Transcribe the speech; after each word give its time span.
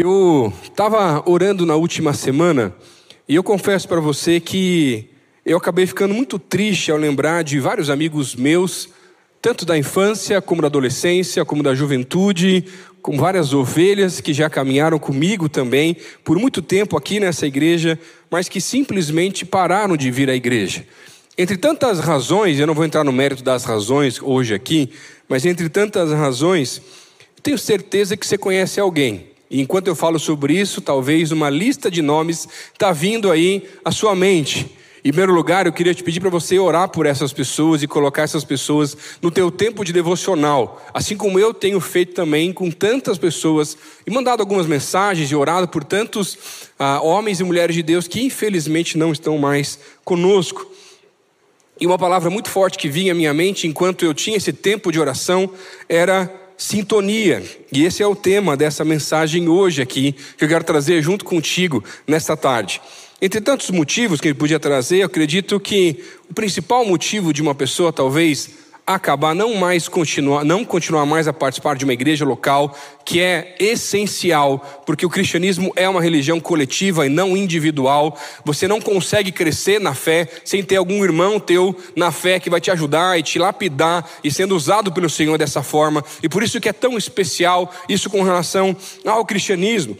Eu 0.00 0.52
estava 0.62 1.28
orando 1.28 1.66
na 1.66 1.74
última 1.74 2.12
semana 2.12 2.72
e 3.28 3.34
eu 3.34 3.42
confesso 3.42 3.88
para 3.88 3.98
você 3.98 4.38
que 4.38 5.10
eu 5.44 5.56
acabei 5.56 5.88
ficando 5.88 6.14
muito 6.14 6.38
triste 6.38 6.92
ao 6.92 6.96
lembrar 6.96 7.42
de 7.42 7.58
vários 7.58 7.90
amigos 7.90 8.36
meus, 8.36 8.90
tanto 9.42 9.66
da 9.66 9.76
infância 9.76 10.40
como 10.40 10.62
da 10.62 10.68
adolescência, 10.68 11.44
como 11.44 11.64
da 11.64 11.74
juventude, 11.74 12.64
com 13.02 13.18
várias 13.18 13.52
ovelhas 13.52 14.20
que 14.20 14.32
já 14.32 14.48
caminharam 14.48 15.00
comigo 15.00 15.48
também 15.48 15.96
por 16.22 16.38
muito 16.38 16.62
tempo 16.62 16.96
aqui 16.96 17.18
nessa 17.18 17.44
igreja, 17.44 17.98
mas 18.30 18.48
que 18.48 18.60
simplesmente 18.60 19.44
pararam 19.44 19.96
de 19.96 20.12
vir 20.12 20.30
à 20.30 20.34
igreja. 20.36 20.86
Entre 21.36 21.56
tantas 21.56 21.98
razões, 21.98 22.60
eu 22.60 22.68
não 22.68 22.74
vou 22.74 22.84
entrar 22.84 23.02
no 23.02 23.10
mérito 23.10 23.42
das 23.42 23.64
razões 23.64 24.22
hoje 24.22 24.54
aqui, 24.54 24.90
mas 25.28 25.44
entre 25.44 25.68
tantas 25.68 26.12
razões, 26.12 26.80
tenho 27.42 27.58
certeza 27.58 28.16
que 28.16 28.24
você 28.24 28.38
conhece 28.38 28.78
alguém 28.78 29.36
e 29.50 29.60
enquanto 29.60 29.88
eu 29.88 29.96
falo 29.96 30.18
sobre 30.18 30.54
isso, 30.58 30.80
talvez 30.80 31.32
uma 31.32 31.48
lista 31.48 31.90
de 31.90 32.02
nomes 32.02 32.46
está 32.72 32.92
vindo 32.92 33.30
aí 33.30 33.68
à 33.84 33.90
sua 33.90 34.14
mente. 34.14 34.76
Em 35.04 35.10
primeiro 35.10 35.32
lugar, 35.32 35.64
eu 35.64 35.72
queria 35.72 35.94
te 35.94 36.02
pedir 36.02 36.20
para 36.20 36.28
você 36.28 36.58
orar 36.58 36.88
por 36.88 37.06
essas 37.06 37.32
pessoas 37.32 37.82
e 37.82 37.86
colocar 37.86 38.22
essas 38.22 38.44
pessoas 38.44 38.96
no 39.22 39.30
teu 39.30 39.50
tempo 39.50 39.84
de 39.84 39.92
devocional, 39.92 40.84
assim 40.92 41.16
como 41.16 41.38
eu 41.38 41.54
tenho 41.54 41.80
feito 41.80 42.12
também 42.12 42.52
com 42.52 42.70
tantas 42.70 43.16
pessoas 43.16 43.78
e 44.06 44.10
mandado 44.10 44.40
algumas 44.40 44.66
mensagens 44.66 45.30
e 45.30 45.36
orado 45.36 45.68
por 45.68 45.84
tantos 45.84 46.36
ah, 46.78 47.00
homens 47.00 47.40
e 47.40 47.44
mulheres 47.44 47.74
de 47.74 47.82
Deus 47.82 48.08
que 48.08 48.20
infelizmente 48.22 48.98
não 48.98 49.12
estão 49.12 49.38
mais 49.38 49.78
conosco. 50.04 50.70
E 51.80 51.86
uma 51.86 51.96
palavra 51.96 52.28
muito 52.28 52.50
forte 52.50 52.76
que 52.76 52.88
vinha 52.88 53.12
à 53.12 53.14
minha 53.14 53.32
mente 53.32 53.68
enquanto 53.68 54.04
eu 54.04 54.12
tinha 54.12 54.36
esse 54.36 54.52
tempo 54.52 54.90
de 54.90 54.98
oração 54.98 55.48
era 55.88 56.28
sintonia. 56.58 57.42
E 57.72 57.84
esse 57.84 58.02
é 58.02 58.06
o 58.06 58.16
tema 58.16 58.56
dessa 58.56 58.84
mensagem 58.84 59.48
hoje 59.48 59.80
aqui, 59.80 60.14
que 60.36 60.44
eu 60.44 60.48
quero 60.48 60.64
trazer 60.64 61.00
junto 61.00 61.24
contigo 61.24 61.82
nesta 62.06 62.36
tarde. 62.36 62.82
Entre 63.22 63.40
tantos 63.40 63.70
motivos 63.70 64.20
que 64.20 64.28
ele 64.28 64.34
podia 64.34 64.60
trazer, 64.60 64.98
eu 64.98 65.06
acredito 65.06 65.58
que 65.58 66.04
o 66.28 66.34
principal 66.34 66.84
motivo 66.84 67.32
de 67.32 67.40
uma 67.40 67.54
pessoa 67.54 67.92
talvez 67.92 68.50
acabar 68.94 69.34
não 69.34 69.54
mais 69.54 69.86
continuar, 69.86 70.44
não 70.44 70.64
continuar 70.64 71.04
mais 71.04 71.28
a 71.28 71.32
participar 71.32 71.76
de 71.76 71.84
uma 71.84 71.92
igreja 71.92 72.24
local, 72.24 72.74
que 73.04 73.20
é 73.20 73.54
essencial, 73.60 74.82
porque 74.86 75.04
o 75.04 75.10
cristianismo 75.10 75.70
é 75.76 75.86
uma 75.86 76.00
religião 76.00 76.40
coletiva 76.40 77.04
e 77.04 77.10
não 77.10 77.36
individual. 77.36 78.18
Você 78.46 78.66
não 78.66 78.80
consegue 78.80 79.30
crescer 79.30 79.78
na 79.78 79.92
fé 79.92 80.26
sem 80.42 80.62
ter 80.62 80.76
algum 80.76 81.04
irmão 81.04 81.38
teu 81.38 81.76
na 81.94 82.10
fé 82.10 82.40
que 82.40 82.48
vai 82.48 82.62
te 82.62 82.70
ajudar 82.70 83.18
e 83.18 83.22
te 83.22 83.38
lapidar 83.38 84.08
e 84.24 84.30
sendo 84.30 84.56
usado 84.56 84.90
pelo 84.90 85.10
Senhor 85.10 85.36
dessa 85.36 85.62
forma. 85.62 86.02
E 86.22 86.28
por 86.28 86.42
isso 86.42 86.58
que 86.58 86.68
é 86.68 86.72
tão 86.72 86.96
especial 86.96 87.70
isso 87.90 88.08
com 88.08 88.22
relação 88.22 88.74
ao 89.04 89.24
cristianismo. 89.26 89.98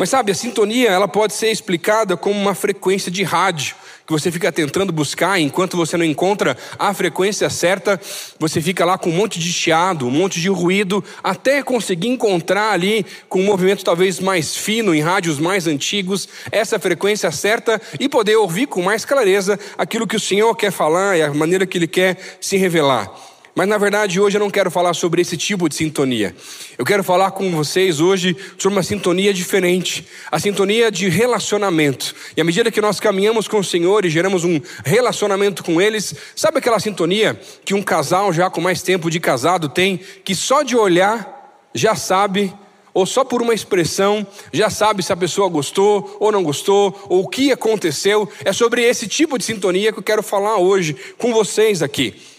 Mas 0.00 0.08
sabe, 0.08 0.32
a 0.32 0.34
sintonia 0.34 0.88
ela 0.88 1.06
pode 1.06 1.34
ser 1.34 1.50
explicada 1.50 2.16
como 2.16 2.40
uma 2.40 2.54
frequência 2.54 3.12
de 3.12 3.22
rádio 3.22 3.76
que 4.06 4.12
você 4.14 4.32
fica 4.32 4.50
tentando 4.50 4.90
buscar, 4.90 5.38
enquanto 5.38 5.76
você 5.76 5.94
não 5.94 6.06
encontra 6.06 6.56
a 6.78 6.94
frequência 6.94 7.50
certa, 7.50 8.00
você 8.38 8.62
fica 8.62 8.82
lá 8.82 8.96
com 8.96 9.10
um 9.10 9.12
monte 9.12 9.38
de 9.38 9.52
chiado, 9.52 10.06
um 10.06 10.10
monte 10.10 10.40
de 10.40 10.48
ruído, 10.48 11.04
até 11.22 11.62
conseguir 11.62 12.08
encontrar 12.08 12.72
ali 12.72 13.04
com 13.28 13.42
um 13.42 13.44
movimento 13.44 13.84
talvez 13.84 14.18
mais 14.20 14.56
fino, 14.56 14.94
em 14.94 15.02
rádios 15.02 15.38
mais 15.38 15.66
antigos, 15.66 16.26
essa 16.50 16.78
frequência 16.78 17.30
certa 17.30 17.78
e 18.00 18.08
poder 18.08 18.36
ouvir 18.36 18.68
com 18.68 18.80
mais 18.80 19.04
clareza 19.04 19.60
aquilo 19.76 20.06
que 20.06 20.16
o 20.16 20.20
Senhor 20.20 20.54
quer 20.54 20.72
falar 20.72 21.18
e 21.18 21.22
a 21.22 21.34
maneira 21.34 21.66
que 21.66 21.76
Ele 21.76 21.86
quer 21.86 22.16
se 22.40 22.56
revelar. 22.56 23.29
Mas 23.60 23.68
na 23.68 23.76
verdade 23.76 24.18
hoje 24.18 24.38
eu 24.38 24.40
não 24.40 24.48
quero 24.48 24.70
falar 24.70 24.94
sobre 24.94 25.20
esse 25.20 25.36
tipo 25.36 25.68
de 25.68 25.74
sintonia. 25.74 26.34
Eu 26.78 26.84
quero 26.86 27.04
falar 27.04 27.30
com 27.32 27.50
vocês 27.50 28.00
hoje 28.00 28.34
sobre 28.56 28.74
uma 28.74 28.82
sintonia 28.82 29.34
diferente, 29.34 30.06
a 30.32 30.38
sintonia 30.38 30.90
de 30.90 31.10
relacionamento. 31.10 32.14
E 32.34 32.40
à 32.40 32.44
medida 32.44 32.70
que 32.70 32.80
nós 32.80 32.98
caminhamos 32.98 33.46
com 33.46 33.58
o 33.58 33.62
Senhor 33.62 34.06
e 34.06 34.08
geramos 34.08 34.44
um 34.44 34.58
relacionamento 34.82 35.62
com 35.62 35.78
eles, 35.78 36.14
sabe 36.34 36.56
aquela 36.56 36.80
sintonia 36.80 37.38
que 37.62 37.74
um 37.74 37.82
casal 37.82 38.32
já 38.32 38.48
com 38.48 38.62
mais 38.62 38.80
tempo 38.80 39.10
de 39.10 39.20
casado 39.20 39.68
tem, 39.68 40.00
que 40.24 40.34
só 40.34 40.62
de 40.62 40.74
olhar 40.74 41.68
já 41.74 41.94
sabe 41.94 42.50
ou 42.94 43.04
só 43.04 43.24
por 43.24 43.42
uma 43.42 43.52
expressão 43.52 44.26
já 44.50 44.70
sabe 44.70 45.02
se 45.02 45.12
a 45.12 45.16
pessoa 45.18 45.50
gostou 45.50 46.16
ou 46.18 46.32
não 46.32 46.42
gostou, 46.42 46.98
ou 47.10 47.24
o 47.24 47.28
que 47.28 47.52
aconteceu. 47.52 48.26
É 48.42 48.54
sobre 48.54 48.82
esse 48.84 49.06
tipo 49.06 49.36
de 49.36 49.44
sintonia 49.44 49.92
que 49.92 49.98
eu 49.98 50.02
quero 50.02 50.22
falar 50.22 50.56
hoje 50.56 50.96
com 51.18 51.30
vocês 51.34 51.82
aqui. 51.82 52.29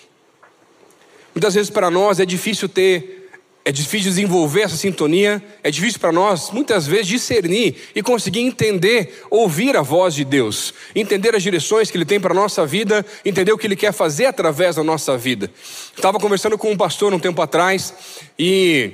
Muitas 1.34 1.54
vezes 1.54 1.70
para 1.70 1.90
nós 1.90 2.20
é 2.20 2.26
difícil 2.26 2.68
ter, 2.68 3.30
é 3.64 3.72
difícil 3.72 4.10
desenvolver 4.10 4.62
essa 4.62 4.76
sintonia, 4.76 5.42
é 5.64 5.72
difícil 5.72 5.98
para 5.98 6.12
nós, 6.12 6.52
muitas 6.52 6.86
vezes, 6.86 7.08
discernir 7.08 7.76
e 7.96 8.04
conseguir 8.04 8.42
entender, 8.42 9.24
ouvir 9.30 9.78
a 9.78 9.82
voz 9.82 10.14
de 10.14 10.26
Deus, 10.26 10.74
entender 10.94 11.34
as 11.34 11.42
direções 11.42 11.90
que 11.90 11.96
Ele 11.96 12.04
tem 12.04 12.20
para 12.20 12.34
a 12.34 12.36
nossa 12.36 12.66
vida, 12.66 13.06
entender 13.24 13.54
o 13.54 13.58
que 13.58 13.66
Ele 13.66 13.78
quer 13.78 13.94
fazer 13.94 14.26
através 14.26 14.76
da 14.76 14.84
nossa 14.84 15.18
vida. 15.18 15.50
Estava 15.96 16.20
conversando 16.20 16.58
com 16.58 16.70
um 16.70 16.78
pastor 16.78 17.14
um 17.14 17.20
tempo 17.20 17.42
atrás 17.42 17.94
e 18.38 18.92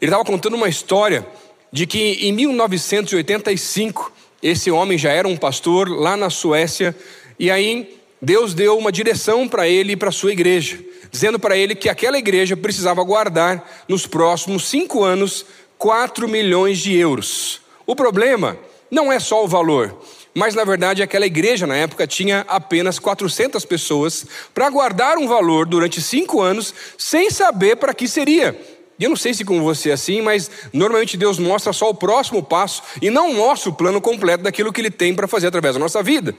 ele 0.00 0.10
estava 0.10 0.24
contando 0.24 0.54
uma 0.54 0.68
história 0.68 1.26
de 1.72 1.86
que 1.86 2.28
em 2.28 2.32
1985 2.32 4.12
esse 4.42 4.70
homem 4.70 4.96
já 4.96 5.10
era 5.10 5.26
um 5.26 5.36
pastor 5.36 5.88
lá 5.88 6.16
na 6.16 6.30
Suécia 6.30 6.94
e 7.38 7.50
aí 7.50 7.98
Deus 8.20 8.54
deu 8.54 8.76
uma 8.76 8.92
direção 8.92 9.48
para 9.48 9.66
ele 9.66 9.92
e 9.92 9.96
para 9.96 10.12
sua 10.12 10.32
igreja 10.32 10.78
dizendo 11.10 11.38
para 11.38 11.56
ele 11.56 11.74
que 11.74 11.88
aquela 11.88 12.18
igreja 12.18 12.56
precisava 12.56 13.02
guardar 13.02 13.84
nos 13.88 14.06
próximos 14.06 14.68
cinco 14.68 15.04
anos 15.04 15.44
4 15.78 16.28
milhões 16.28 16.78
de 16.78 16.96
euros. 16.96 17.60
O 17.86 17.94
problema 17.94 18.58
não 18.90 19.12
é 19.12 19.20
só 19.20 19.44
o 19.44 19.48
valor, 19.48 19.96
mas 20.34 20.54
na 20.54 20.64
verdade 20.64 21.02
aquela 21.02 21.26
igreja 21.26 21.66
na 21.66 21.76
época 21.76 22.06
tinha 22.06 22.44
apenas 22.48 22.98
400 22.98 23.64
pessoas 23.64 24.26
para 24.52 24.68
guardar 24.70 25.16
um 25.18 25.28
valor 25.28 25.66
durante 25.66 26.02
cinco 26.02 26.40
anos 26.40 26.74
sem 26.96 27.30
saber 27.30 27.76
para 27.76 27.94
que 27.94 28.08
seria. 28.08 28.58
E 28.98 29.04
eu 29.04 29.10
não 29.10 29.16
sei 29.16 29.32
se 29.32 29.44
com 29.44 29.62
você 29.62 29.90
é 29.90 29.92
assim, 29.92 30.20
mas 30.20 30.50
normalmente 30.72 31.16
Deus 31.16 31.38
mostra 31.38 31.72
só 31.72 31.88
o 31.88 31.94
próximo 31.94 32.42
passo 32.42 32.82
e 33.00 33.10
não 33.10 33.32
mostra 33.32 33.70
o 33.70 33.72
plano 33.72 34.00
completo 34.00 34.42
daquilo 34.42 34.72
que 34.72 34.80
Ele 34.80 34.90
tem 34.90 35.14
para 35.14 35.28
fazer 35.28 35.46
através 35.46 35.74
da 35.74 35.78
nossa 35.78 36.02
vida. 36.02 36.34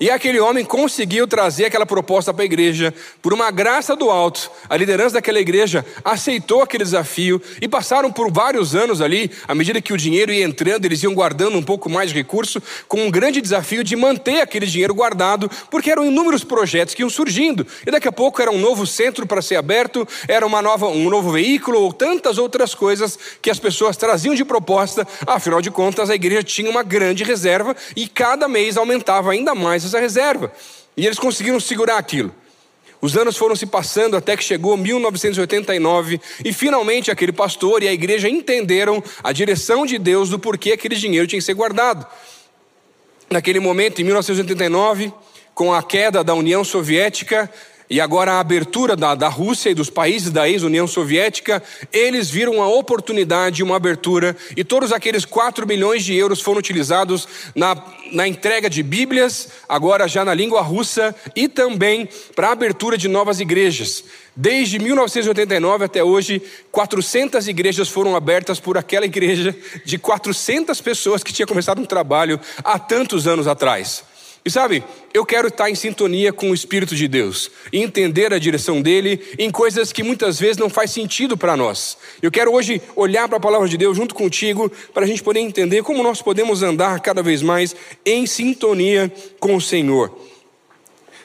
E 0.00 0.10
aquele 0.10 0.40
homem 0.40 0.64
conseguiu 0.64 1.26
trazer 1.26 1.66
aquela 1.66 1.86
proposta 1.86 2.32
para 2.32 2.42
a 2.42 2.46
igreja, 2.46 2.92
por 3.20 3.32
uma 3.32 3.50
graça 3.50 3.94
do 3.94 4.10
alto. 4.10 4.50
A 4.68 4.76
liderança 4.76 5.14
daquela 5.14 5.38
igreja 5.38 5.84
aceitou 6.04 6.62
aquele 6.62 6.82
desafio 6.82 7.40
e 7.60 7.68
passaram 7.68 8.10
por 8.10 8.30
vários 8.32 8.74
anos 8.74 9.00
ali, 9.00 9.30
à 9.46 9.54
medida 9.54 9.80
que 9.80 9.92
o 9.92 9.96
dinheiro 9.96 10.32
ia 10.32 10.44
entrando, 10.44 10.84
eles 10.84 11.02
iam 11.02 11.14
guardando 11.14 11.56
um 11.56 11.62
pouco 11.62 11.88
mais 11.88 12.10
de 12.10 12.16
recurso, 12.16 12.60
com 12.88 13.04
um 13.04 13.10
grande 13.10 13.40
desafio 13.40 13.84
de 13.84 13.94
manter 13.94 14.40
aquele 14.40 14.66
dinheiro 14.66 14.94
guardado, 14.94 15.50
porque 15.70 15.90
eram 15.90 16.04
inúmeros 16.04 16.42
projetos 16.42 16.94
que 16.94 17.02
iam 17.02 17.10
surgindo. 17.10 17.66
E 17.86 17.90
daqui 17.90 18.08
a 18.08 18.12
pouco 18.12 18.40
era 18.40 18.50
um 18.50 18.58
novo 18.58 18.86
centro 18.86 19.26
para 19.26 19.42
ser 19.42 19.56
aberto, 19.56 20.06
era 20.26 20.46
uma 20.46 20.62
nova, 20.62 20.88
um 20.88 21.08
novo 21.08 21.30
veículo 21.30 21.80
ou 21.80 21.92
tantas 21.92 22.38
outras 22.38 22.74
coisas 22.74 23.18
que 23.40 23.50
as 23.50 23.58
pessoas 23.58 23.96
traziam 23.96 24.34
de 24.34 24.44
proposta. 24.44 25.06
Afinal 25.26 25.60
de 25.60 25.70
contas, 25.70 26.10
a 26.10 26.14
igreja 26.14 26.42
tinha 26.42 26.70
uma 26.70 26.82
grande 26.82 27.22
reserva 27.24 27.76
e 27.94 28.08
cada 28.08 28.48
mês 28.48 28.76
aumentava 28.76 29.32
ainda 29.32 29.54
mais 29.54 29.81
essa 29.86 30.00
reserva. 30.00 30.52
E 30.96 31.06
eles 31.06 31.18
conseguiram 31.18 31.58
segurar 31.58 31.98
aquilo. 31.98 32.34
Os 33.00 33.16
anos 33.16 33.36
foram 33.36 33.56
se 33.56 33.66
passando 33.66 34.16
até 34.16 34.36
que 34.36 34.44
chegou 34.44 34.76
1989 34.76 36.20
e 36.44 36.52
finalmente 36.52 37.10
aquele 37.10 37.32
pastor 37.32 37.82
e 37.82 37.88
a 37.88 37.92
igreja 37.92 38.28
entenderam 38.28 39.02
a 39.24 39.32
direção 39.32 39.84
de 39.84 39.98
Deus 39.98 40.30
do 40.30 40.38
porquê 40.38 40.70
aquele 40.70 40.94
dinheiro 40.94 41.26
tinha 41.26 41.40
que 41.40 41.44
ser 41.44 41.54
guardado. 41.54 42.06
Naquele 43.28 43.58
momento, 43.58 44.00
em 44.00 44.04
1989, 44.04 45.12
com 45.54 45.74
a 45.74 45.82
queda 45.82 46.22
da 46.22 46.32
União 46.32 46.62
Soviética, 46.62 47.50
e 47.92 48.00
agora 48.00 48.32
a 48.32 48.40
abertura 48.40 48.96
da, 48.96 49.14
da 49.14 49.28
Rússia 49.28 49.68
e 49.68 49.74
dos 49.74 49.90
países 49.90 50.30
da 50.30 50.48
ex-União 50.48 50.86
Soviética, 50.86 51.62
eles 51.92 52.30
viram 52.30 52.54
uma 52.54 52.66
oportunidade, 52.66 53.62
uma 53.62 53.76
abertura, 53.76 54.34
e 54.56 54.64
todos 54.64 54.92
aqueles 54.92 55.26
4 55.26 55.66
milhões 55.66 56.02
de 56.02 56.14
euros 56.14 56.40
foram 56.40 56.58
utilizados 56.58 57.28
na, 57.54 57.76
na 58.10 58.26
entrega 58.26 58.70
de 58.70 58.82
Bíblias, 58.82 59.46
agora 59.68 60.08
já 60.08 60.24
na 60.24 60.32
língua 60.32 60.62
russa, 60.62 61.14
e 61.36 61.48
também 61.48 62.08
para 62.34 62.48
a 62.48 62.52
abertura 62.52 62.96
de 62.96 63.08
novas 63.08 63.40
igrejas. 63.40 64.02
Desde 64.34 64.78
1989 64.78 65.84
até 65.84 66.02
hoje, 66.02 66.40
400 66.70 67.46
igrejas 67.46 67.90
foram 67.90 68.16
abertas 68.16 68.58
por 68.58 68.78
aquela 68.78 69.04
igreja 69.04 69.54
de 69.84 69.98
400 69.98 70.80
pessoas 70.80 71.22
que 71.22 71.30
tinha 71.30 71.46
começado 71.46 71.78
um 71.78 71.84
trabalho 71.84 72.40
há 72.64 72.78
tantos 72.78 73.26
anos 73.26 73.46
atrás. 73.46 74.11
E 74.44 74.50
sabe, 74.50 74.82
eu 75.14 75.24
quero 75.24 75.46
estar 75.46 75.70
em 75.70 75.74
sintonia 75.76 76.32
com 76.32 76.50
o 76.50 76.54
Espírito 76.54 76.96
de 76.96 77.06
Deus, 77.06 77.48
e 77.72 77.80
entender 77.80 78.32
a 78.32 78.40
direção 78.40 78.82
dele 78.82 79.20
em 79.38 79.52
coisas 79.52 79.92
que 79.92 80.02
muitas 80.02 80.40
vezes 80.40 80.56
não 80.56 80.68
faz 80.68 80.90
sentido 80.90 81.36
para 81.36 81.56
nós. 81.56 81.96
Eu 82.20 82.30
quero 82.30 82.52
hoje 82.52 82.82
olhar 82.96 83.28
para 83.28 83.36
a 83.36 83.40
palavra 83.40 83.68
de 83.68 83.76
Deus 83.76 83.96
junto 83.96 84.16
contigo, 84.16 84.70
para 84.92 85.04
a 85.04 85.06
gente 85.06 85.22
poder 85.22 85.38
entender 85.38 85.84
como 85.84 86.02
nós 86.02 86.20
podemos 86.20 86.60
andar 86.60 86.98
cada 87.00 87.22
vez 87.22 87.40
mais 87.40 87.76
em 88.04 88.26
sintonia 88.26 89.12
com 89.38 89.54
o 89.54 89.60
Senhor. 89.60 90.12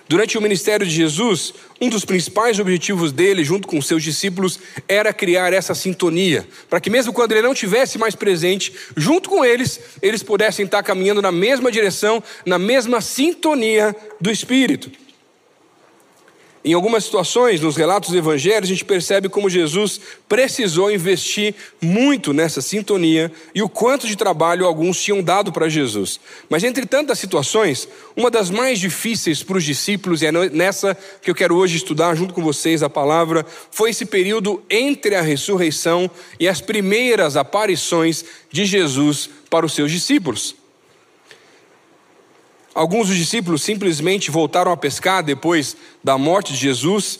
Durante 0.07 0.38
o 0.38 0.42
ministério 0.42 0.86
de 0.86 0.92
Jesus, 0.94 1.54
um 1.81 1.89
dos 1.89 2.06
principais 2.06 2.59
objetivos 2.59 3.12
dele, 3.12 3.44
junto 3.44 3.68
com 3.68 3.81
seus 3.81 4.01
discípulos, 4.01 4.57
era 4.88 5.12
criar 5.13 5.51
essa 5.51 5.75
sintonia, 5.75 6.48
para 6.69 6.80
que 6.80 6.89
mesmo 6.89 7.12
quando 7.12 7.33
ele 7.33 7.42
não 7.42 7.54
tivesse 7.54 7.98
mais 7.98 8.15
presente, 8.15 8.74
junto 8.95 9.30
com 9.30 9.44
eles, 9.44 9.80
eles 10.01 10.24
pudessem 10.24 10.65
estar 10.65 10.81
caminhando 10.81 11.21
na 11.21 11.31
mesma 11.31 11.69
direção, 11.71 12.24
na 12.45 12.57
mesma 12.57 13.01
sintonia 13.01 13.94
do 14.19 14.31
Espírito. 14.31 14.89
Em 16.65 16.74
algumas 16.74 17.06
situações, 17.06 17.62
nos 17.62 17.77
relatos 17.77 18.09
dos 18.09 18.18
evangelhos, 18.18 18.69
a 18.69 18.74
gente 18.74 18.83
percebe 18.83 19.30
como 19.30 19.50
Jesus 19.50 20.01
precisou 20.27 20.92
investir 20.92 21.56
muito 21.81 22.33
nessa 22.33 22.62
sintonia 22.62 23.31
e 23.54 23.62
o 23.62 23.69
quanto 23.69 24.07
de 24.07 24.15
trabalho 24.15 24.65
alguns 24.65 25.01
tinham 25.01 25.21
dado 25.21 25.51
para 25.51 25.69
Jesus. 25.69 26.19
Mas 26.50 26.63
entre 26.63 26.86
tantas 26.86 27.19
situações, 27.19 27.88
uma 28.15 28.30
das 28.30 28.50
mais 28.50 28.80
difíceis 28.80 29.44
para 29.44 29.57
os 29.57 29.63
discípulos, 29.63 30.21
e 30.21 30.25
é 30.25 30.31
nessa 30.31 30.98
que 31.21 31.30
eu 31.30 31.36
quero 31.36 31.56
hoje 31.56 31.77
estudar 31.77 32.15
junto 32.15 32.33
com 32.33 32.44
vocês 32.44 32.83
a 32.83 32.89
palavra, 32.89 33.45
foi 33.71 33.92
esse 33.92 34.06
período 34.06 34.62
entre 34.69 35.15
a 35.15 35.21
ressurreição 35.21 36.09
e 36.39 36.48
as 36.48 36.59
primeiras 36.59 37.38
aparições 37.38 38.25
de 38.51 38.65
Jesus 38.65 39.30
para 39.50 39.65
os 39.65 39.74
seus 39.74 39.92
discípulos. 39.92 40.66
Alguns 42.77 43.07
dos 43.07 43.18
discípulos 43.18 43.63
simplesmente 43.63 44.29
voltaram 44.29 44.71
a 44.71 44.77
pescar 44.77 45.24
depois 45.24 45.75
da 46.03 46.15
morte 46.15 46.53
de 46.53 46.59
Jesus, 46.59 47.19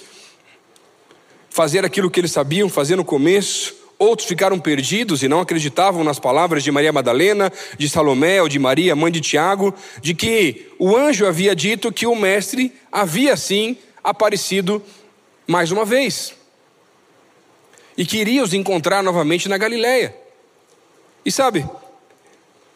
fazer 1.50 1.84
aquilo 1.84 2.12
que 2.12 2.20
eles 2.20 2.32
sabiam 2.32 2.70
fazer 2.70 2.96
no 2.96 3.04
começo. 3.04 3.74
Outros 3.98 4.28
ficaram 4.28 4.60
perdidos 4.60 5.24
e 5.24 5.28
não 5.28 5.40
acreditavam 5.40 6.04
nas 6.04 6.20
palavras 6.20 6.64
de 6.64 6.72
Maria 6.72 6.94
Madalena, 6.94 7.52
de 7.76 7.90
Salomé 7.90 8.40
ou 8.40 8.48
de 8.48 8.60
Maria, 8.60 8.96
mãe 8.96 9.12
de 9.12 9.20
Tiago, 9.20 9.74
de 10.00 10.14
que 10.14 10.68
o 10.78 10.96
anjo 10.96 11.26
havia 11.26 11.56
dito 11.56 11.92
que 11.92 12.06
o 12.06 12.16
mestre 12.16 12.72
havia 12.92 13.36
sim 13.36 13.78
aparecido 14.04 14.80
mais 15.48 15.72
uma 15.72 15.84
vez 15.84 16.36
e 17.98 18.06
que 18.06 18.18
iria 18.18 18.44
os 18.44 18.54
encontrar 18.54 19.02
novamente 19.02 19.50
na 19.50 19.58
Galileia. 19.58 20.16
E 21.26 21.32
sabe, 21.32 21.68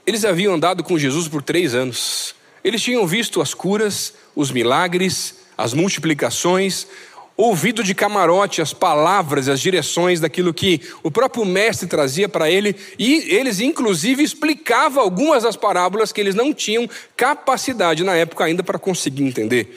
eles 0.04 0.26
haviam 0.26 0.56
andado 0.56 0.84
com 0.84 0.98
Jesus 0.98 1.28
por 1.28 1.44
três 1.44 1.76
anos. 1.76 2.41
Eles 2.64 2.82
tinham 2.82 3.06
visto 3.08 3.42
as 3.42 3.54
curas, 3.54 4.14
os 4.36 4.52
milagres, 4.52 5.36
as 5.58 5.74
multiplicações, 5.74 6.88
ouvido 7.36 7.84
de 7.84 7.96
camarote 7.96 8.62
as 8.62 8.74
palavras, 8.74 9.50
as 9.50 9.60
direções 9.60 10.20
daquilo 10.20 10.54
que 10.54 10.82
o 11.02 11.10
próprio 11.10 11.46
mestre 11.46 11.88
trazia 11.88 12.30
para 12.30 12.50
ele, 12.50 12.76
e 13.00 13.34
eles 13.36 13.60
inclusive 13.60 14.24
explicavam 14.24 15.02
algumas 15.02 15.44
das 15.44 15.56
parábolas 15.56 16.12
que 16.12 16.22
eles 16.22 16.36
não 16.36 16.54
tinham 16.54 16.88
capacidade 17.16 18.04
na 18.04 18.16
época 18.16 18.44
ainda 18.44 18.64
para 18.64 18.78
conseguir 18.78 19.24
entender. 19.24 19.76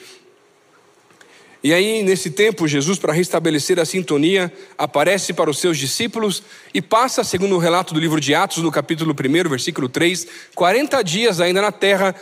E 1.63 1.73
aí, 1.73 2.03
nesse 2.03 2.29
tempo, 2.29 2.69
Jesus, 2.69 2.99
para 2.99 3.15
restabelecer 3.15 3.81
a 3.81 3.87
sintonia, 3.87 4.53
aparece 4.77 5.33
para 5.33 5.49
os 5.49 5.59
seus 5.59 5.79
discípulos 5.79 6.43
e 6.75 6.83
passa, 6.83 7.25
segundo 7.25 7.55
o 7.55 7.59
relato 7.59 7.95
do 7.95 8.01
livro 8.01 8.21
de 8.21 8.35
Atos, 8.35 8.59
no 8.59 8.71
capítulo 8.71 9.15
1, 9.15 9.49
versículo 9.49 9.89
3, 9.89 10.27
40 10.55 11.03
dias 11.03 11.41
ainda 11.41 11.63
na 11.63 11.73
terra, 11.73 12.15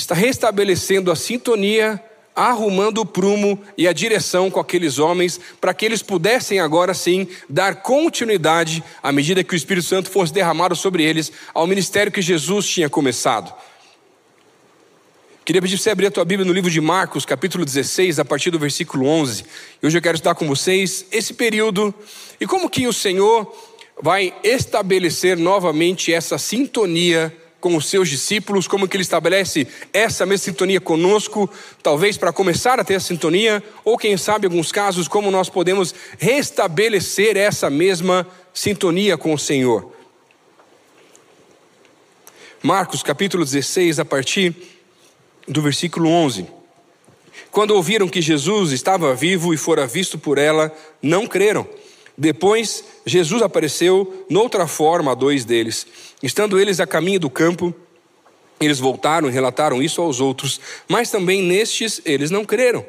está 0.00 0.14
restabelecendo 0.14 1.10
a 1.10 1.16
sintonia, 1.16 2.02
arrumando 2.34 2.98
o 2.98 3.06
prumo 3.06 3.60
e 3.76 3.86
a 3.86 3.92
direção 3.92 4.50
com 4.50 4.60
aqueles 4.60 4.98
homens, 4.98 5.38
para 5.60 5.74
que 5.74 5.84
eles 5.84 6.02
pudessem 6.02 6.60
agora 6.60 6.94
sim 6.94 7.28
dar 7.48 7.76
continuidade, 7.76 8.82
à 9.02 9.12
medida 9.12 9.44
que 9.44 9.54
o 9.54 9.56
Espírito 9.56 9.86
Santo 9.86 10.10
fosse 10.10 10.32
derramado 10.32 10.74
sobre 10.74 11.02
eles, 11.02 11.30
ao 11.52 11.66
ministério 11.66 12.12
que 12.12 12.22
Jesus 12.22 12.66
tinha 12.66 12.88
começado. 12.88 13.52
Queria 15.44 15.60
pedir 15.60 15.76
para 15.76 15.82
você 15.82 15.90
abrir 15.90 16.06
a 16.06 16.10
tua 16.10 16.24
Bíblia 16.24 16.46
no 16.46 16.52
livro 16.52 16.70
de 16.70 16.80
Marcos, 16.80 17.24
capítulo 17.24 17.64
16, 17.64 18.20
a 18.20 18.24
partir 18.24 18.50
do 18.50 18.58
versículo 18.58 19.06
11. 19.06 19.44
E 19.82 19.86
hoje 19.86 19.98
eu 19.98 20.02
quero 20.02 20.14
estudar 20.14 20.34
com 20.34 20.46
vocês 20.46 21.06
esse 21.10 21.34
período 21.34 21.92
e 22.40 22.46
como 22.46 22.70
que 22.70 22.86
o 22.86 22.92
Senhor 22.92 23.52
vai 24.00 24.32
estabelecer 24.44 25.36
novamente 25.36 26.12
essa 26.12 26.38
sintonia 26.38 27.34
com 27.60 27.76
os 27.76 27.86
seus 27.86 28.08
discípulos, 28.08 28.66
como 28.66 28.88
que 28.88 28.96
ele 28.96 29.02
estabelece 29.02 29.66
essa 29.92 30.24
mesma 30.24 30.44
sintonia 30.44 30.80
conosco, 30.80 31.48
talvez 31.82 32.16
para 32.16 32.32
começar 32.32 32.80
a 32.80 32.84
ter 32.84 32.94
a 32.94 33.00
sintonia, 33.00 33.62
ou 33.84 33.98
quem 33.98 34.16
sabe, 34.16 34.46
em 34.46 34.50
alguns 34.50 34.72
casos, 34.72 35.06
como 35.06 35.30
nós 35.30 35.48
podemos 35.48 35.94
restabelecer 36.18 37.36
essa 37.36 37.68
mesma 37.68 38.26
sintonia 38.52 39.18
com 39.18 39.34
o 39.34 39.38
Senhor. 39.38 39.92
Marcos 42.62 43.02
capítulo 43.02 43.44
16, 43.44 44.00
a 44.00 44.04
partir 44.04 44.54
do 45.46 45.62
versículo 45.62 46.08
11. 46.08 46.46
Quando 47.50 47.72
ouviram 47.72 48.08
que 48.08 48.22
Jesus 48.22 48.70
estava 48.70 49.14
vivo 49.14 49.52
e 49.52 49.56
fora 49.56 49.86
visto 49.86 50.18
por 50.18 50.38
ela, 50.38 50.72
não 51.02 51.26
creram. 51.26 51.66
Depois, 52.16 52.84
Jesus 53.06 53.40
apareceu 53.40 54.26
noutra 54.28 54.66
forma 54.66 55.12
a 55.12 55.14
dois 55.14 55.44
deles. 55.44 55.86
Estando 56.22 56.58
eles 56.58 56.80
a 56.80 56.86
caminho 56.86 57.20
do 57.20 57.30
campo, 57.30 57.74
eles 58.60 58.78
voltaram 58.78 59.28
e 59.28 59.32
relataram 59.32 59.82
isso 59.82 60.02
aos 60.02 60.20
outros, 60.20 60.60
mas 60.86 61.10
também 61.10 61.42
nestes 61.42 62.00
eles 62.04 62.30
não 62.30 62.44
creram. 62.44 62.84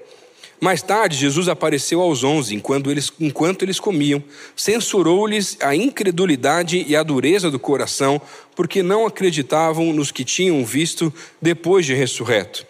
Mais 0.60 0.84
tarde, 0.84 1.18
Jesus 1.18 1.48
apareceu 1.48 2.02
aos 2.02 2.24
onze, 2.24 2.54
enquanto 2.54 2.92
eles, 2.92 3.12
enquanto 3.20 3.64
eles 3.64 3.80
comiam, 3.80 4.24
censurou-lhes 4.56 5.58
a 5.60 5.76
incredulidade 5.76 6.86
e 6.88 6.96
a 6.96 7.02
dureza 7.02 7.50
do 7.50 7.58
coração, 7.58 8.22
porque 8.56 8.84
não 8.84 9.08
acreditavam 9.08 9.92
nos 9.92 10.12
que 10.12 10.24
tinham 10.24 10.64
visto 10.64 11.12
depois 11.42 11.84
de 11.84 11.96
ressurreto. 11.96 12.64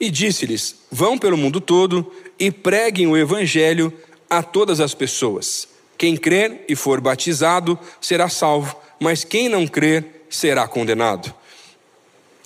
E 0.00 0.10
disse-lhes: 0.10 0.76
Vão 0.90 1.18
pelo 1.18 1.36
mundo 1.36 1.60
todo 1.60 2.10
e 2.38 2.50
preguem 2.50 3.06
o 3.06 3.16
evangelho 3.16 3.92
a 4.30 4.42
todas 4.42 4.80
as 4.80 4.94
pessoas. 4.94 5.68
Quem 5.98 6.16
crer 6.16 6.64
e 6.66 6.74
for 6.74 7.02
batizado 7.02 7.78
será 8.00 8.30
salvo, 8.30 8.76
mas 9.00 9.24
quem 9.24 9.48
não 9.48 9.66
crer 9.66 10.26
será 10.28 10.66
condenado. 10.66 11.32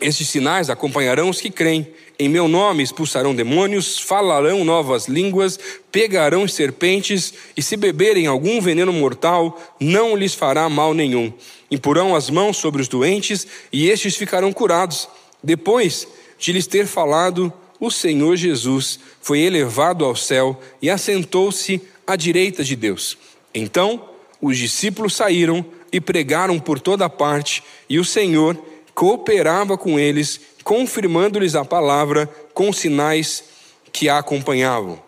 Estes 0.01 0.29
sinais 0.29 0.71
acompanharão 0.71 1.29
os 1.29 1.41
que 1.41 1.51
creem. 1.51 1.87
Em 2.19 2.29
meu 2.29 2.49
nome 2.49 2.83
expulsarão 2.83 3.35
demônios, 3.35 3.99
falarão 3.99 4.65
novas 4.65 5.07
línguas, 5.07 5.59
pegarão 5.93 6.49
serpentes, 6.49 7.35
e 7.57 7.63
se 7.63 7.77
beberem 7.77 8.27
algum 8.27 8.61
veneno 8.61 8.93
mortal, 8.93 9.61
não 9.79 10.17
lhes 10.17 10.35
fará 10.35 10.69
mal 10.69 10.95
nenhum. 10.95 11.33
Imporão 11.71 12.15
as 12.15 12.31
mãos 12.31 12.57
sobre 12.57 12.81
os 12.81 12.89
doentes, 12.89 13.47
e 13.71 13.91
estes 13.91 14.17
ficarão 14.17 14.53
curados. 14.53 15.09
Depois 15.43 16.09
de 16.39 16.53
lhes 16.53 16.67
ter 16.67 16.87
falado, 16.87 17.53
o 17.79 17.91
Senhor 17.91 18.37
Jesus 18.37 18.99
foi 19.21 19.41
elevado 19.41 20.05
ao 20.05 20.17
céu 20.17 20.61
e 20.81 20.91
assentou-se 20.91 21.81
à 22.07 22.17
direita 22.17 22.65
de 22.65 22.77
Deus. 22.77 23.17
Então 23.55 24.09
os 24.41 24.57
discípulos 24.57 25.15
saíram 25.15 25.65
e 25.93 26.01
pregaram 26.01 26.59
por 26.59 26.81
toda 26.81 27.09
parte, 27.09 27.63
e 27.89 27.99
o 27.99 28.05
Senhor 28.05 28.57
cooperava 28.95 29.77
com 29.79 29.99
eles, 29.99 30.41
confirmando-lhes 30.63 31.55
a 31.55 31.65
palavra 31.65 32.29
com 32.53 32.73
sinais 32.73 33.45
que 33.93 34.09
a 34.09 34.19
acompanhavam. 34.19 35.01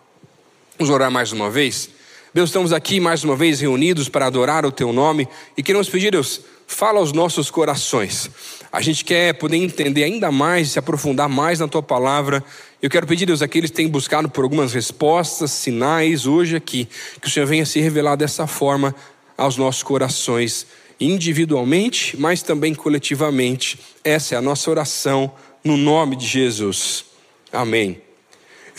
Vamos 0.77 0.93
orar 0.93 1.11
mais 1.11 1.31
uma 1.31 1.49
vez? 1.49 1.89
Deus, 2.33 2.49
estamos 2.49 2.73
aqui 2.73 2.99
mais 2.99 3.23
uma 3.23 3.35
vez 3.35 3.61
reunidos 3.61 4.09
para 4.09 4.25
adorar 4.25 4.65
o 4.65 4.71
Teu 4.71 4.91
nome 4.91 5.27
e 5.55 5.61
queremos 5.61 5.87
pedir, 5.87 6.11
Deus, 6.11 6.41
fala 6.65 6.99
aos 6.99 7.11
nossos 7.11 7.51
corações. 7.51 8.29
A 8.71 8.81
gente 8.81 9.05
quer 9.05 9.35
poder 9.35 9.57
entender 9.57 10.03
ainda 10.03 10.31
mais, 10.31 10.71
se 10.71 10.79
aprofundar 10.79 11.29
mais 11.29 11.59
na 11.59 11.67
Tua 11.67 11.83
palavra 11.83 12.43
eu 12.83 12.89
quero 12.89 13.07
pedir, 13.07 13.25
Deus, 13.25 13.41
aqueles 13.41 13.69
que 13.69 13.77
têm 13.77 13.87
buscado 13.87 14.27
por 14.27 14.43
algumas 14.43 14.73
respostas, 14.73 15.51
sinais 15.51 16.27
hoje 16.27 16.57
aqui, 16.57 16.85
que 17.21 17.29
o 17.29 17.31
Senhor 17.31 17.45
venha 17.45 17.65
se 17.65 17.79
revelar 17.79 18.17
dessa 18.17 18.45
forma 18.45 18.93
aos 19.37 19.55
nossos 19.55 19.81
corações, 19.83 20.67
individualmente, 21.03 22.15
mas 22.17 22.41
também 22.41 22.73
coletivamente. 22.73 23.79
Essa 24.03 24.35
é 24.35 24.37
a 24.37 24.41
nossa 24.41 24.69
oração 24.71 25.31
no 25.63 25.75
nome 25.75 26.15
de 26.15 26.25
Jesus. 26.25 27.05
Amém. 27.51 28.01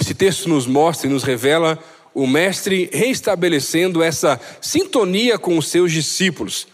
Esse 0.00 0.14
texto 0.14 0.49
nos 0.49 0.66
mostra 0.66 1.07
e 1.07 1.12
nos 1.12 1.23
revela 1.23 1.78
o 2.14 2.26
Mestre 2.26 2.88
reestabelecendo 2.93 4.02
essa 4.02 4.40
sintonia 4.61 5.38
com 5.38 5.59
os 5.59 5.69
seus 5.69 5.93
discípulos. 5.93 6.66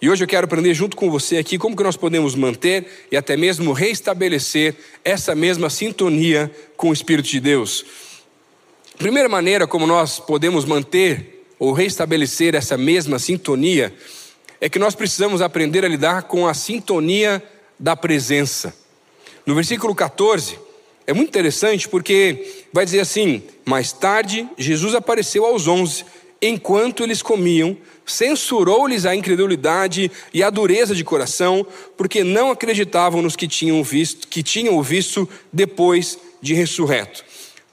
E 0.00 0.08
hoje 0.08 0.22
eu 0.22 0.28
quero 0.28 0.44
aprender 0.44 0.74
junto 0.74 0.96
com 0.96 1.10
você 1.10 1.38
aqui 1.38 1.56
como 1.56 1.76
que 1.76 1.82
nós 1.82 1.96
podemos 1.96 2.34
manter 2.34 3.06
e 3.10 3.16
até 3.16 3.36
mesmo 3.36 3.72
restabelecer 3.72 4.74
essa 5.04 5.34
mesma 5.34 5.70
sintonia 5.70 6.50
com 6.76 6.90
o 6.90 6.92
Espírito 6.92 7.28
de 7.28 7.40
Deus. 7.40 7.84
Primeira 8.98 9.28
maneira 9.28 9.66
como 9.66 9.86
nós 9.86 10.20
podemos 10.20 10.64
manter 10.64 11.44
ou 11.58 11.72
restabelecer 11.72 12.54
essa 12.54 12.76
mesma 12.76 13.18
sintonia 13.18 13.92
é 14.64 14.68
que 14.70 14.78
nós 14.78 14.94
precisamos 14.94 15.42
aprender 15.42 15.84
a 15.84 15.88
lidar 15.88 16.22
com 16.22 16.48
a 16.48 16.54
sintonia 16.54 17.42
da 17.78 17.94
presença. 17.94 18.74
No 19.44 19.54
versículo 19.54 19.94
14, 19.94 20.58
é 21.06 21.12
muito 21.12 21.28
interessante 21.28 21.86
porque 21.86 22.64
vai 22.72 22.86
dizer 22.86 23.00
assim: 23.00 23.42
Mais 23.62 23.92
tarde, 23.92 24.48
Jesus 24.56 24.94
apareceu 24.94 25.44
aos 25.44 25.68
onze, 25.68 26.06
enquanto 26.40 27.02
eles 27.02 27.20
comiam 27.20 27.76
censurou-lhes 28.06 29.06
a 29.06 29.14
incredulidade 29.14 30.10
e 30.32 30.42
a 30.42 30.50
dureza 30.50 30.94
de 30.94 31.04
coração, 31.04 31.66
porque 31.96 32.22
não 32.22 32.50
acreditavam 32.50 33.22
nos 33.22 33.36
que 33.36 33.48
tinham 33.48 33.82
visto, 33.82 34.28
que 34.28 34.42
tinham 34.42 34.82
visto 34.82 35.28
depois 35.52 36.18
de 36.40 36.54
ressurreto. 36.54 37.24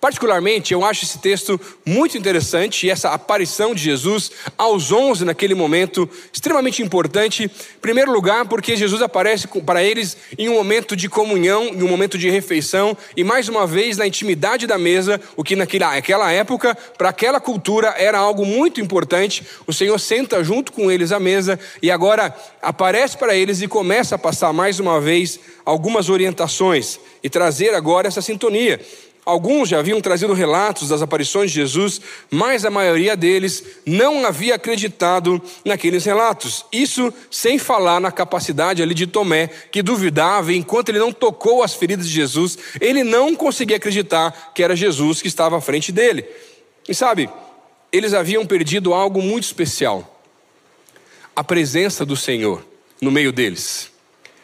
Particularmente, 0.01 0.73
eu 0.73 0.83
acho 0.83 1.05
esse 1.05 1.19
texto 1.19 1.61
muito 1.85 2.17
interessante 2.17 2.87
e 2.87 2.89
essa 2.89 3.11
aparição 3.11 3.75
de 3.75 3.83
Jesus 3.83 4.31
aos 4.57 4.91
onze 4.91 5.23
naquele 5.23 5.53
momento 5.53 6.09
extremamente 6.33 6.81
importante. 6.81 7.43
Em 7.43 7.79
primeiro 7.79 8.11
lugar, 8.11 8.47
porque 8.47 8.75
Jesus 8.75 9.03
aparece 9.03 9.47
para 9.63 9.83
eles 9.83 10.17
em 10.39 10.49
um 10.49 10.55
momento 10.55 10.95
de 10.95 11.07
comunhão, 11.07 11.65
em 11.65 11.83
um 11.83 11.87
momento 11.87 12.17
de 12.17 12.31
refeição 12.31 12.97
e 13.15 13.23
mais 13.23 13.47
uma 13.47 13.67
vez 13.67 13.95
na 13.95 14.07
intimidade 14.07 14.65
da 14.65 14.75
mesa, 14.75 15.21
o 15.35 15.43
que 15.43 15.55
naquela 15.55 16.31
época, 16.31 16.75
para 16.97 17.09
aquela 17.09 17.39
cultura, 17.39 17.93
era 17.95 18.17
algo 18.17 18.43
muito 18.43 18.81
importante. 18.81 19.45
O 19.67 19.73
Senhor 19.73 19.99
senta 19.99 20.43
junto 20.43 20.71
com 20.71 20.89
eles 20.89 21.11
à 21.11 21.19
mesa 21.19 21.59
e 21.79 21.91
agora 21.91 22.35
aparece 22.59 23.15
para 23.15 23.35
eles 23.35 23.61
e 23.61 23.67
começa 23.67 24.15
a 24.15 24.17
passar 24.17 24.51
mais 24.51 24.79
uma 24.79 24.99
vez 24.99 25.39
algumas 25.63 26.09
orientações 26.09 26.99
e 27.23 27.29
trazer 27.29 27.75
agora 27.75 28.07
essa 28.07 28.19
sintonia. 28.19 28.81
Alguns 29.23 29.69
já 29.69 29.77
haviam 29.77 30.01
trazido 30.01 30.33
relatos 30.33 30.89
das 30.89 31.01
aparições 31.03 31.51
de 31.51 31.57
Jesus, 31.57 32.01
mas 32.29 32.65
a 32.65 32.71
maioria 32.71 33.15
deles 33.15 33.63
não 33.85 34.25
havia 34.25 34.55
acreditado 34.55 35.39
naqueles 35.63 36.03
relatos. 36.05 36.65
Isso 36.71 37.13
sem 37.29 37.59
falar 37.59 38.01
na 38.01 38.11
capacidade 38.11 38.81
ali 38.81 38.95
de 38.95 39.05
Tomé, 39.05 39.47
que 39.71 39.83
duvidava, 39.83 40.51
e 40.51 40.57
enquanto 40.57 40.89
ele 40.89 40.97
não 40.97 41.11
tocou 41.11 41.61
as 41.61 41.75
feridas 41.75 42.07
de 42.07 42.13
Jesus, 42.13 42.57
ele 42.79 43.03
não 43.03 43.35
conseguia 43.35 43.77
acreditar 43.77 44.53
que 44.55 44.63
era 44.63 44.75
Jesus 44.75 45.21
que 45.21 45.27
estava 45.27 45.55
à 45.55 45.61
frente 45.61 45.91
dele. 45.91 46.25
E 46.89 46.95
sabe, 46.95 47.29
eles 47.91 48.15
haviam 48.15 48.43
perdido 48.43 48.91
algo 48.91 49.21
muito 49.21 49.43
especial: 49.43 50.19
a 51.35 51.43
presença 51.43 52.03
do 52.03 52.15
Senhor 52.15 52.65
no 52.99 53.11
meio 53.11 53.31
deles. 53.31 53.91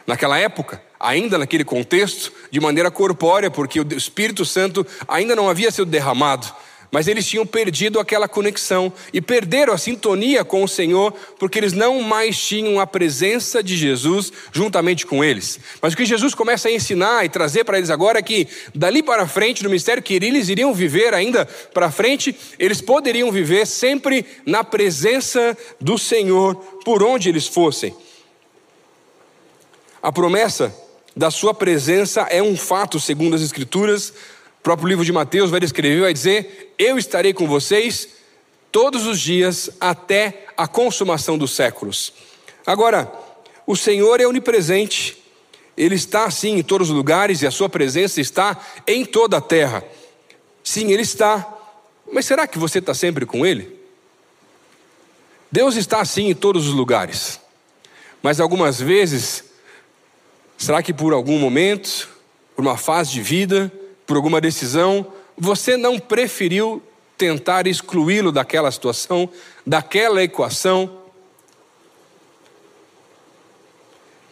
Naquela 0.05 0.37
época, 0.37 0.81
ainda 0.99 1.37
naquele 1.37 1.63
contexto, 1.63 2.31
de 2.51 2.59
maneira 2.59 2.91
corpórea, 2.91 3.51
porque 3.51 3.79
o 3.79 3.87
Espírito 3.95 4.45
Santo 4.45 4.85
ainda 5.07 5.35
não 5.35 5.49
havia 5.49 5.71
sido 5.71 5.85
derramado, 5.85 6.47
mas 6.91 7.07
eles 7.07 7.27
tinham 7.27 7.45
perdido 7.45 7.99
aquela 7.99 8.27
conexão 8.27 8.91
e 9.11 9.19
perderam 9.21 9.73
a 9.73 9.77
sintonia 9.77 10.45
com 10.45 10.63
o 10.63 10.67
Senhor, 10.67 11.13
porque 11.37 11.59
eles 11.59 11.73
não 11.73 12.01
mais 12.01 12.37
tinham 12.37 12.79
a 12.79 12.87
presença 12.87 13.61
de 13.61 13.75
Jesus 13.75 14.31
juntamente 14.53 15.05
com 15.05 15.23
eles. 15.23 15.59
Mas 15.81 15.93
o 15.93 15.97
que 15.97 16.05
Jesus 16.05 16.33
começa 16.33 16.69
a 16.69 16.71
ensinar 16.71 17.25
e 17.25 17.29
trazer 17.29 17.65
para 17.65 17.77
eles 17.77 17.89
agora 17.89 18.19
é 18.19 18.23
que, 18.23 18.47
dali 18.73 19.03
para 19.03 19.27
frente, 19.27 19.63
no 19.63 19.69
mistério 19.69 20.01
que 20.01 20.13
eles 20.13 20.47
iriam 20.49 20.73
viver 20.73 21.13
ainda 21.13 21.45
para 21.73 21.91
frente, 21.91 22.35
eles 22.57 22.79
poderiam 22.79 23.31
viver 23.31 23.67
sempre 23.67 24.25
na 24.45 24.63
presença 24.63 25.57
do 25.79 25.97
Senhor, 25.97 26.55
por 26.85 27.03
onde 27.03 27.27
eles 27.27 27.47
fossem. 27.47 27.93
A 30.01 30.11
promessa 30.11 30.73
da 31.17 31.31
sua 31.31 31.51
presença 31.51 32.21
é 32.29 32.43
um 32.43 32.55
fato, 32.55 32.99
segundo 32.99 33.35
as 33.35 33.41
Escrituras. 33.41 34.09
O 34.59 34.63
próprio 34.63 34.87
livro 34.87 35.03
de 35.03 35.11
Mateus 35.11 35.49
vai 35.49 35.59
descrever, 35.59 36.01
vai 36.01 36.13
dizer: 36.13 36.75
Eu 36.77 36.95
estarei 36.95 37.33
com 37.33 37.47
vocês 37.47 38.09
todos 38.71 39.07
os 39.07 39.19
dias 39.19 39.71
até 39.81 40.45
a 40.55 40.67
consumação 40.67 41.35
dos 41.35 41.51
séculos. 41.51 42.13
Agora, 42.67 43.11
o 43.65 43.75
Senhor 43.75 44.21
é 44.21 44.27
onipresente, 44.27 45.17
Ele 45.75 45.95
está 45.95 46.25
assim 46.25 46.59
em 46.59 46.63
todos 46.63 46.91
os 46.91 46.95
lugares 46.95 47.41
e 47.41 47.47
a 47.47 47.51
Sua 47.51 47.67
presença 47.67 48.21
está 48.21 48.55
em 48.85 49.03
toda 49.03 49.37
a 49.37 49.41
terra. 49.41 49.83
Sim, 50.63 50.91
Ele 50.91 51.01
está, 51.01 51.51
mas 52.11 52.27
será 52.27 52.45
que 52.45 52.59
você 52.59 52.77
está 52.77 52.93
sempre 52.93 53.25
com 53.25 53.43
Ele? 53.43 53.75
Deus 55.51 55.75
está 55.77 55.99
assim 55.99 56.29
em 56.29 56.35
todos 56.35 56.67
os 56.67 56.73
lugares, 56.75 57.39
mas 58.21 58.39
algumas 58.39 58.79
vezes 58.79 59.46
Será 60.57 60.81
que 60.81 60.93
por 60.93 61.13
algum 61.13 61.37
momento, 61.37 62.09
por 62.55 62.63
uma 62.63 62.77
fase 62.77 63.11
de 63.11 63.21
vida, 63.21 63.71
por 64.05 64.17
alguma 64.17 64.41
decisão, 64.41 65.05
você 65.37 65.77
não 65.77 65.99
preferiu 65.99 66.81
tentar 67.15 67.67
excluí-lo 67.67 68.31
daquela 68.31 68.71
situação, 68.71 69.29
daquela 69.65 70.23
equação? 70.23 71.03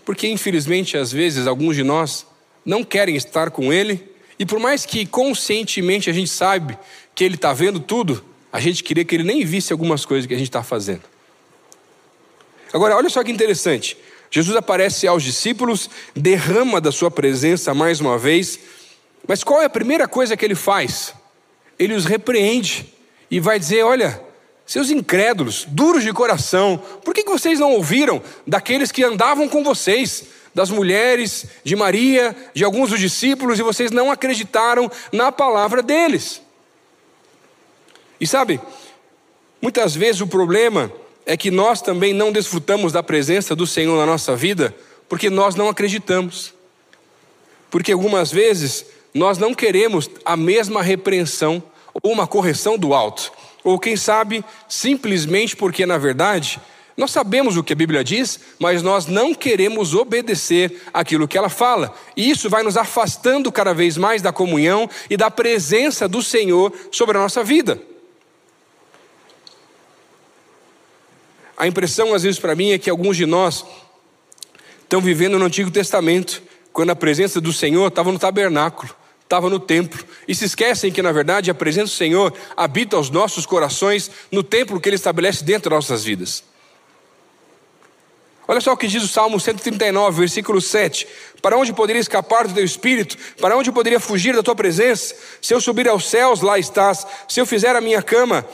Porque, 0.03 0.27
infelizmente, 0.27 0.97
às 0.97 1.11
vezes, 1.11 1.45
alguns 1.45 1.75
de 1.75 1.83
nós 1.83 2.25
não 2.65 2.83
querem 2.83 3.15
estar 3.15 3.51
com 3.51 3.71
Ele, 3.71 4.11
e 4.37 4.45
por 4.45 4.59
mais 4.59 4.85
que 4.85 5.05
conscientemente 5.05 6.09
a 6.09 6.13
gente 6.13 6.29
sabe 6.29 6.77
que 7.13 7.23
Ele 7.23 7.35
está 7.35 7.53
vendo 7.53 7.79
tudo, 7.79 8.23
a 8.51 8.59
gente 8.59 8.83
queria 8.83 9.05
que 9.05 9.15
Ele 9.15 9.23
nem 9.23 9.45
visse 9.45 9.71
algumas 9.71 10.05
coisas 10.05 10.25
que 10.25 10.33
a 10.33 10.37
gente 10.37 10.47
está 10.47 10.63
fazendo. 10.63 11.03
Agora, 12.73 12.95
olha 12.95 13.09
só 13.09 13.23
que 13.23 13.31
interessante. 13.31 13.97
Jesus 14.35 14.57
aparece 14.57 15.07
aos 15.07 15.23
discípulos, 15.23 15.89
derrama 16.13 16.81
da 16.81 16.91
sua 16.91 17.09
presença 17.09 17.73
mais 17.73 18.01
uma 18.01 18.17
vez, 18.17 18.59
mas 19.25 19.45
qual 19.45 19.61
é 19.61 19.65
a 19.65 19.69
primeira 19.69 20.09
coisa 20.09 20.35
que 20.35 20.43
ele 20.43 20.55
faz? 20.55 21.13
Ele 21.79 21.93
os 21.93 22.03
repreende 22.03 22.93
e 23.31 23.39
vai 23.39 23.57
dizer: 23.57 23.85
Olha, 23.85 24.21
seus 24.65 24.89
incrédulos, 24.89 25.63
duros 25.69 26.03
de 26.03 26.11
coração, 26.11 26.77
por 27.05 27.13
que 27.13 27.23
vocês 27.23 27.61
não 27.61 27.71
ouviram 27.75 28.21
daqueles 28.45 28.91
que 28.91 29.05
andavam 29.05 29.47
com 29.47 29.63
vocês, 29.63 30.25
das 30.53 30.69
mulheres, 30.69 31.45
de 31.63 31.73
Maria, 31.73 32.35
de 32.53 32.65
alguns 32.65 32.89
dos 32.89 32.99
discípulos, 32.99 33.57
e 33.57 33.63
vocês 33.63 33.89
não 33.89 34.11
acreditaram 34.11 34.91
na 35.13 35.31
palavra 35.31 35.81
deles? 35.81 36.41
E 38.19 38.27
sabe, 38.27 38.59
muitas 39.61 39.95
vezes 39.95 40.19
o 40.19 40.27
problema 40.27 40.91
é 41.25 41.35
que 41.35 41.49
nós 41.49 41.81
também 41.81 42.13
não 42.13 42.31
desfrutamos 42.31 42.91
da 42.91 43.01
presença 43.01 43.55
do 43.55 43.65
Senhor 43.65 43.97
na 43.97 44.05
nossa 44.05 44.35
vida 44.35 44.75
porque 45.09 45.29
nós 45.29 45.55
não 45.55 45.69
acreditamos. 45.69 46.53
Porque 47.69 47.91
algumas 47.91 48.31
vezes 48.31 48.85
nós 49.13 49.37
não 49.37 49.53
queremos 49.53 50.09
a 50.23 50.37
mesma 50.37 50.81
repreensão 50.81 51.63
ou 52.03 52.11
uma 52.11 52.27
correção 52.27 52.77
do 52.77 52.93
alto. 52.93 53.31
Ou 53.63 53.79
quem 53.79 53.95
sabe, 53.95 54.43
simplesmente 54.67 55.55
porque 55.55 55.85
na 55.85 55.97
verdade 55.97 56.59
nós 56.97 57.11
sabemos 57.11 57.57
o 57.57 57.63
que 57.63 57.73
a 57.73 57.75
Bíblia 57.75 58.03
diz, 58.03 58.39
mas 58.57 58.81
nós 58.81 59.05
não 59.05 59.35
queremos 59.35 59.93
obedecer 59.93 60.81
aquilo 60.93 61.27
que 61.27 61.37
ela 61.37 61.49
fala. 61.49 61.93
E 62.15 62.29
isso 62.29 62.49
vai 62.49 62.63
nos 62.63 62.77
afastando 62.77 63.51
cada 63.51 63.73
vez 63.73 63.97
mais 63.97 64.21
da 64.21 64.31
comunhão 64.31 64.89
e 65.09 65.17
da 65.17 65.29
presença 65.29 66.07
do 66.07 66.23
Senhor 66.23 66.71
sobre 66.91 67.17
a 67.17 67.21
nossa 67.21 67.43
vida. 67.43 67.81
A 71.57 71.67
impressão, 71.67 72.13
às 72.13 72.23
vezes, 72.23 72.39
para 72.39 72.55
mim 72.55 72.71
é 72.71 72.77
que 72.77 72.89
alguns 72.89 73.15
de 73.15 73.25
nós 73.25 73.65
estão 74.83 75.01
vivendo 75.01 75.39
no 75.39 75.45
Antigo 75.45 75.71
Testamento, 75.71 76.41
quando 76.73 76.89
a 76.89 76.95
presença 76.95 77.39
do 77.39 77.53
Senhor 77.53 77.87
estava 77.87 78.11
no 78.11 78.19
tabernáculo, 78.19 78.93
estava 79.23 79.49
no 79.49 79.59
templo, 79.59 80.03
e 80.27 80.35
se 80.35 80.45
esquecem 80.45 80.91
que, 80.91 81.01
na 81.01 81.11
verdade, 81.11 81.49
a 81.49 81.55
presença 81.55 81.93
do 81.93 81.97
Senhor 81.97 82.33
habita 82.55 82.97
os 82.97 83.09
nossos 83.09 83.45
corações 83.45 84.11
no 84.31 84.43
templo 84.43 84.79
que 84.79 84.89
Ele 84.89 84.95
estabelece 84.95 85.43
dentro 85.43 85.69
das 85.69 85.77
nossas 85.77 86.03
vidas. 86.03 86.43
Olha 88.47 88.61
só 88.61 88.73
o 88.73 88.77
que 88.77 88.87
diz 88.87 89.03
o 89.03 89.07
Salmo 89.07 89.39
139, 89.39 90.19
versículo 90.19 90.61
7. 90.61 91.07
Para 91.41 91.57
onde 91.57 91.73
poderia 91.73 91.99
escapar 91.99 92.47
do 92.47 92.53
teu 92.53 92.63
espírito? 92.63 93.17
Para 93.41 93.57
onde 93.57 93.71
poderia 93.71 93.99
fugir 93.99 94.35
da 94.35 94.43
tua 94.43 94.55
presença? 94.55 95.15
Se 95.41 95.53
eu 95.53 95.59
subir 95.59 95.87
aos 95.87 96.07
céus, 96.07 96.41
lá 96.41 96.59
estás. 96.59 97.07
Se 97.27 97.39
eu 97.39 97.45
fizer 97.45 97.75
a 97.75 97.81
minha 97.81 98.03
cama 98.03 98.45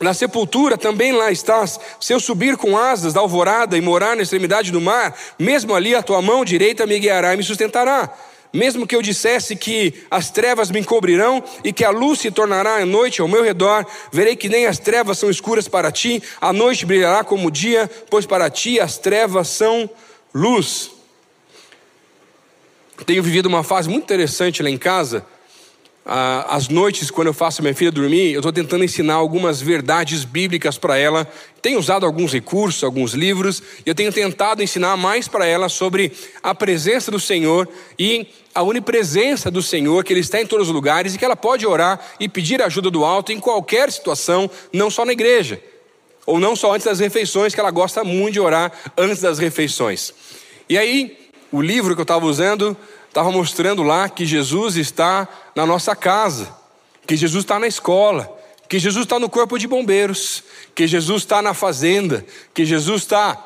na 0.00 0.12
sepultura 0.12 0.76
também 0.76 1.12
lá 1.12 1.30
estás. 1.30 1.78
Se 2.00 2.12
eu 2.12 2.20
subir 2.20 2.56
com 2.56 2.76
asas 2.76 3.12
da 3.12 3.20
alvorada 3.20 3.76
e 3.76 3.80
morar 3.80 4.16
na 4.16 4.22
extremidade 4.22 4.70
do 4.70 4.80
mar, 4.80 5.16
mesmo 5.38 5.74
ali 5.74 5.94
a 5.94 6.02
tua 6.02 6.20
mão 6.20 6.44
direita 6.44 6.86
me 6.86 6.98
guiará 6.98 7.34
e 7.34 7.36
me 7.36 7.42
sustentará. 7.42 8.12
Mesmo 8.52 8.86
que 8.86 8.94
eu 8.94 9.02
dissesse 9.02 9.56
que 9.56 9.92
as 10.08 10.30
trevas 10.30 10.70
me 10.70 10.78
encobrirão 10.78 11.42
e 11.64 11.72
que 11.72 11.84
a 11.84 11.90
luz 11.90 12.20
se 12.20 12.30
tornará 12.30 12.76
a 12.76 12.86
noite 12.86 13.20
ao 13.20 13.26
meu 13.26 13.42
redor, 13.42 13.84
verei 14.12 14.36
que 14.36 14.48
nem 14.48 14.66
as 14.66 14.78
trevas 14.78 15.18
são 15.18 15.28
escuras 15.28 15.66
para 15.66 15.90
ti, 15.90 16.22
a 16.40 16.52
noite 16.52 16.86
brilhará 16.86 17.24
como 17.24 17.48
o 17.48 17.50
dia, 17.50 17.90
pois 18.08 18.26
para 18.26 18.48
ti 18.48 18.78
as 18.78 18.96
trevas 18.96 19.48
são 19.48 19.90
luz. 20.32 20.92
Tenho 23.04 23.24
vivido 23.24 23.46
uma 23.46 23.64
fase 23.64 23.88
muito 23.88 24.04
interessante 24.04 24.62
lá 24.62 24.70
em 24.70 24.78
casa 24.78 25.26
às 26.04 26.68
noites, 26.68 27.10
quando 27.10 27.28
eu 27.28 27.34
faço 27.34 27.62
minha 27.62 27.74
filha 27.74 27.90
dormir, 27.90 28.32
eu 28.32 28.40
estou 28.40 28.52
tentando 28.52 28.84
ensinar 28.84 29.14
algumas 29.14 29.60
verdades 29.60 30.24
bíblicas 30.24 30.76
para 30.76 30.98
ela. 30.98 31.26
Tenho 31.62 31.78
usado 31.78 32.04
alguns 32.04 32.32
recursos, 32.32 32.84
alguns 32.84 33.14
livros, 33.14 33.62
e 33.86 33.88
eu 33.88 33.94
tenho 33.94 34.12
tentado 34.12 34.62
ensinar 34.62 34.96
mais 34.98 35.28
para 35.28 35.46
ela 35.46 35.68
sobre 35.68 36.12
a 36.42 36.54
presença 36.54 37.10
do 37.10 37.18
Senhor 37.18 37.66
e 37.98 38.26
a 38.54 38.62
onipresença 38.62 39.50
do 39.50 39.62
Senhor, 39.62 40.04
que 40.04 40.12
Ele 40.12 40.20
está 40.20 40.40
em 40.40 40.46
todos 40.46 40.68
os 40.68 40.74
lugares 40.74 41.14
e 41.14 41.18
que 41.18 41.24
ela 41.24 41.36
pode 41.36 41.66
orar 41.66 41.98
e 42.20 42.28
pedir 42.28 42.60
ajuda 42.60 42.90
do 42.90 43.02
alto 43.02 43.32
em 43.32 43.40
qualquer 43.40 43.90
situação, 43.90 44.50
não 44.72 44.90
só 44.90 45.06
na 45.06 45.12
igreja, 45.12 45.60
ou 46.26 46.38
não 46.38 46.54
só 46.54 46.74
antes 46.74 46.86
das 46.86 47.00
refeições, 47.00 47.54
que 47.54 47.60
ela 47.60 47.70
gosta 47.70 48.04
muito 48.04 48.34
de 48.34 48.40
orar 48.40 48.70
antes 48.96 49.22
das 49.22 49.38
refeições. 49.38 50.12
E 50.68 50.76
aí, 50.76 51.24
o 51.50 51.62
livro 51.62 51.94
que 51.94 52.00
eu 52.00 52.04
estava 52.04 52.26
usando 52.26 52.76
estava 53.14 53.30
mostrando 53.30 53.84
lá 53.84 54.08
que 54.08 54.26
Jesus 54.26 54.74
está 54.74 55.28
na 55.54 55.64
nossa 55.64 55.94
casa, 55.94 56.52
que 57.06 57.16
Jesus 57.16 57.44
está 57.44 57.60
na 57.60 57.68
escola, 57.68 58.28
que 58.68 58.76
Jesus 58.76 59.04
está 59.04 59.20
no 59.20 59.30
corpo 59.30 59.56
de 59.56 59.68
bombeiros, 59.68 60.42
que 60.74 60.84
Jesus 60.84 61.22
está 61.22 61.40
na 61.40 61.54
fazenda, 61.54 62.26
que 62.52 62.64
Jesus 62.64 63.02
está 63.02 63.38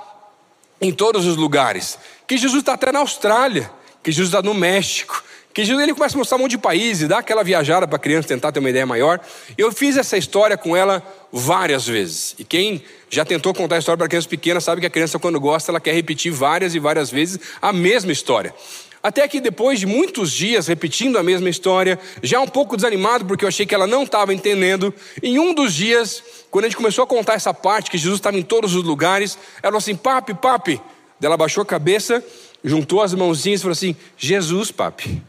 em 0.81 0.91
todos 0.91 1.27
os 1.27 1.37
lugares, 1.37 1.99
que 2.27 2.39
Jesus 2.39 2.63
está 2.63 2.73
até 2.73 2.91
na 2.91 3.01
Austrália, 3.01 3.71
que 4.03 4.11
Jesus 4.11 4.29
está 4.29 4.41
no 4.41 4.55
México, 4.55 5.23
que 5.53 5.67
Jesus 5.67 5.83
ele 5.83 5.93
começa 5.93 6.17
a 6.17 6.19
mostrar 6.19 6.39
um 6.39 6.41
monte 6.41 6.53
de 6.53 6.59
países, 6.59 7.07
dá 7.07 7.19
aquela 7.19 7.45
viajada 7.45 7.87
para 7.87 7.97
a 7.97 7.99
criança 7.99 8.29
tentar 8.29 8.53
ter 8.53 8.61
uma 8.61 8.71
ideia 8.71 8.87
maior. 8.87 9.21
Eu 9.59 9.71
fiz 9.71 9.99
essa 9.99 10.17
história 10.17 10.57
com 10.57 10.75
ela 10.75 11.03
várias 11.31 11.87
vezes. 11.87 12.35
E 12.39 12.45
quem 12.45 12.83
já 13.11 13.23
tentou 13.23 13.53
contar 13.53 13.77
a 13.77 13.79
história 13.81 13.99
para 13.99 14.09
criança 14.09 14.29
pequena 14.29 14.61
sabe 14.61 14.81
que 14.81 14.87
a 14.87 14.91
criança, 14.91 15.19
quando 15.19 15.39
gosta, 15.39 15.71
ela 15.71 15.81
quer 15.81 15.93
repetir 15.93 16.33
várias 16.33 16.75
e 16.75 16.79
várias 16.79 17.11
vezes 17.11 17.39
a 17.61 17.71
mesma 17.71 18.13
história. 18.13 18.55
Até 19.03 19.27
que 19.29 19.41
depois 19.41 19.79
de 19.79 19.87
muitos 19.87 20.33
dias 20.33 20.67
repetindo 20.67 21.19
a 21.19 21.23
mesma 21.23 21.49
história, 21.49 21.99
já 22.23 22.41
um 22.41 22.49
pouco 22.49 22.77
desanimado 22.77 23.25
porque 23.25 23.45
eu 23.45 23.49
achei 23.49 23.65
que 23.65 23.75
ela 23.75 23.87
não 23.87 24.03
estava 24.03 24.35
entendendo, 24.35 24.93
em 25.23 25.39
um 25.39 25.55
dos 25.55 25.73
dias, 25.73 26.23
quando 26.51 26.65
a 26.65 26.69
gente 26.69 26.77
começou 26.77 27.05
a 27.05 27.07
contar 27.07 27.35
essa 27.35 27.55
parte 27.55 27.91
que 27.91 27.99
Jesus 27.99 28.19
estava 28.19 28.37
em 28.37 28.43
todos 28.43 28.75
os 28.75 28.83
lugares, 28.83 29.39
ela 29.63 29.71
falou 29.71 29.79
assim: 29.79 29.97
papi, 29.97 30.35
papi. 30.35 30.81
Ela 31.21 31.37
baixou 31.37 31.63
a 31.63 31.67
cabeça, 31.67 32.25
juntou 32.63 33.03
as 33.03 33.15
mãozinhas 33.15 33.61
e 33.61 33.63
falou 33.63 33.73
assim: 33.73 33.97
Jesus, 34.17 34.71
papi. 34.71 35.23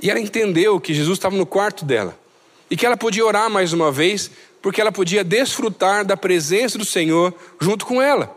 E 0.00 0.10
ela 0.10 0.20
entendeu 0.20 0.80
que 0.80 0.94
Jesus 0.94 1.18
estava 1.18 1.36
no 1.36 1.46
quarto 1.46 1.84
dela 1.84 2.18
e 2.70 2.76
que 2.76 2.86
ela 2.86 2.96
podia 2.96 3.24
orar 3.24 3.50
mais 3.50 3.72
uma 3.72 3.90
vez, 3.90 4.30
porque 4.60 4.80
ela 4.80 4.92
podia 4.92 5.24
desfrutar 5.24 6.04
da 6.04 6.16
presença 6.16 6.78
do 6.78 6.84
Senhor 6.84 7.34
junto 7.60 7.86
com 7.86 8.00
ela. 8.00 8.36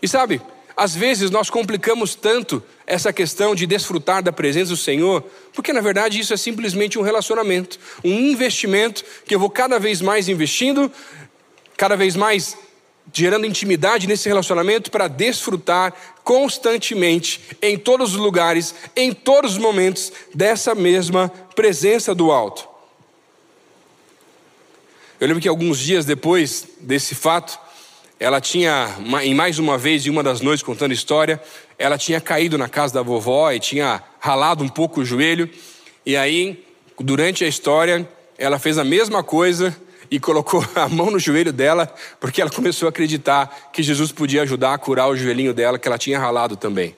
E 0.00 0.08
sabe, 0.08 0.40
às 0.76 0.94
vezes 0.94 1.30
nós 1.30 1.50
complicamos 1.50 2.14
tanto 2.14 2.62
essa 2.86 3.12
questão 3.12 3.54
de 3.54 3.66
desfrutar 3.66 4.22
da 4.22 4.32
presença 4.32 4.70
do 4.70 4.76
Senhor, 4.76 5.22
porque 5.52 5.72
na 5.72 5.80
verdade 5.80 6.18
isso 6.18 6.32
é 6.32 6.36
simplesmente 6.36 6.98
um 6.98 7.02
relacionamento, 7.02 7.78
um 8.04 8.18
investimento 8.18 9.04
que 9.24 9.34
eu 9.34 9.38
vou 9.38 9.50
cada 9.50 9.78
vez 9.78 10.00
mais 10.00 10.28
investindo, 10.28 10.90
cada 11.76 11.96
vez 11.96 12.16
mais 12.16 12.56
gerando 13.12 13.46
intimidade 13.46 14.06
nesse 14.06 14.28
relacionamento 14.28 14.90
para 14.90 15.08
desfrutar 15.08 15.92
constantemente, 16.22 17.40
em 17.60 17.76
todos 17.76 18.14
os 18.14 18.20
lugares, 18.20 18.74
em 18.94 19.12
todos 19.12 19.52
os 19.52 19.58
momentos, 19.58 20.12
dessa 20.34 20.74
mesma 20.74 21.28
presença 21.54 22.14
do 22.14 22.30
alto. 22.30 22.68
Eu 25.20 25.28
lembro 25.28 25.42
que 25.42 25.48
alguns 25.48 25.78
dias 25.78 26.04
depois 26.04 26.66
desse 26.80 27.14
fato, 27.14 27.58
ela 28.22 28.40
tinha, 28.40 28.88
em 29.24 29.34
mais 29.34 29.58
uma 29.58 29.76
vez, 29.76 30.06
em 30.06 30.10
uma 30.10 30.22
das 30.22 30.40
noites 30.40 30.62
contando 30.62 30.92
história, 30.92 31.42
ela 31.76 31.98
tinha 31.98 32.20
caído 32.20 32.56
na 32.56 32.68
casa 32.68 32.94
da 32.94 33.02
vovó 33.02 33.50
e 33.50 33.58
tinha 33.58 34.00
ralado 34.20 34.62
um 34.62 34.68
pouco 34.68 35.00
o 35.00 35.04
joelho. 35.04 35.50
E 36.06 36.16
aí, 36.16 36.64
durante 37.00 37.44
a 37.44 37.48
história, 37.48 38.08
ela 38.38 38.60
fez 38.60 38.78
a 38.78 38.84
mesma 38.84 39.24
coisa 39.24 39.76
e 40.08 40.20
colocou 40.20 40.64
a 40.76 40.88
mão 40.88 41.10
no 41.10 41.18
joelho 41.18 41.52
dela, 41.52 41.92
porque 42.20 42.40
ela 42.40 42.48
começou 42.48 42.86
a 42.86 42.90
acreditar 42.90 43.70
que 43.72 43.82
Jesus 43.82 44.12
podia 44.12 44.42
ajudar 44.42 44.72
a 44.72 44.78
curar 44.78 45.08
o 45.08 45.16
joelhinho 45.16 45.52
dela, 45.52 45.76
que 45.76 45.88
ela 45.88 45.98
tinha 45.98 46.20
ralado 46.20 46.54
também. 46.54 46.94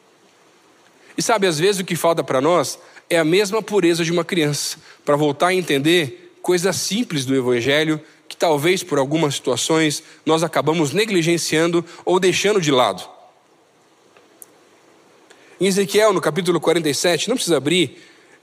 E 1.16 1.23
sabe, 1.23 1.47
às 1.47 1.59
vezes 1.59 1.81
o 1.81 1.85
que 1.87 1.97
falta 1.97 2.23
para 2.23 2.43
nós 2.43 2.78
é 3.09 3.19
a 3.19 3.25
mesma 3.25 3.62
pureza 3.62 4.04
de 4.04 4.12
uma 4.12 4.26
criança, 4.26 4.76
para 5.02 5.16
voltar 5.16 5.47
a 5.47 5.54
entender 5.54 6.35
coisas 6.43 6.76
simples 6.76 7.25
do 7.25 7.35
Evangelho 7.35 7.99
que 8.35 8.37
talvez 8.37 8.83
por 8.83 8.99
algumas 8.99 9.37
situações 9.37 10.03
nós 10.26 10.43
acabamos 10.43 10.93
negligenciando 10.93 11.85
ou 12.05 12.19
deixando 12.19 12.61
de 12.61 12.73
lado. 12.73 13.09
Em 15.61 15.67
Ezequiel, 15.67 16.12
no 16.12 16.21
capítulo 16.21 16.61
47, 16.61 17.29
não 17.29 17.37
precisa 17.37 17.57
abrir, 17.57 17.97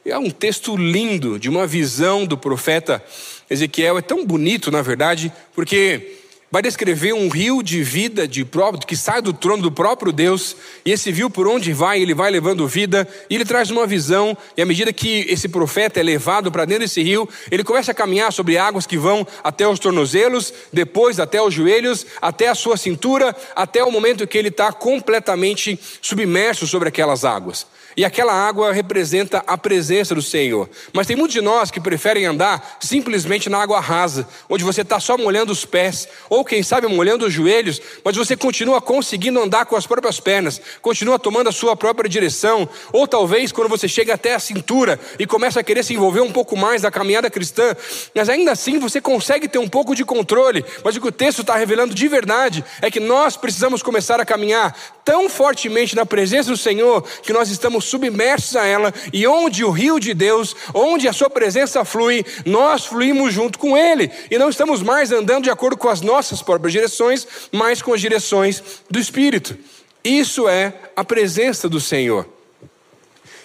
é 0.05 0.17
um 0.17 0.29
texto 0.29 0.77
lindo 0.77 1.37
de 1.37 1.49
uma 1.49 1.67
visão 1.67 2.25
do 2.25 2.37
profeta 2.37 3.03
Ezequiel. 3.49 3.97
É 3.97 4.01
tão 4.01 4.25
bonito, 4.25 4.71
na 4.71 4.81
verdade, 4.81 5.31
porque 5.53 6.19
vai 6.51 6.61
descrever 6.61 7.13
um 7.13 7.29
rio 7.29 7.63
de 7.63 7.81
vida 7.81 8.27
de 8.27 8.43
próprio, 8.43 8.85
que 8.85 8.97
sai 8.97 9.21
do 9.21 9.31
trono 9.31 9.63
do 9.63 9.71
próprio 9.71 10.11
Deus, 10.11 10.55
e 10.85 10.91
esse 10.91 11.09
rio 11.09 11.29
por 11.29 11.47
onde 11.47 11.71
vai, 11.71 12.01
ele 12.01 12.13
vai 12.13 12.29
levando 12.29 12.67
vida, 12.67 13.07
e 13.29 13.35
ele 13.35 13.45
traz 13.45 13.71
uma 13.71 13.87
visão, 13.87 14.37
e 14.57 14.61
à 14.61 14.65
medida 14.65 14.91
que 14.91 15.25
esse 15.29 15.47
profeta 15.47 16.01
é 16.01 16.03
levado 16.03 16.51
para 16.51 16.65
dentro 16.65 16.83
desse 16.83 17.01
rio, 17.01 17.27
ele 17.49 17.63
começa 17.63 17.91
a 17.91 17.95
caminhar 17.95 18.33
sobre 18.33 18.57
águas 18.57 18.85
que 18.85 18.97
vão 18.97 19.25
até 19.41 19.65
os 19.65 19.79
tornozelos, 19.79 20.53
depois 20.73 21.21
até 21.21 21.41
os 21.41 21.53
joelhos, 21.53 22.05
até 22.21 22.49
a 22.49 22.55
sua 22.55 22.75
cintura, 22.75 23.33
até 23.55 23.81
o 23.81 23.91
momento 23.91 24.27
que 24.27 24.37
ele 24.37 24.49
está 24.49 24.73
completamente 24.73 25.79
submerso 26.01 26.67
sobre 26.67 26.89
aquelas 26.89 27.23
águas. 27.23 27.65
E 27.95 28.05
aquela 28.05 28.33
água 28.33 28.71
representa 28.71 29.43
a 29.45 29.57
presença 29.57 30.15
do 30.15 30.21
Senhor. 30.21 30.69
Mas 30.93 31.07
tem 31.07 31.15
muitos 31.15 31.33
de 31.33 31.41
nós 31.41 31.69
que 31.69 31.79
preferem 31.79 32.25
andar 32.25 32.77
simplesmente 32.79 33.49
na 33.49 33.61
água 33.61 33.79
rasa, 33.79 34.27
onde 34.49 34.63
você 34.63 34.81
está 34.81 34.99
só 34.99 35.17
molhando 35.17 35.51
os 35.51 35.65
pés, 35.65 36.07
ou 36.29 36.45
quem 36.45 36.63
sabe 36.63 36.87
molhando 36.87 37.25
os 37.25 37.33
joelhos, 37.33 37.81
mas 38.03 38.15
você 38.15 38.35
continua 38.35 38.81
conseguindo 38.81 39.41
andar 39.41 39.65
com 39.65 39.75
as 39.75 39.85
próprias 39.85 40.19
pernas, 40.19 40.61
continua 40.81 41.19
tomando 41.19 41.49
a 41.49 41.51
sua 41.51 41.75
própria 41.75 42.09
direção, 42.09 42.67
ou 42.93 43.07
talvez 43.07 43.51
quando 43.51 43.69
você 43.69 43.87
chega 43.87 44.13
até 44.13 44.33
a 44.33 44.39
cintura 44.39 44.99
e 45.19 45.25
começa 45.25 45.59
a 45.59 45.63
querer 45.63 45.83
se 45.83 45.93
envolver 45.93 46.21
um 46.21 46.31
pouco 46.31 46.57
mais 46.57 46.81
da 46.81 46.91
caminhada 46.91 47.29
cristã, 47.29 47.75
mas 48.15 48.29
ainda 48.29 48.51
assim 48.51 48.79
você 48.79 49.01
consegue 49.01 49.47
ter 49.47 49.59
um 49.59 49.67
pouco 49.67 49.95
de 49.95 50.05
controle. 50.05 50.63
Mas 50.83 50.95
o 50.95 51.01
que 51.01 51.07
o 51.07 51.11
texto 51.11 51.41
está 51.41 51.55
revelando 51.55 51.93
de 51.93 52.07
verdade 52.07 52.63
é 52.81 52.89
que 52.89 52.99
nós 52.99 53.35
precisamos 53.37 53.83
começar 53.83 54.19
a 54.19 54.25
caminhar 54.25 54.75
tão 55.03 55.29
fortemente 55.29 55.95
na 55.95 56.05
presença 56.05 56.49
do 56.49 56.57
Senhor 56.57 57.03
que 57.23 57.33
nós 57.33 57.49
estamos 57.49 57.80
estamos 57.81 57.85
submersos 57.85 58.55
a 58.55 58.65
ela, 58.65 58.93
e 59.11 59.25
onde 59.27 59.63
o 59.65 59.71
rio 59.71 59.99
de 59.99 60.13
Deus, 60.13 60.55
onde 60.73 61.07
a 61.07 61.13
sua 61.13 61.29
presença 61.29 61.83
flui, 61.83 62.23
nós 62.45 62.85
fluímos 62.85 63.33
junto 63.33 63.57
com 63.57 63.75
ele, 63.75 64.11
e 64.29 64.37
não 64.37 64.49
estamos 64.49 64.81
mais 64.81 65.11
andando 65.11 65.45
de 65.45 65.49
acordo 65.49 65.75
com 65.75 65.89
as 65.89 66.01
nossas 66.01 66.41
próprias 66.41 66.71
direções, 66.71 67.27
mas 67.51 67.81
com 67.81 67.93
as 67.93 68.01
direções 68.01 68.63
do 68.89 68.99
Espírito. 68.99 69.57
Isso 70.03 70.47
é 70.47 70.73
a 70.95 71.03
presença 71.03 71.67
do 71.67 71.79
Senhor. 71.79 72.27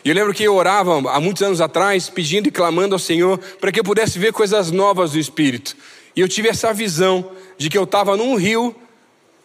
E 0.05 0.09
eu 0.09 0.15
lembro 0.15 0.33
que 0.33 0.45
eu 0.45 0.55
orava 0.55 0.97
há 1.11 1.21
muitos 1.21 1.43
anos 1.43 1.61
atrás, 1.61 2.09
pedindo 2.09 2.49
e 2.49 2.53
clamando 2.53 2.95
ao 2.95 2.99
Senhor 2.99 3.39
para 3.61 3.73
que 3.73 3.81
eu 3.81 3.85
pudesse 3.85 4.19
ver 4.19 4.33
coisas 4.33 4.71
novas 4.71 5.13
do 5.13 5.19
Espírito. 5.19 5.77
E 6.15 6.21
eu 6.21 6.29
tive 6.29 6.49
essa 6.49 6.73
visão 6.73 7.33
de 7.59 7.69
que 7.69 7.77
eu 7.77 7.85
estava 7.85 8.17
num 8.17 8.37
rio 8.37 8.75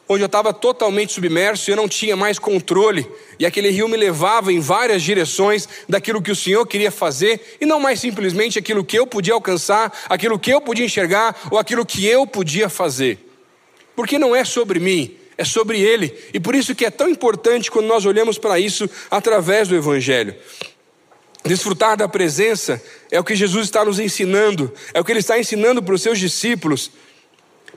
onde 0.07 0.23
eu 0.23 0.27
estava 0.27 0.53
totalmente 0.53 1.13
submerso 1.13 1.69
e 1.69 1.71
eu 1.71 1.77
não 1.77 1.87
tinha 1.87 2.15
mais 2.15 2.37
controle, 2.37 3.09
e 3.39 3.45
aquele 3.45 3.69
rio 3.69 3.87
me 3.87 3.95
levava 3.95 4.51
em 4.51 4.59
várias 4.59 5.01
direções 5.01 5.67
daquilo 5.87 6.21
que 6.21 6.31
o 6.31 6.35
Senhor 6.35 6.65
queria 6.65 6.91
fazer, 6.91 7.57
e 7.61 7.65
não 7.65 7.79
mais 7.79 7.99
simplesmente 7.99 8.59
aquilo 8.59 8.83
que 8.83 8.97
eu 8.99 9.07
podia 9.07 9.33
alcançar, 9.33 9.91
aquilo 10.09 10.37
que 10.37 10.51
eu 10.51 10.59
podia 10.59 10.85
enxergar 10.85 11.47
ou 11.49 11.57
aquilo 11.57 11.85
que 11.85 12.05
eu 12.05 12.27
podia 12.27 12.67
fazer. 12.67 13.19
Porque 13.95 14.19
não 14.19 14.35
é 14.35 14.43
sobre 14.43 14.79
mim, 14.79 15.15
é 15.37 15.45
sobre 15.45 15.79
Ele, 15.79 16.13
e 16.33 16.39
por 16.39 16.55
isso 16.55 16.75
que 16.75 16.85
é 16.85 16.91
tão 16.91 17.09
importante 17.09 17.71
quando 17.71 17.87
nós 17.87 18.05
olhamos 18.05 18.37
para 18.37 18.59
isso 18.59 18.89
através 19.09 19.67
do 19.67 19.75
Evangelho. 19.75 20.35
Desfrutar 21.43 21.97
da 21.97 22.07
presença 22.07 22.81
é 23.09 23.19
o 23.19 23.23
que 23.23 23.35
Jesus 23.35 23.65
está 23.65 23.83
nos 23.83 23.99
ensinando, 23.99 24.71
é 24.93 24.99
o 24.99 25.03
que 25.03 25.11
Ele 25.11 25.19
está 25.19 25.39
ensinando 25.39 25.81
para 25.81 25.95
os 25.95 26.01
seus 26.01 26.19
discípulos, 26.19 26.91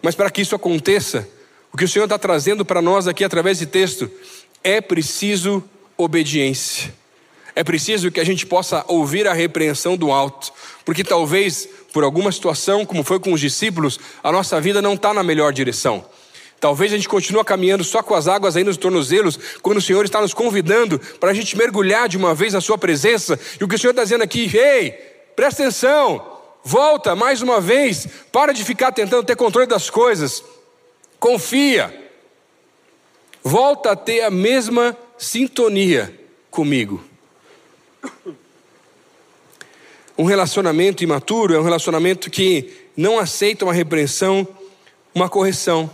mas 0.02 0.14
para 0.14 0.30
que 0.30 0.42
isso 0.42 0.54
aconteça, 0.54 1.26
o 1.74 1.76
que 1.76 1.84
o 1.84 1.88
Senhor 1.88 2.04
está 2.04 2.16
trazendo 2.16 2.64
para 2.64 2.80
nós 2.80 3.08
aqui 3.08 3.24
através 3.24 3.58
desse 3.58 3.68
texto 3.68 4.08
é 4.62 4.80
preciso 4.80 5.60
obediência. 5.96 6.94
É 7.52 7.64
preciso 7.64 8.12
que 8.12 8.20
a 8.20 8.24
gente 8.24 8.46
possa 8.46 8.84
ouvir 8.86 9.26
a 9.26 9.32
repreensão 9.32 9.96
do 9.96 10.12
alto, 10.12 10.52
porque 10.84 11.02
talvez 11.02 11.68
por 11.92 12.04
alguma 12.04 12.30
situação, 12.30 12.86
como 12.86 13.02
foi 13.02 13.18
com 13.18 13.32
os 13.32 13.40
discípulos, 13.40 13.98
a 14.22 14.30
nossa 14.30 14.60
vida 14.60 14.80
não 14.80 14.94
está 14.94 15.12
na 15.12 15.24
melhor 15.24 15.52
direção. 15.52 16.04
Talvez 16.60 16.92
a 16.92 16.96
gente 16.96 17.08
continue 17.08 17.42
caminhando 17.42 17.82
só 17.82 18.04
com 18.04 18.14
as 18.14 18.28
águas 18.28 18.54
aí 18.54 18.62
nos 18.62 18.76
tornozelos, 18.76 19.36
quando 19.60 19.78
o 19.78 19.82
Senhor 19.82 20.04
está 20.04 20.20
nos 20.20 20.32
convidando 20.32 21.00
para 21.18 21.32
a 21.32 21.34
gente 21.34 21.56
mergulhar 21.56 22.08
de 22.08 22.16
uma 22.16 22.36
vez 22.36 22.52
na 22.52 22.60
Sua 22.60 22.78
presença. 22.78 23.36
E 23.60 23.64
o 23.64 23.66
que 23.66 23.74
o 23.74 23.78
Senhor 23.80 23.90
está 23.90 24.04
dizendo 24.04 24.22
aqui, 24.22 24.48
ei, 24.56 24.92
presta 25.34 25.64
atenção, 25.64 26.24
volta 26.62 27.16
mais 27.16 27.42
uma 27.42 27.60
vez, 27.60 28.06
para 28.30 28.52
de 28.52 28.62
ficar 28.62 28.92
tentando 28.92 29.24
ter 29.24 29.34
controle 29.34 29.66
das 29.66 29.90
coisas. 29.90 30.53
Confia. 31.24 32.10
Volta 33.42 33.92
a 33.92 33.96
ter 33.96 34.20
a 34.20 34.30
mesma 34.30 34.94
sintonia 35.16 36.14
comigo. 36.50 37.02
Um 40.18 40.24
relacionamento 40.24 41.02
imaturo 41.02 41.54
é 41.54 41.58
um 41.58 41.62
relacionamento 41.62 42.30
que 42.30 42.90
não 42.94 43.18
aceita 43.18 43.64
uma 43.64 43.72
repreensão, 43.72 44.46
uma 45.14 45.26
correção. 45.26 45.90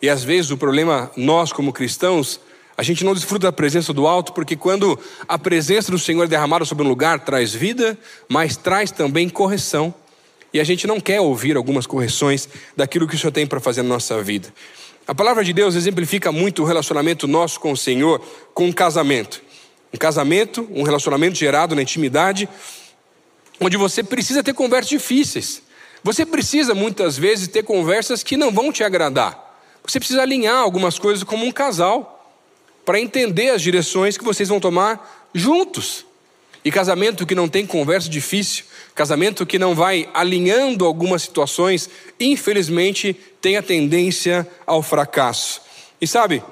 E 0.00 0.08
às 0.08 0.24
vezes 0.24 0.50
o 0.50 0.56
problema, 0.56 1.12
nós 1.14 1.52
como 1.52 1.70
cristãos, 1.70 2.40
a 2.74 2.82
gente 2.82 3.04
não 3.04 3.12
desfruta 3.12 3.48
da 3.48 3.52
presença 3.52 3.92
do 3.92 4.06
alto, 4.06 4.32
porque 4.32 4.56
quando 4.56 4.98
a 5.28 5.38
presença 5.38 5.92
do 5.92 5.98
Senhor 5.98 6.24
é 6.24 6.26
derramada 6.26 6.64
sobre 6.64 6.86
um 6.86 6.88
lugar, 6.88 7.20
traz 7.20 7.52
vida, 7.52 7.98
mas 8.30 8.56
traz 8.56 8.90
também 8.90 9.28
correção. 9.28 9.94
E 10.54 10.60
a 10.60 10.64
gente 10.64 10.86
não 10.86 11.00
quer 11.00 11.20
ouvir 11.20 11.56
algumas 11.56 11.84
correções 11.84 12.48
daquilo 12.76 13.08
que 13.08 13.16
o 13.16 13.18
Senhor 13.18 13.32
tem 13.32 13.44
para 13.44 13.58
fazer 13.58 13.82
na 13.82 13.88
nossa 13.88 14.22
vida. 14.22 14.54
A 15.04 15.12
palavra 15.12 15.42
de 15.42 15.52
Deus 15.52 15.74
exemplifica 15.74 16.30
muito 16.30 16.62
o 16.62 16.64
relacionamento 16.64 17.26
nosso 17.26 17.58
com 17.58 17.72
o 17.72 17.76
Senhor, 17.76 18.20
com 18.54 18.66
um 18.66 18.72
casamento. 18.72 19.42
Um 19.92 19.98
casamento, 19.98 20.66
um 20.70 20.84
relacionamento 20.84 21.36
gerado 21.36 21.74
na 21.74 21.82
intimidade, 21.82 22.48
onde 23.60 23.76
você 23.76 24.04
precisa 24.04 24.44
ter 24.44 24.54
conversas 24.54 24.90
difíceis. 24.90 25.60
Você 26.04 26.24
precisa 26.24 26.72
muitas 26.72 27.18
vezes 27.18 27.48
ter 27.48 27.64
conversas 27.64 28.22
que 28.22 28.36
não 28.36 28.52
vão 28.52 28.70
te 28.70 28.84
agradar. 28.84 29.60
Você 29.84 29.98
precisa 29.98 30.22
alinhar 30.22 30.58
algumas 30.58 31.00
coisas 31.00 31.24
como 31.24 31.44
um 31.44 31.50
casal, 31.50 32.32
para 32.84 33.00
entender 33.00 33.50
as 33.50 33.60
direções 33.60 34.16
que 34.16 34.24
vocês 34.24 34.48
vão 34.48 34.60
tomar 34.60 35.28
juntos. 35.34 36.06
E 36.64 36.72
casamento 36.72 37.26
que 37.26 37.34
não 37.34 37.46
tem 37.46 37.66
conversa 37.66 38.08
difícil, 38.08 38.64
casamento 38.94 39.44
que 39.44 39.58
não 39.58 39.74
vai 39.74 40.08
alinhando 40.14 40.86
algumas 40.86 41.22
situações, 41.22 41.90
infelizmente 42.18 43.12
tem 43.40 43.58
a 43.58 43.62
tendência 43.62 44.48
ao 44.66 44.82
fracasso. 44.82 45.60
E 46.00 46.06
sabe, 46.06 46.42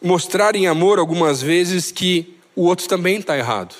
mostrar 0.00 0.54
em 0.54 0.68
amor 0.68 1.00
algumas 1.00 1.42
vezes 1.42 1.90
que 1.90 2.36
o 2.54 2.64
outro 2.64 2.86
também 2.86 3.18
está 3.18 3.36
errado. 3.36 3.74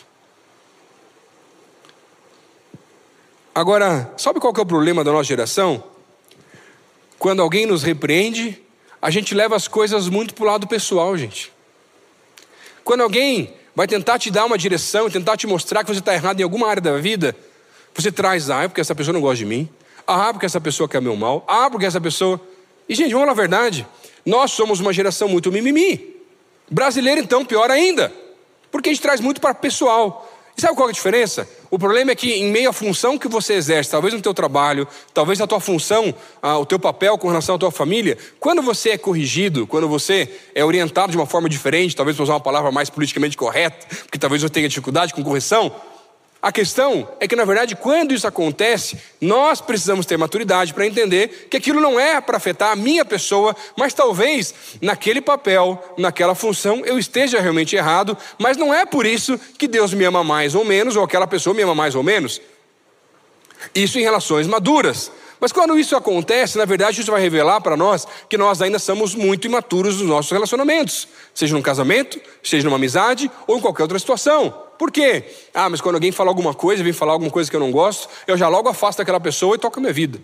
Agora, 3.54 4.12
sabe 4.16 4.40
qual 4.40 4.52
é 4.56 4.60
o 4.60 4.66
problema 4.66 5.04
da 5.04 5.12
nossa 5.12 5.24
geração? 5.24 5.84
Quando 7.16 7.42
alguém 7.42 7.64
nos 7.64 7.82
repreende, 7.82 8.60
a 9.00 9.10
gente 9.10 9.34
leva 9.34 9.54
as 9.54 9.68
coisas 9.68 10.08
muito 10.08 10.34
para 10.34 10.44
o 10.44 10.46
lado 10.46 10.66
pessoal, 10.66 11.16
gente. 11.16 11.52
Quando 12.82 13.02
alguém 13.02 13.54
vai 13.74 13.86
tentar 13.86 14.18
te 14.18 14.30
dar 14.30 14.44
uma 14.44 14.58
direção 14.58 15.08
tentar 15.10 15.36
te 15.36 15.46
mostrar 15.46 15.84
que 15.84 15.92
você 15.92 16.00
está 16.00 16.14
errado 16.14 16.40
em 16.40 16.42
alguma 16.42 16.68
área 16.68 16.82
da 16.82 16.96
vida, 16.98 17.34
você 17.94 18.10
traz, 18.10 18.50
ah, 18.50 18.62
é 18.64 18.68
porque 18.68 18.80
essa 18.80 18.94
pessoa 18.94 19.12
não 19.12 19.20
gosta 19.20 19.36
de 19.36 19.44
mim, 19.44 19.68
ah, 20.06 20.32
porque 20.32 20.46
essa 20.46 20.60
pessoa 20.60 20.88
quer 20.88 21.00
meu 21.00 21.16
mal, 21.16 21.44
ah, 21.46 21.68
porque 21.70 21.86
essa 21.86 22.00
pessoa. 22.00 22.40
E, 22.88 22.94
gente, 22.94 23.12
vamos 23.12 23.22
falar 23.22 23.32
a 23.32 23.34
verdade, 23.34 23.86
nós 24.24 24.52
somos 24.52 24.80
uma 24.80 24.92
geração 24.92 25.28
muito 25.28 25.52
mimimi. 25.52 26.16
Brasileiro, 26.70 27.20
então, 27.20 27.44
pior 27.44 27.70
ainda, 27.70 28.12
porque 28.70 28.88
a 28.88 28.92
gente 28.92 29.02
traz 29.02 29.20
muito 29.20 29.40
para 29.40 29.54
pessoal. 29.54 30.29
E 30.60 30.62
sabe 30.62 30.76
qual 30.76 30.88
é 30.88 30.90
a 30.90 30.92
diferença? 30.92 31.48
O 31.70 31.78
problema 31.78 32.10
é 32.10 32.14
que, 32.14 32.34
em 32.34 32.50
meio 32.50 32.68
à 32.68 32.72
função 32.74 33.16
que 33.16 33.26
você 33.26 33.54
exerce, 33.54 33.90
talvez 33.90 34.12
no 34.12 34.20
teu 34.20 34.34
trabalho, 34.34 34.86
talvez 35.14 35.38
na 35.38 35.46
tua 35.46 35.58
função, 35.58 36.14
ah, 36.42 36.58
o 36.58 36.66
teu 36.66 36.78
papel 36.78 37.16
com 37.16 37.28
relação 37.28 37.54
à 37.54 37.58
tua 37.58 37.70
família, 37.70 38.18
quando 38.38 38.60
você 38.60 38.90
é 38.90 38.98
corrigido, 38.98 39.66
quando 39.66 39.88
você 39.88 40.30
é 40.54 40.62
orientado 40.62 41.12
de 41.12 41.16
uma 41.16 41.24
forma 41.24 41.48
diferente, 41.48 41.96
talvez 41.96 42.14
para 42.14 42.24
usar 42.24 42.34
uma 42.34 42.40
palavra 42.40 42.70
mais 42.70 42.90
politicamente 42.90 43.38
correta, 43.38 43.86
porque 44.02 44.18
talvez 44.18 44.42
você 44.42 44.50
tenha 44.50 44.68
dificuldade 44.68 45.14
com 45.14 45.24
correção, 45.24 45.74
a 46.42 46.50
questão 46.50 47.06
é 47.20 47.28
que, 47.28 47.36
na 47.36 47.44
verdade, 47.44 47.76
quando 47.76 48.14
isso 48.14 48.26
acontece, 48.26 48.98
nós 49.20 49.60
precisamos 49.60 50.06
ter 50.06 50.16
maturidade 50.16 50.72
para 50.72 50.86
entender 50.86 51.48
que 51.50 51.56
aquilo 51.58 51.82
não 51.82 52.00
é 52.00 52.18
para 52.18 52.38
afetar 52.38 52.72
a 52.72 52.76
minha 52.76 53.04
pessoa, 53.04 53.54
mas 53.76 53.92
talvez 53.92 54.54
naquele 54.80 55.20
papel, 55.20 55.78
naquela 55.98 56.34
função, 56.34 56.82
eu 56.86 56.98
esteja 56.98 57.40
realmente 57.40 57.76
errado, 57.76 58.16
mas 58.38 58.56
não 58.56 58.72
é 58.72 58.86
por 58.86 59.04
isso 59.04 59.38
que 59.58 59.68
Deus 59.68 59.92
me 59.92 60.04
ama 60.04 60.24
mais 60.24 60.54
ou 60.54 60.64
menos, 60.64 60.96
ou 60.96 61.04
aquela 61.04 61.26
pessoa 61.26 61.52
me 61.52 61.62
ama 61.62 61.74
mais 61.74 61.94
ou 61.94 62.02
menos. 62.02 62.40
Isso 63.74 63.98
em 63.98 64.02
relações 64.02 64.46
maduras. 64.46 65.12
Mas 65.38 65.52
quando 65.52 65.78
isso 65.78 65.94
acontece, 65.94 66.56
na 66.56 66.64
verdade, 66.64 67.02
isso 67.02 67.10
vai 67.10 67.20
revelar 67.20 67.60
para 67.60 67.76
nós 67.76 68.06
que 68.30 68.38
nós 68.38 68.62
ainda 68.62 68.78
somos 68.78 69.14
muito 69.14 69.46
imaturos 69.46 69.98
nos 69.98 70.08
nossos 70.08 70.30
relacionamentos, 70.30 71.06
seja 71.34 71.54
num 71.54 71.62
casamento, 71.62 72.18
seja 72.42 72.64
numa 72.64 72.76
amizade 72.76 73.30
ou 73.46 73.58
em 73.58 73.60
qualquer 73.60 73.82
outra 73.82 73.98
situação. 73.98 74.69
Por 74.80 74.90
quê? 74.90 75.24
Ah, 75.52 75.68
mas 75.68 75.78
quando 75.82 75.96
alguém 75.96 76.10
fala 76.10 76.30
alguma 76.30 76.54
coisa, 76.54 76.82
vem 76.82 76.94
falar 76.94 77.12
alguma 77.12 77.30
coisa 77.30 77.50
que 77.50 77.54
eu 77.54 77.60
não 77.60 77.70
gosto, 77.70 78.08
eu 78.26 78.34
já 78.34 78.48
logo 78.48 78.66
afasto 78.66 79.02
aquela 79.02 79.20
pessoa 79.20 79.54
e 79.54 79.58
toco 79.58 79.78
a 79.78 79.82
minha 79.82 79.92
vida. 79.92 80.18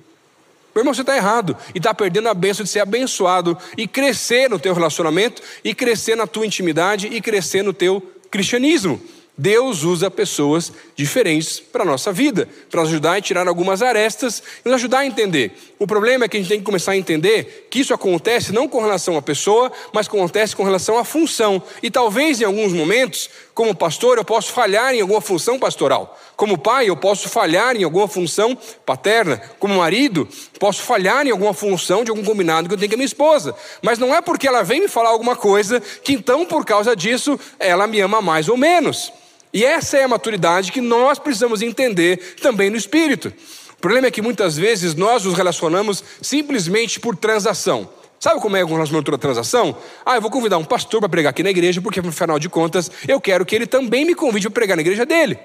Meu 0.75 0.81
irmão, 0.81 0.95
você 0.95 1.03
está 1.03 1.15
errado 1.15 1.55
e 1.75 1.79
está 1.79 1.93
perdendo 1.93 2.31
a 2.31 2.33
benção 2.33 2.65
de 2.65 2.71
ser 2.71 2.81
abençoado 2.81 3.55
e 3.77 3.87
crescer 3.87 4.49
no 4.49 4.59
teu 4.59 4.73
relacionamento, 4.73 5.43
e 5.63 5.75
crescer 5.75 6.17
na 6.17 6.27
tua 6.27 6.47
intimidade, 6.47 7.07
e 7.07 7.21
crescer 7.21 7.63
no 7.63 7.75
teu 7.75 8.03
cristianismo. 8.31 8.99
Deus 9.39 9.83
usa 9.83 10.11
pessoas 10.11 10.73
diferentes 10.95 11.61
para 11.61 11.83
a 11.83 11.87
nossa 11.87 12.11
vida, 12.11 12.49
para 12.71 12.81
ajudar 12.83 13.17
a 13.17 13.21
tirar 13.21 13.47
algumas 13.47 13.83
arestas 13.83 14.43
e 14.65 14.69
nos 14.69 14.77
ajudar 14.77 15.01
a 15.01 15.07
entender. 15.07 15.53
O 15.79 15.87
problema 15.87 16.25
é 16.25 16.29
que 16.29 16.39
a 16.39 16.41
gente 16.41 16.49
tem 16.49 16.59
que 16.59 16.65
começar 16.65 16.93
a 16.93 16.97
entender 16.97 17.69
que 17.71 17.81
isso 17.81 17.93
acontece 17.93 18.51
não 18.51 18.67
com 18.67 18.81
relação 18.81 19.15
à 19.15 19.21
pessoa, 19.21 19.71
mas 19.93 20.07
acontece 20.07 20.57
com 20.57 20.65
relação 20.65 20.97
à 20.97 21.05
função. 21.05 21.63
E 21.83 21.91
talvez 21.91 22.41
em 22.41 22.45
alguns 22.45 22.73
momentos, 22.73 23.29
como 23.53 23.75
pastor, 23.75 24.17
eu 24.17 24.25
posso 24.25 24.53
falhar 24.53 24.95
em 24.95 25.03
alguma 25.03 25.21
função 25.21 25.59
pastoral. 25.59 26.19
Como 26.35 26.57
pai, 26.57 26.89
eu 26.89 26.97
posso 26.97 27.29
falhar 27.29 27.77
em 27.77 27.85
alguma 27.85 28.09
função 28.09 28.57
paterna. 28.87 29.37
Como 29.59 29.77
marido, 29.77 30.27
posso 30.59 30.83
falhar 30.83 31.27
em 31.27 31.31
alguma 31.31 31.53
função 31.53 32.05
de 32.05 32.11
algum 32.11 32.25
combinado 32.25 32.69
que 32.69 32.75
eu 32.75 32.79
tenho 32.79 32.91
com 32.91 32.95
a 32.95 32.99
minha 32.99 33.07
esposa. 33.07 33.55
Mas 33.83 33.99
não 33.99 34.15
é 34.15 34.23
porque 34.23 34.49
ela 34.49 34.63
vem 34.63 34.81
me 34.81 34.89
falar 34.89 35.11
alguma 35.11 35.37
coisa 35.37 35.79
que 35.81 36.15
então, 36.15 36.47
por 36.47 36.65
causa 36.65 36.97
disso, 36.97 37.39
ela 37.59 37.87
me 37.87 38.01
ama 38.01 38.23
mais 38.23 38.49
ou 38.49 38.57
menos. 38.57 39.13
E 39.57 39.65
essa 39.65 39.97
é 39.97 40.05
a 40.05 40.09
maturidade 40.09 40.71
que 40.71 40.83
nós 40.83 41.19
precisamos 41.19 41.63
entender 41.63 42.19
também 42.43 42.69
no 42.69 42.77
espírito. 42.77 43.33
O 43.71 43.81
problema 43.81 44.07
é 44.07 44.11
que 44.11 44.21
muitas 44.21 44.55
vezes 44.55 44.95
nós 44.95 45.25
nos 45.25 45.33
relacionamos 45.33 46.05
simplesmente 46.21 47.01
por 47.01 47.17
transação. 47.17 47.89
Sabe 48.21 48.39
como 48.39 48.55
é 48.55 48.63
o 48.63 48.67
relacionamento 48.67 49.11
por 49.11 49.17
transação? 49.17 49.75
Ah, 50.05 50.17
eu 50.17 50.21
vou 50.21 50.31
convidar 50.31 50.59
um 50.59 50.65
pastor 50.65 51.01
para 51.01 51.09
pregar 51.09 51.31
aqui 51.31 51.43
na 51.43 51.49
igreja, 51.49 51.81
porque 51.81 52.01
afinal 52.01 52.39
de 52.39 52.51
contas 52.51 52.91
eu 53.09 53.19
quero 53.19 53.47
que 53.47 53.57
ele 53.57 53.67
também 53.67 54.05
me 54.05 54.15
convide 54.15 54.47
para 54.51 54.61
pregar 54.61 54.77
na 54.77 54.83
igreja 54.83 55.07
dele. 55.07 55.39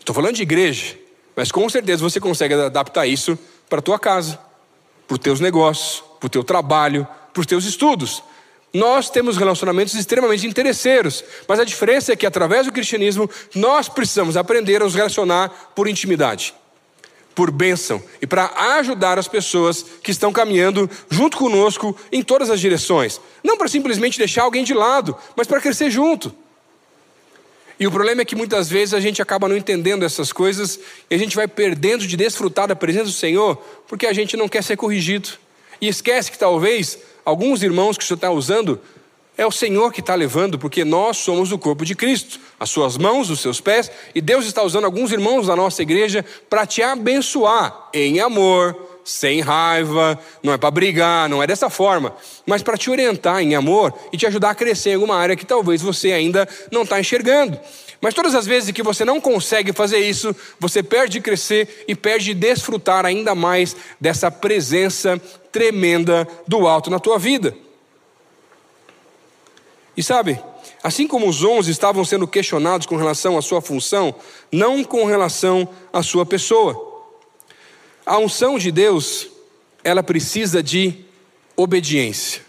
Estou 0.00 0.12
falando 0.12 0.34
de 0.34 0.42
igreja, 0.42 0.98
mas 1.36 1.52
com 1.52 1.68
certeza 1.68 2.02
você 2.02 2.18
consegue 2.18 2.54
adaptar 2.54 3.06
isso 3.06 3.38
para 3.68 3.78
a 3.78 3.82
tua 3.82 4.00
casa, 4.00 4.36
para 5.06 5.14
os 5.14 5.20
teus 5.20 5.38
negócios, 5.38 6.02
para 6.18 6.26
o 6.26 6.28
teu 6.28 6.42
trabalho, 6.42 7.06
para 7.32 7.40
os 7.40 7.46
teus 7.46 7.64
estudos. 7.64 8.20
Nós 8.76 9.08
temos 9.08 9.38
relacionamentos 9.38 9.94
extremamente 9.94 10.46
interesseiros, 10.46 11.24
mas 11.48 11.58
a 11.58 11.64
diferença 11.64 12.12
é 12.12 12.16
que 12.16 12.26
através 12.26 12.66
do 12.66 12.72
cristianismo 12.72 13.28
nós 13.54 13.88
precisamos 13.88 14.36
aprender 14.36 14.82
a 14.82 14.84
nos 14.84 14.94
relacionar 14.94 15.72
por 15.74 15.88
intimidade, 15.88 16.52
por 17.34 17.50
bênção 17.50 18.02
e 18.20 18.26
para 18.26 18.52
ajudar 18.76 19.18
as 19.18 19.26
pessoas 19.26 19.82
que 20.02 20.10
estão 20.10 20.30
caminhando 20.30 20.90
junto 21.08 21.38
conosco 21.38 21.96
em 22.12 22.22
todas 22.22 22.50
as 22.50 22.60
direções. 22.60 23.18
Não 23.42 23.56
para 23.56 23.66
simplesmente 23.66 24.18
deixar 24.18 24.42
alguém 24.42 24.62
de 24.62 24.74
lado, 24.74 25.16
mas 25.34 25.46
para 25.46 25.58
crescer 25.58 25.88
junto. 25.88 26.30
E 27.80 27.86
o 27.86 27.90
problema 27.90 28.20
é 28.20 28.24
que 28.26 28.36
muitas 28.36 28.68
vezes 28.68 28.92
a 28.92 29.00
gente 29.00 29.22
acaba 29.22 29.48
não 29.48 29.56
entendendo 29.56 30.04
essas 30.04 30.34
coisas 30.34 30.78
e 31.08 31.14
a 31.14 31.18
gente 31.18 31.34
vai 31.34 31.48
perdendo 31.48 32.06
de 32.06 32.14
desfrutar 32.14 32.68
da 32.68 32.76
presença 32.76 33.06
do 33.06 33.12
Senhor 33.12 33.56
porque 33.88 34.06
a 34.06 34.12
gente 34.12 34.36
não 34.36 34.50
quer 34.50 34.62
ser 34.62 34.76
corrigido. 34.76 35.30
E 35.80 35.88
esquece 35.88 36.30
que 36.30 36.38
talvez 36.38 36.98
alguns 37.26 37.64
irmãos 37.64 37.98
que 37.98 38.04
o 38.04 38.06
Senhor 38.06 38.16
está 38.16 38.30
usando, 38.30 38.80
é 39.36 39.44
o 39.44 39.50
Senhor 39.50 39.92
que 39.92 40.00
está 40.00 40.14
levando, 40.14 40.58
porque 40.58 40.84
nós 40.84 41.18
somos 41.18 41.50
o 41.50 41.58
corpo 41.58 41.84
de 41.84 41.94
Cristo, 41.94 42.40
as 42.58 42.70
suas 42.70 42.96
mãos, 42.96 43.28
os 43.28 43.40
seus 43.40 43.60
pés, 43.60 43.90
e 44.14 44.20
Deus 44.20 44.46
está 44.46 44.62
usando 44.62 44.84
alguns 44.84 45.10
irmãos 45.10 45.48
da 45.48 45.56
nossa 45.56 45.82
igreja 45.82 46.24
para 46.48 46.64
te 46.64 46.82
abençoar 46.82 47.90
em 47.92 48.20
amor, 48.20 48.85
sem 49.06 49.40
raiva, 49.40 50.18
não 50.42 50.52
é 50.52 50.58
para 50.58 50.70
brigar, 50.70 51.28
não 51.28 51.40
é 51.40 51.46
dessa 51.46 51.70
forma, 51.70 52.12
mas 52.44 52.60
para 52.60 52.76
te 52.76 52.90
orientar 52.90 53.40
em 53.40 53.54
amor 53.54 53.96
e 54.12 54.16
te 54.16 54.26
ajudar 54.26 54.50
a 54.50 54.54
crescer 54.54 54.90
em 54.90 54.94
alguma 54.94 55.14
área 55.14 55.36
que 55.36 55.46
talvez 55.46 55.80
você 55.80 56.10
ainda 56.10 56.46
não 56.72 56.82
está 56.82 56.98
enxergando. 56.98 57.58
Mas 58.00 58.14
todas 58.14 58.34
as 58.34 58.46
vezes 58.46 58.72
que 58.72 58.82
você 58.82 59.04
não 59.04 59.20
consegue 59.20 59.72
fazer 59.72 59.98
isso, 59.98 60.34
você 60.58 60.82
perde 60.82 61.14
de 61.14 61.20
crescer 61.20 61.84
e 61.86 61.94
perde 61.94 62.26
de 62.26 62.34
desfrutar 62.34 63.06
ainda 63.06 63.34
mais 63.34 63.76
dessa 64.00 64.28
presença 64.28 65.20
tremenda 65.52 66.26
do 66.46 66.66
alto 66.66 66.90
na 66.90 66.98
tua 66.98 67.16
vida. 67.16 67.56
E 69.96 70.02
sabe, 70.02 70.38
assim 70.82 71.06
como 71.06 71.28
os 71.28 71.44
onze 71.44 71.70
estavam 71.70 72.04
sendo 72.04 72.26
questionados 72.26 72.86
com 72.86 72.96
relação 72.96 73.38
à 73.38 73.42
sua 73.42 73.62
função, 73.62 74.14
não 74.50 74.82
com 74.82 75.04
relação 75.06 75.66
à 75.92 76.02
sua 76.02 76.26
pessoa. 76.26 76.85
A 78.06 78.18
unção 78.18 78.56
de 78.56 78.70
Deus, 78.70 79.26
ela 79.82 80.00
precisa 80.00 80.62
de 80.62 81.04
obediência. 81.56 82.40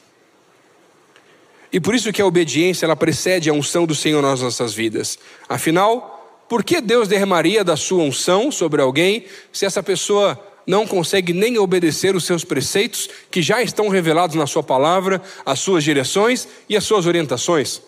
E 1.74 1.80
por 1.80 1.96
isso 1.96 2.14
que 2.14 2.22
a 2.22 2.26
obediência 2.26 2.86
ela 2.86 2.96
precede 2.96 3.50
a 3.50 3.54
unção 3.54 3.88
do 3.88 3.96
Senhor 3.96 4.22
nas 4.22 4.42
nossas 4.42 4.74
vidas. 4.74 5.18
Afinal, 5.50 6.46
por 6.48 6.64
que 6.64 6.80
Deus 6.80 7.08
derramaria 7.08 7.64
da 7.64 7.76
sua 7.76 8.04
unção 8.04 8.52
sobre 8.52 8.82
alguém 8.82 9.26
se 9.52 9.66
essa 9.66 9.82
pessoa 9.82 10.40
não 10.66 10.86
consegue 10.86 11.34
nem 11.34 11.58
obedecer 11.58 12.16
os 12.16 12.26
seus 12.26 12.44
preceitos 12.44 13.10
que 13.32 13.42
já 13.42 13.62
estão 13.62 13.88
revelados 13.88 14.36
na 14.36 14.46
sua 14.46 14.62
palavra, 14.62 15.22
as 15.46 15.60
suas 15.60 15.84
direções 15.84 16.48
e 16.70 16.78
as 16.78 16.84
suas 16.84 17.06
orientações. 17.06 17.82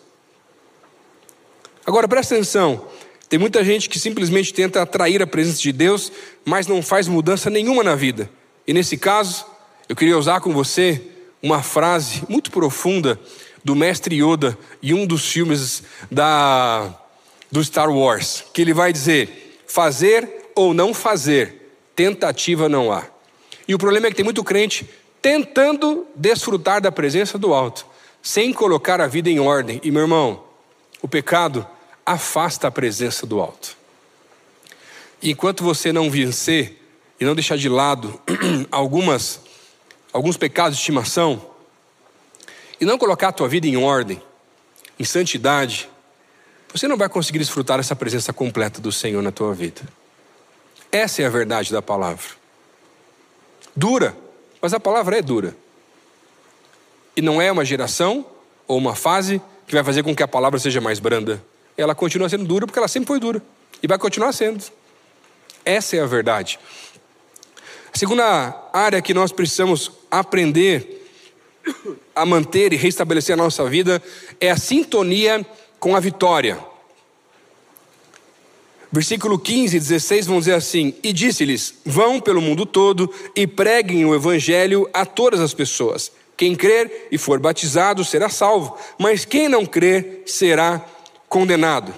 Agora 1.86 2.08
presta 2.08 2.36
atenção, 2.36 2.88
tem 3.30 3.38
muita 3.38 3.64
gente 3.64 3.88
que 3.88 4.00
simplesmente 4.00 4.52
tenta 4.52 4.82
atrair 4.82 5.22
a 5.22 5.28
presença 5.28 5.62
de 5.62 5.72
Deus, 5.72 6.12
mas 6.44 6.66
não 6.66 6.82
faz 6.82 7.08
mudança 7.08 7.48
nenhuma 7.48 7.84
na 7.84 7.96
vida. 7.96 8.28
E 8.68 8.74
nesse 8.74 8.98
caso, 8.98 9.46
eu 9.88 9.96
queria 9.96 10.18
usar 10.18 10.42
com 10.42 10.52
você 10.52 11.00
uma 11.42 11.62
frase 11.62 12.24
muito 12.28 12.50
profunda 12.50 13.20
do 13.64 13.76
mestre 13.76 14.16
Yoda 14.16 14.58
em 14.82 14.94
um 14.94 15.06
dos 15.06 15.32
filmes 15.32 15.84
da 16.12 16.96
do 17.52 17.64
Star 17.64 17.90
Wars, 17.90 18.44
que 18.54 18.62
ele 18.62 18.74
vai 18.74 18.92
dizer: 18.92 19.60
fazer 19.68 20.52
ou 20.56 20.74
não 20.74 20.94
fazer 20.94 21.74
tentativa 21.96 22.68
não 22.68 22.92
há. 22.92 23.06
E 23.68 23.76
o 23.76 23.78
problema 23.78 24.08
é 24.08 24.10
que 24.10 24.16
tem 24.16 24.26
muito 24.26 24.44
crente 24.44 24.90
tentando 25.22 26.08
desfrutar 26.16 26.82
da 26.82 26.92
presença 26.92 27.38
do 27.38 27.54
alto, 27.54 27.86
sem 28.22 28.54
colocar 28.54 29.02
a 29.02 29.08
vida 29.08 29.30
em 29.30 29.40
ordem. 29.40 29.80
E 29.84 29.92
meu 29.92 30.02
irmão, 30.02 30.44
o 31.02 31.08
pecado 31.08 31.68
afasta 32.10 32.68
a 32.68 32.72
presença 32.72 33.28
do 33.28 33.40
alto. 33.40 33.78
Enquanto 35.22 35.64
você 35.64 35.94
não 35.94 36.10
vencer 36.10 36.82
e 37.20 37.24
não 37.24 37.36
deixar 37.36 37.56
de 37.56 37.70
lado 37.70 38.20
algumas 38.72 39.42
alguns 40.12 40.36
pecados 40.36 40.76
de 40.76 40.82
estimação 40.82 41.40
e 42.82 42.86
não 42.86 42.98
colocar 42.98 43.28
a 43.28 43.32
tua 43.32 43.48
vida 43.48 43.68
em 43.68 43.78
ordem, 43.78 44.20
em 44.98 45.04
santidade, 45.04 45.88
você 46.74 46.88
não 46.88 46.98
vai 46.98 47.08
conseguir 47.08 47.38
desfrutar 47.38 47.80
essa 47.80 47.96
presença 47.96 48.34
completa 48.34 48.82
do 48.82 48.92
Senhor 48.92 49.22
na 49.22 49.32
tua 49.32 49.54
vida. 49.54 49.82
Essa 50.92 51.22
é 51.22 51.28
a 51.28 51.30
verdade 51.30 51.72
da 51.72 51.82
palavra. 51.82 52.26
Dura, 53.76 54.18
mas 54.60 54.74
a 54.74 54.80
palavra 54.80 55.20
é 55.20 55.22
dura. 55.22 55.56
E 57.16 57.22
não 57.22 57.40
é 57.40 57.52
uma 57.52 57.64
geração 57.64 58.26
ou 58.68 58.80
uma 58.80 58.96
fase 58.96 59.40
que 59.68 59.76
vai 59.76 59.84
fazer 59.84 60.02
com 60.02 60.16
que 60.16 60.24
a 60.24 60.28
palavra 60.28 60.58
seja 60.58 60.82
mais 60.82 61.00
branda. 61.00 61.40
Ela 61.80 61.96
continua 61.96 62.28
sendo 62.28 62.44
dura 62.44 62.66
porque 62.66 62.78
ela 62.78 62.90
sempre 62.90 63.08
foi 63.08 63.20
dura 63.20 63.42
e 63.82 63.88
vai 63.88 63.98
continuar 63.98 64.34
sendo. 64.34 64.64
Essa 65.64 65.96
é 65.96 66.02
a 66.02 66.06
verdade. 66.06 66.60
A 67.94 67.98
segunda 67.98 68.70
área 68.74 69.02
que 69.02 69.14
nós 69.14 69.32
precisamos 69.32 69.90
aprender 70.12 71.08
a 72.14 72.26
manter 72.26 72.74
e 72.74 72.76
restabelecer 72.76 73.34
a 73.34 73.38
nossa 73.38 73.64
vida 73.70 74.04
é 74.42 74.52
a 74.52 74.58
sintonia 74.58 75.46
com 75.80 75.96
a 75.96 76.02
vitória. 76.02 76.60
Versículo 78.92 79.40
15 79.40 79.78
e 79.78 79.80
16 79.80 80.26
vão 80.26 80.40
dizer 80.40 80.56
assim: 80.56 80.94
E 81.02 81.14
disse-lhes: 81.14 81.76
Vão 81.86 82.20
pelo 82.20 82.42
mundo 82.42 82.66
todo 82.66 83.10
e 83.34 83.48
preguem 83.48 84.04
o 84.06 84.14
evangelho 84.14 84.90
a 84.94 85.06
todas 85.06 85.40
as 85.40 85.54
pessoas. 85.54 86.12
Quem 86.36 86.56
crer 86.56 87.08
e 87.12 87.18
for 87.18 87.40
batizado 87.40 88.04
será 88.04 88.30
salvo, 88.30 88.78
mas 88.98 89.24
quem 89.24 89.48
não 89.48 89.66
crer 89.66 90.24
será 90.26 90.86
condenado. 91.30 91.94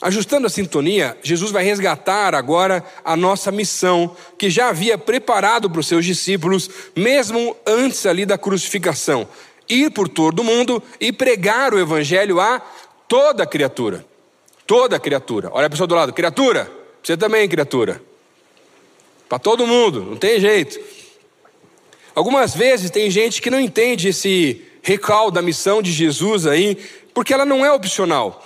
Ajustando 0.00 0.46
a 0.46 0.50
sintonia, 0.50 1.18
Jesus 1.22 1.50
vai 1.50 1.64
resgatar 1.64 2.34
agora 2.34 2.82
a 3.04 3.16
nossa 3.16 3.50
missão, 3.50 4.16
que 4.38 4.48
já 4.48 4.68
havia 4.68 4.96
preparado 4.96 5.68
para 5.68 5.80
os 5.80 5.86
seus 5.86 6.06
discípulos, 6.06 6.70
mesmo 6.96 7.56
antes 7.66 8.06
ali 8.06 8.24
da 8.24 8.38
crucificação: 8.38 9.28
ir 9.68 9.90
por 9.90 10.08
todo 10.08 10.40
o 10.40 10.44
mundo 10.44 10.82
e 10.98 11.12
pregar 11.12 11.74
o 11.74 11.78
evangelho 11.78 12.40
a 12.40 12.60
toda 13.08 13.46
criatura. 13.46 14.06
Toda 14.66 15.00
criatura. 15.00 15.50
Olha 15.52 15.66
a 15.66 15.70
pessoa 15.70 15.86
do 15.86 15.94
lado, 15.94 16.12
criatura, 16.12 16.70
você 17.02 17.16
também, 17.16 17.48
criatura. 17.48 18.00
Para 19.28 19.38
todo 19.38 19.66
mundo, 19.66 20.02
não 20.02 20.16
tem 20.16 20.40
jeito. 20.40 20.80
Algumas 22.14 22.54
vezes 22.54 22.90
tem 22.90 23.10
gente 23.10 23.42
que 23.42 23.50
não 23.50 23.60
entende 23.60 24.08
esse 24.08 24.64
recall 24.82 25.30
da 25.30 25.42
missão 25.42 25.82
de 25.82 25.92
Jesus 25.92 26.46
aí, 26.46 26.78
porque 27.14 27.34
ela 27.34 27.44
não 27.44 27.64
é 27.64 27.72
opcional. 27.72 28.44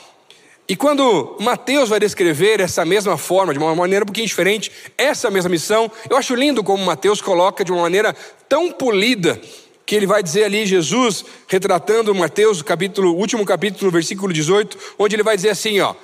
E 0.66 0.74
quando 0.74 1.36
Mateus 1.40 1.90
vai 1.90 2.00
descrever 2.00 2.58
essa 2.58 2.86
mesma 2.86 3.18
forma, 3.18 3.52
de 3.52 3.58
uma 3.58 3.74
maneira 3.74 4.02
um 4.02 4.06
pouquinho 4.06 4.26
diferente, 4.26 4.72
essa 4.96 5.30
mesma 5.30 5.50
missão, 5.50 5.90
eu 6.08 6.16
acho 6.16 6.34
lindo 6.34 6.64
como 6.64 6.82
Mateus 6.82 7.20
coloca 7.20 7.62
de 7.62 7.70
uma 7.70 7.82
maneira 7.82 8.16
tão 8.48 8.72
polida, 8.72 9.38
que 9.84 9.94
ele 9.94 10.06
vai 10.06 10.22
dizer 10.22 10.44
ali, 10.44 10.64
Jesus, 10.64 11.22
retratando 11.46 12.14
Mateus, 12.14 12.62
capítulo, 12.62 13.14
último 13.14 13.44
capítulo, 13.44 13.90
versículo 13.90 14.32
18, 14.32 14.78
onde 14.98 15.14
ele 15.14 15.22
vai 15.22 15.36
dizer 15.36 15.50
assim: 15.50 15.78
ó, 15.80 15.94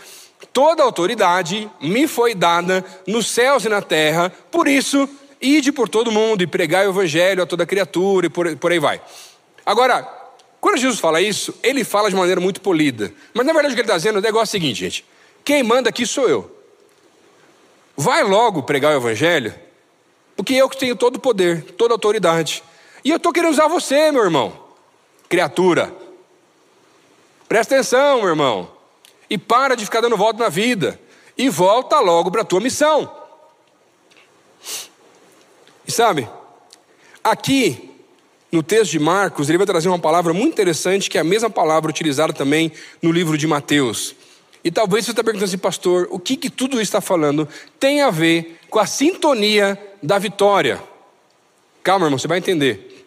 toda 0.52 0.82
autoridade 0.82 1.70
me 1.80 2.06
foi 2.06 2.34
dada 2.34 2.84
nos 3.06 3.28
céus 3.28 3.64
e 3.64 3.70
na 3.70 3.80
terra, 3.80 4.30
por 4.50 4.68
isso, 4.68 5.08
ide 5.40 5.72
por 5.72 5.88
todo 5.88 6.12
mundo 6.12 6.42
e 6.42 6.46
pregai 6.46 6.86
o 6.86 6.90
evangelho 6.90 7.42
a 7.42 7.46
toda 7.46 7.64
criatura 7.64 8.26
e 8.26 8.28
por, 8.28 8.54
por 8.56 8.70
aí 8.70 8.78
vai. 8.78 9.00
Agora, 9.64 10.19
quando 10.60 10.76
Jesus 10.76 11.00
fala 11.00 11.20
isso, 11.20 11.54
ele 11.62 11.84
fala 11.84 12.10
de 12.10 12.16
maneira 12.16 12.40
muito 12.40 12.60
polida. 12.60 13.12
Mas 13.32 13.46
na 13.46 13.52
verdade 13.52 13.72
o 13.72 13.74
que 13.74 13.80
ele 13.80 13.86
está 13.86 13.96
dizendo 13.96 14.16
é 14.16 14.18
o 14.18 14.22
negócio 14.22 14.52
seguinte, 14.52 14.80
gente. 14.80 15.04
Quem 15.42 15.62
manda 15.62 15.88
aqui 15.88 16.04
sou 16.04 16.28
eu. 16.28 16.58
Vai 17.96 18.22
logo 18.22 18.62
pregar 18.62 18.92
o 18.92 18.96
evangelho, 18.96 19.54
porque 20.36 20.54
eu 20.54 20.68
que 20.68 20.76
tenho 20.76 20.94
todo 20.94 21.16
o 21.16 21.20
poder, 21.20 21.62
toda 21.72 21.94
a 21.94 21.96
autoridade. 21.96 22.62
E 23.04 23.10
eu 23.10 23.16
estou 23.16 23.32
querendo 23.32 23.52
usar 23.52 23.68
você, 23.68 24.12
meu 24.12 24.22
irmão, 24.22 24.52
criatura. 25.28 25.94
Presta 27.48 27.74
atenção, 27.74 28.18
meu 28.18 28.28
irmão. 28.28 28.70
E 29.28 29.38
para 29.38 29.74
de 29.74 29.84
ficar 29.84 30.00
dando 30.00 30.16
volta 30.16 30.42
na 30.42 30.48
vida. 30.48 31.00
E 31.36 31.48
volta 31.48 31.98
logo 32.00 32.30
para 32.30 32.42
a 32.42 32.44
tua 32.44 32.60
missão. 32.60 33.10
E 35.86 35.90
sabe, 35.90 36.28
aqui 37.24 37.89
no 38.52 38.62
texto 38.62 38.90
de 38.92 38.98
Marcos, 38.98 39.48
ele 39.48 39.58
vai 39.58 39.66
trazer 39.66 39.88
uma 39.88 39.98
palavra 39.98 40.32
muito 40.32 40.52
interessante, 40.52 41.08
que 41.08 41.16
é 41.16 41.20
a 41.20 41.24
mesma 41.24 41.48
palavra 41.48 41.88
utilizada 41.90 42.32
também 42.32 42.72
no 43.00 43.12
livro 43.12 43.38
de 43.38 43.46
Mateus. 43.46 44.14
E 44.62 44.70
talvez 44.70 45.04
você 45.04 45.12
está 45.12 45.22
perguntando 45.24 45.48
assim, 45.48 45.58
pastor, 45.58 46.08
o 46.10 46.18
que, 46.18 46.36
que 46.36 46.50
tudo 46.50 46.74
isso 46.74 46.82
está 46.82 47.00
falando 47.00 47.48
tem 47.78 48.02
a 48.02 48.10
ver 48.10 48.58
com 48.68 48.78
a 48.78 48.86
sintonia 48.86 49.78
da 50.02 50.18
vitória? 50.18 50.82
Calma, 51.82 52.06
irmão, 52.06 52.18
você 52.18 52.28
vai 52.28 52.38
entender. 52.38 53.06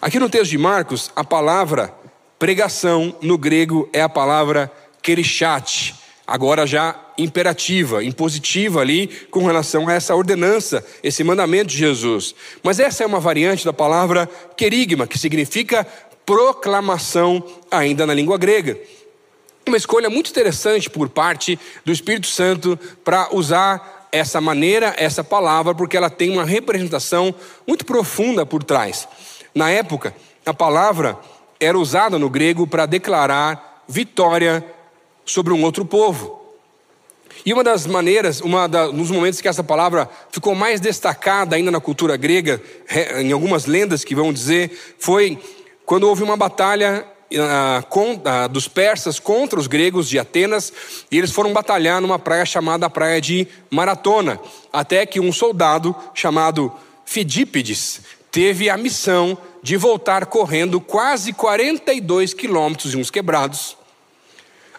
Aqui 0.00 0.18
no 0.18 0.30
texto 0.30 0.50
de 0.50 0.58
Marcos, 0.58 1.10
a 1.14 1.24
palavra 1.24 1.92
pregação 2.38 3.14
no 3.20 3.36
grego 3.36 3.88
é 3.92 4.00
a 4.00 4.08
palavra 4.08 4.72
kerichat, 5.02 5.94
agora 6.28 6.66
já 6.66 6.94
imperativa, 7.16 8.04
impositiva 8.04 8.82
ali 8.82 9.06
com 9.30 9.46
relação 9.46 9.88
a 9.88 9.94
essa 9.94 10.14
ordenança, 10.14 10.84
esse 11.02 11.24
mandamento 11.24 11.68
de 11.68 11.78
Jesus. 11.78 12.34
Mas 12.62 12.78
essa 12.78 13.02
é 13.02 13.06
uma 13.06 13.18
variante 13.18 13.64
da 13.64 13.72
palavra 13.72 14.28
querigma, 14.54 15.06
que 15.06 15.18
significa 15.18 15.86
proclamação 16.26 17.42
ainda 17.70 18.06
na 18.06 18.12
língua 18.12 18.36
grega. 18.36 18.78
Uma 19.66 19.78
escolha 19.78 20.10
muito 20.10 20.30
interessante 20.30 20.90
por 20.90 21.08
parte 21.08 21.58
do 21.82 21.90
Espírito 21.90 22.26
Santo 22.26 22.78
para 23.02 23.34
usar 23.34 24.08
essa 24.12 24.38
maneira, 24.38 24.94
essa 24.98 25.24
palavra, 25.24 25.74
porque 25.74 25.96
ela 25.96 26.10
tem 26.10 26.30
uma 26.30 26.44
representação 26.44 27.34
muito 27.66 27.86
profunda 27.86 28.44
por 28.44 28.62
trás. 28.62 29.08
Na 29.54 29.70
época, 29.70 30.14
a 30.44 30.52
palavra 30.52 31.18
era 31.58 31.78
usada 31.78 32.18
no 32.18 32.28
grego 32.28 32.66
para 32.66 32.84
declarar 32.84 33.82
vitória 33.88 34.62
sobre 35.28 35.52
um 35.52 35.62
outro 35.62 35.84
povo. 35.84 36.38
E 37.44 37.52
uma 37.52 37.62
das 37.62 37.86
maneiras, 37.86 38.40
uma 38.40 38.66
da, 38.66 38.88
um 38.88 38.96
dos 38.96 39.10
momentos 39.10 39.40
que 39.40 39.48
essa 39.48 39.62
palavra 39.62 40.08
ficou 40.30 40.54
mais 40.54 40.80
destacada 40.80 41.54
ainda 41.54 41.70
na 41.70 41.80
cultura 41.80 42.16
grega, 42.16 42.60
em 43.18 43.30
algumas 43.30 43.66
lendas 43.66 44.02
que 44.02 44.14
vão 44.14 44.32
dizer, 44.32 44.96
foi 44.98 45.38
quando 45.84 46.04
houve 46.04 46.22
uma 46.22 46.36
batalha 46.36 47.06
uh, 47.32 47.86
com, 47.88 48.14
uh, 48.14 48.48
dos 48.50 48.66
persas 48.66 49.20
contra 49.20 49.58
os 49.58 49.66
gregos 49.66 50.08
de 50.08 50.18
Atenas, 50.18 50.72
e 51.10 51.16
eles 51.16 51.30
foram 51.30 51.52
batalhar 51.52 52.00
numa 52.00 52.18
praia 52.18 52.44
chamada 52.44 52.90
Praia 52.90 53.20
de 53.20 53.46
Maratona, 53.70 54.40
até 54.72 55.06
que 55.06 55.20
um 55.20 55.32
soldado 55.32 55.94
chamado 56.12 56.72
Fidípides 57.04 58.00
teve 58.30 58.68
a 58.68 58.76
missão 58.76 59.38
de 59.62 59.76
voltar 59.76 60.26
correndo 60.26 60.80
quase 60.80 61.32
42 61.32 62.34
quilômetros 62.34 62.92
e 62.92 62.96
uns 62.96 63.10
quebrados 63.10 63.77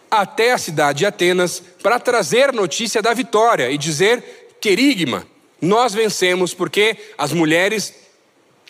até 0.10 0.54
a 0.54 0.58
cidade 0.58 1.00
de 1.00 1.06
Atenas 1.06 1.62
para 1.82 2.00
trazer 2.00 2.54
notícia 2.54 3.02
da 3.02 3.14
vitória 3.14 3.70
e 3.70 3.78
dizer: 3.78 4.58
querigma, 4.60 5.26
nós 5.62 5.94
vencemos 5.94 6.54
porque 6.54 6.98
as 7.18 7.32
mulheres 7.32 7.94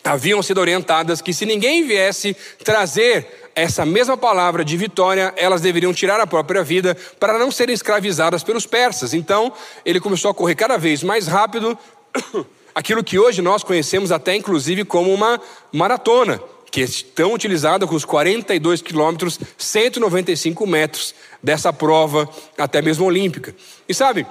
haviam 0.02 0.42
sido 0.42 0.60
orientadas 0.60 1.20
que 1.20 1.32
se 1.32 1.44
ninguém 1.44 1.86
viesse 1.86 2.34
trazer 2.64 3.50
essa 3.54 3.84
mesma 3.84 4.16
palavra 4.16 4.64
de 4.64 4.76
vitória, 4.76 5.34
elas 5.36 5.60
deveriam 5.60 5.92
tirar 5.92 6.20
a 6.20 6.26
própria 6.26 6.62
vida 6.62 6.96
para 7.18 7.38
não 7.38 7.50
serem 7.50 7.74
escravizadas 7.74 8.42
pelos 8.42 8.66
persas. 8.66 9.12
Então, 9.12 9.52
ele 9.84 10.00
começou 10.00 10.30
a 10.30 10.34
correr 10.34 10.54
cada 10.54 10.78
vez 10.78 11.02
mais 11.02 11.26
rápido, 11.26 11.76
aquilo 12.74 13.04
que 13.04 13.18
hoje 13.18 13.42
nós 13.42 13.62
conhecemos 13.62 14.12
até 14.12 14.34
inclusive 14.34 14.84
como 14.84 15.12
uma 15.12 15.40
maratona 15.72 16.40
que 16.70 16.80
estão 16.80 17.34
utilizadas 17.34 17.88
com 17.88 17.96
os 17.96 18.04
42 18.04 18.80
quilômetros, 18.80 19.40
195 19.58 20.66
metros 20.66 21.14
dessa 21.42 21.72
prova, 21.72 22.28
até 22.56 22.82
mesmo 22.82 23.04
olímpica. 23.04 23.54
E 23.88 23.94
sabe, 23.94 24.26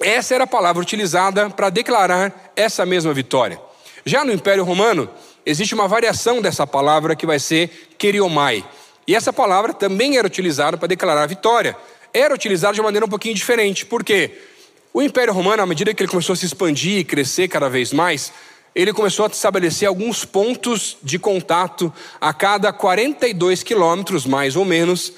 essa 0.00 0.34
era 0.34 0.44
a 0.44 0.46
palavra 0.46 0.82
utilizada 0.82 1.48
para 1.50 1.70
declarar 1.70 2.52
essa 2.56 2.84
mesma 2.84 3.12
vitória. 3.14 3.60
Já 4.04 4.24
no 4.24 4.32
Império 4.32 4.64
Romano, 4.64 5.08
existe 5.46 5.74
uma 5.74 5.86
variação 5.86 6.42
dessa 6.42 6.66
palavra 6.66 7.14
que 7.14 7.26
vai 7.26 7.38
ser 7.38 7.90
keriomai. 7.98 8.64
E 9.06 9.14
essa 9.14 9.32
palavra 9.32 9.72
também 9.72 10.16
era 10.16 10.26
utilizada 10.26 10.76
para 10.76 10.88
declarar 10.88 11.26
vitória. 11.26 11.76
Era 12.12 12.34
utilizada 12.34 12.74
de 12.74 12.80
uma 12.80 12.86
maneira 12.86 13.06
um 13.06 13.08
pouquinho 13.08 13.34
diferente. 13.34 13.86
Por 13.86 14.04
quê? 14.04 14.30
O 14.92 15.00
Império 15.02 15.32
Romano, 15.32 15.62
à 15.62 15.66
medida 15.66 15.94
que 15.94 16.02
ele 16.02 16.10
começou 16.10 16.34
a 16.34 16.36
se 16.36 16.46
expandir 16.46 16.98
e 16.98 17.04
crescer 17.04 17.48
cada 17.48 17.68
vez 17.68 17.92
mais, 17.92 18.32
ele 18.74 18.92
começou 18.92 19.26
a 19.26 19.28
estabelecer 19.28 19.86
alguns 19.88 20.24
pontos 20.24 20.96
de 21.02 21.18
contato 21.18 21.92
a 22.20 22.32
cada 22.32 22.72
42 22.72 23.62
quilômetros, 23.62 24.26
mais 24.26 24.56
ou 24.56 24.64
menos, 24.64 25.12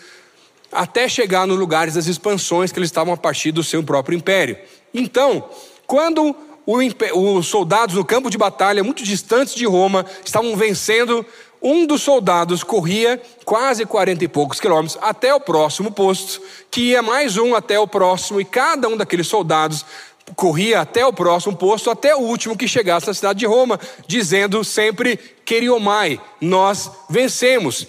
até 0.75 1.09
chegar 1.09 1.47
nos 1.47 1.59
lugares 1.59 1.95
das 1.95 2.07
expansões 2.07 2.73
que 2.73 2.79
eles 2.79 2.89
estavam 2.89 3.15
a 3.15 3.17
partir 3.17 3.53
do 3.53 3.63
seu 3.63 3.83
próprio 3.83 4.17
império. 4.17 4.59
Então, 4.93 5.49
quando 5.87 6.35
os 6.67 7.47
soldados 7.47 7.95
no 7.95 8.05
campo 8.05 8.31
de 8.31 8.39
batalha, 8.39 8.83
muito 8.83 9.03
distantes 9.03 9.55
de 9.55 9.67
Roma, 9.67 10.05
estavam 10.25 10.57
vencendo, 10.57 11.25
um 11.63 11.87
dos 11.87 12.03
soldados 12.03 12.63
corria 12.63 13.21
quase 13.45 13.87
40 13.87 14.25
e 14.25 14.29
poucos 14.29 14.61
quilômetros 14.61 14.99
até 15.01 15.35
o 15.35 15.41
próximo 15.41 15.91
posto, 15.91 16.41
que 16.71 16.91
ia 16.91 17.03
mais 17.03 17.37
um 17.37 17.55
até 17.55 17.79
o 17.79 17.87
próximo, 17.87 18.41
e 18.41 18.45
cada 18.45 18.89
um 18.89 18.97
daqueles 18.97 19.27
soldados 19.27 19.85
corria 20.37 20.81
até 20.81 21.05
o 21.05 21.13
próximo 21.13 21.57
posto, 21.57 21.91
até 21.91 22.17
o 22.17 22.21
último 22.21 22.57
que 22.57 22.67
chegasse 22.67 23.07
na 23.07 23.15
cidade 23.15 23.39
de 23.39 23.47
Roma, 23.47 23.79
dizendo 24.07 24.65
sempre: 24.65 25.19
Queriomai, 25.45 26.21
nós 26.41 26.91
vencemos. 27.09 27.87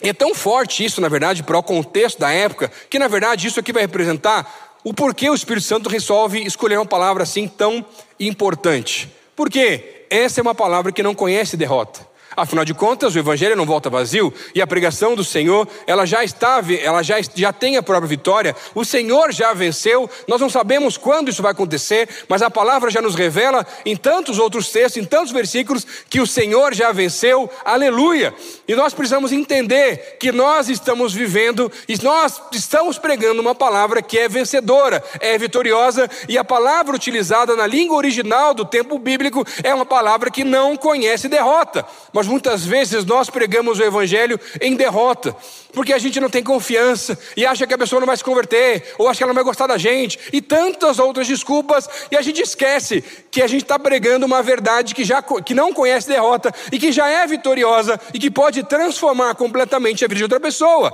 É 0.00 0.12
tão 0.12 0.34
forte 0.34 0.84
isso, 0.84 1.00
na 1.00 1.08
verdade, 1.08 1.42
para 1.42 1.58
o 1.58 1.62
contexto 1.62 2.18
da 2.18 2.30
época, 2.30 2.70
que 2.90 2.98
na 2.98 3.08
verdade 3.08 3.46
isso 3.46 3.60
aqui 3.60 3.72
vai 3.72 3.82
representar 3.82 4.76
o 4.84 4.94
porquê 4.94 5.28
o 5.28 5.34
Espírito 5.34 5.66
Santo 5.66 5.88
resolve 5.88 6.44
escolher 6.44 6.76
uma 6.76 6.86
palavra 6.86 7.24
assim 7.24 7.48
tão 7.48 7.84
importante. 8.20 9.10
Porque 9.34 10.06
essa 10.08 10.40
é 10.40 10.42
uma 10.42 10.54
palavra 10.54 10.92
que 10.92 11.02
não 11.02 11.14
conhece 11.14 11.56
derrota. 11.56 12.06
Afinal 12.36 12.66
de 12.66 12.74
contas, 12.74 13.14
o 13.14 13.18
evangelho 13.18 13.56
não 13.56 13.64
volta 13.64 13.88
vazio 13.88 14.32
e 14.54 14.60
a 14.60 14.66
pregação 14.66 15.14
do 15.14 15.24
Senhor, 15.24 15.66
ela 15.86 16.04
já 16.04 16.22
está, 16.22 16.62
ela 16.82 17.02
já, 17.02 17.16
já 17.34 17.50
tem 17.50 17.78
a 17.78 17.82
própria 17.82 18.06
vitória. 18.06 18.54
O 18.74 18.84
Senhor 18.84 19.32
já 19.32 19.54
venceu. 19.54 20.08
Nós 20.28 20.38
não 20.38 20.50
sabemos 20.50 20.98
quando 20.98 21.30
isso 21.30 21.42
vai 21.42 21.52
acontecer, 21.52 22.08
mas 22.28 22.42
a 22.42 22.50
palavra 22.50 22.90
já 22.90 23.00
nos 23.00 23.14
revela 23.14 23.66
em 23.86 23.96
tantos 23.96 24.38
outros 24.38 24.68
textos, 24.68 25.02
em 25.02 25.06
tantos 25.06 25.32
versículos 25.32 25.86
que 26.10 26.20
o 26.20 26.26
Senhor 26.26 26.74
já 26.74 26.92
venceu. 26.92 27.48
Aleluia! 27.64 28.34
E 28.68 28.74
nós 28.74 28.92
precisamos 28.92 29.32
entender 29.32 30.18
que 30.20 30.30
nós 30.30 30.68
estamos 30.68 31.14
vivendo 31.14 31.72
e 31.88 31.96
nós 32.02 32.42
estamos 32.52 32.98
pregando 32.98 33.40
uma 33.40 33.54
palavra 33.54 34.02
que 34.02 34.18
é 34.18 34.28
vencedora, 34.28 35.02
é 35.20 35.38
vitoriosa 35.38 36.10
e 36.28 36.36
a 36.36 36.44
palavra 36.44 36.94
utilizada 36.94 37.56
na 37.56 37.66
língua 37.66 37.96
original 37.96 38.52
do 38.52 38.66
tempo 38.66 38.98
bíblico 38.98 39.42
é 39.62 39.74
uma 39.74 39.86
palavra 39.86 40.30
que 40.30 40.44
não 40.44 40.76
conhece 40.76 41.28
derrota. 41.28 41.86
Mas 42.12 42.25
mas 42.26 42.28
muitas 42.28 42.64
vezes 42.64 43.04
nós 43.04 43.30
pregamos 43.30 43.78
o 43.78 43.84
Evangelho 43.84 44.38
em 44.60 44.74
derrota, 44.74 45.34
porque 45.72 45.92
a 45.92 45.98
gente 45.98 46.18
não 46.18 46.28
tem 46.28 46.42
confiança 46.42 47.16
e 47.36 47.46
acha 47.46 47.66
que 47.66 47.72
a 47.72 47.78
pessoa 47.78 48.00
não 48.00 48.06
vai 48.06 48.16
se 48.16 48.24
converter, 48.24 48.94
ou 48.98 49.08
acha 49.08 49.18
que 49.18 49.22
ela 49.22 49.32
não 49.32 49.34
vai 49.34 49.44
gostar 49.44 49.68
da 49.68 49.78
gente, 49.78 50.18
e 50.32 50.42
tantas 50.42 50.98
outras 50.98 51.28
desculpas, 51.28 51.88
e 52.10 52.16
a 52.16 52.22
gente 52.22 52.42
esquece 52.42 53.02
que 53.30 53.40
a 53.40 53.46
gente 53.46 53.62
está 53.62 53.78
pregando 53.78 54.26
uma 54.26 54.42
verdade 54.42 54.94
que, 54.94 55.04
já, 55.04 55.22
que 55.22 55.54
não 55.54 55.72
conhece 55.72 56.08
derrota 56.08 56.52
e 56.72 56.78
que 56.78 56.90
já 56.90 57.08
é 57.08 57.24
vitoriosa 57.26 58.00
e 58.12 58.18
que 58.18 58.30
pode 58.30 58.64
transformar 58.64 59.34
completamente 59.36 60.04
a 60.04 60.08
vida 60.08 60.18
de 60.18 60.24
outra 60.24 60.40
pessoa. 60.40 60.92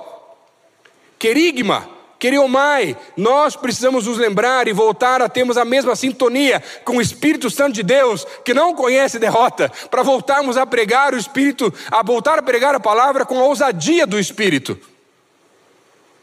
Querigma 1.18 1.88
Queriomai, 2.22 2.96
nós 3.16 3.56
precisamos 3.56 4.06
nos 4.06 4.16
lembrar 4.16 4.68
e 4.68 4.72
voltar 4.72 5.20
a 5.20 5.28
termos 5.28 5.56
a 5.56 5.64
mesma 5.64 5.96
sintonia 5.96 6.62
com 6.84 6.98
o 6.98 7.00
Espírito 7.00 7.50
Santo 7.50 7.74
de 7.74 7.82
Deus, 7.82 8.24
que 8.44 8.54
não 8.54 8.76
conhece 8.76 9.18
derrota, 9.18 9.68
para 9.90 10.04
voltarmos 10.04 10.56
a 10.56 10.64
pregar 10.64 11.14
o 11.14 11.18
Espírito, 11.18 11.74
a 11.90 12.00
voltar 12.00 12.38
a 12.38 12.42
pregar 12.42 12.76
a 12.76 12.78
palavra 12.78 13.24
com 13.24 13.40
a 13.40 13.42
ousadia 13.42 14.06
do 14.06 14.20
Espírito. 14.20 14.78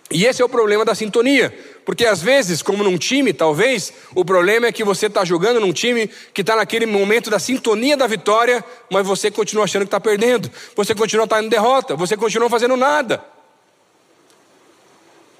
E 0.09 0.25
esse 0.25 0.41
é 0.41 0.45
o 0.45 0.47
problema 0.47 0.85
da 0.85 0.95
sintonia, 0.95 1.53
porque 1.83 2.05
às 2.05 2.21
vezes, 2.21 2.61
como 2.61 2.81
num 2.81 2.97
time, 2.97 3.33
talvez, 3.33 3.91
o 4.15 4.23
problema 4.23 4.67
é 4.67 4.71
que 4.71 4.85
você 4.85 5.07
está 5.07 5.25
jogando 5.25 5.59
num 5.59 5.73
time 5.73 6.09
que 6.33 6.39
está 6.39 6.55
naquele 6.55 6.85
momento 6.85 7.29
da 7.29 7.39
sintonia 7.39 7.97
da 7.97 8.07
vitória, 8.07 8.63
mas 8.89 9.05
você 9.05 9.29
continua 9.29 9.65
achando 9.65 9.81
que 9.81 9.87
está 9.87 9.99
perdendo, 9.99 10.49
você 10.77 10.95
continua 10.95 11.25
estar 11.25 11.35
tá 11.35 11.43
em 11.43 11.49
derrota, 11.49 11.97
você 11.97 12.15
continua 12.15 12.49
fazendo 12.49 12.77
nada. 12.77 13.21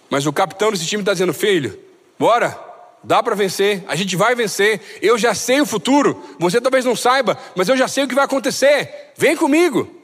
Mas 0.09 0.25
o 0.25 0.33
capitão 0.33 0.71
desse 0.71 0.85
time 0.85 1.01
está 1.01 1.13
dizendo: 1.13 1.33
filho, 1.33 1.77
bora, 2.17 2.57
dá 3.03 3.21
para 3.21 3.35
vencer, 3.35 3.83
a 3.87 3.95
gente 3.95 4.15
vai 4.15 4.35
vencer. 4.35 4.81
Eu 5.01 5.17
já 5.17 5.33
sei 5.33 5.61
o 5.61 5.65
futuro, 5.65 6.21
você 6.39 6.59
talvez 6.59 6.85
não 6.85 6.95
saiba, 6.95 7.37
mas 7.55 7.69
eu 7.69 7.77
já 7.77 7.87
sei 7.87 8.03
o 8.03 8.07
que 8.07 8.15
vai 8.15 8.25
acontecer. 8.25 9.11
Vem 9.17 9.35
comigo. 9.35 9.95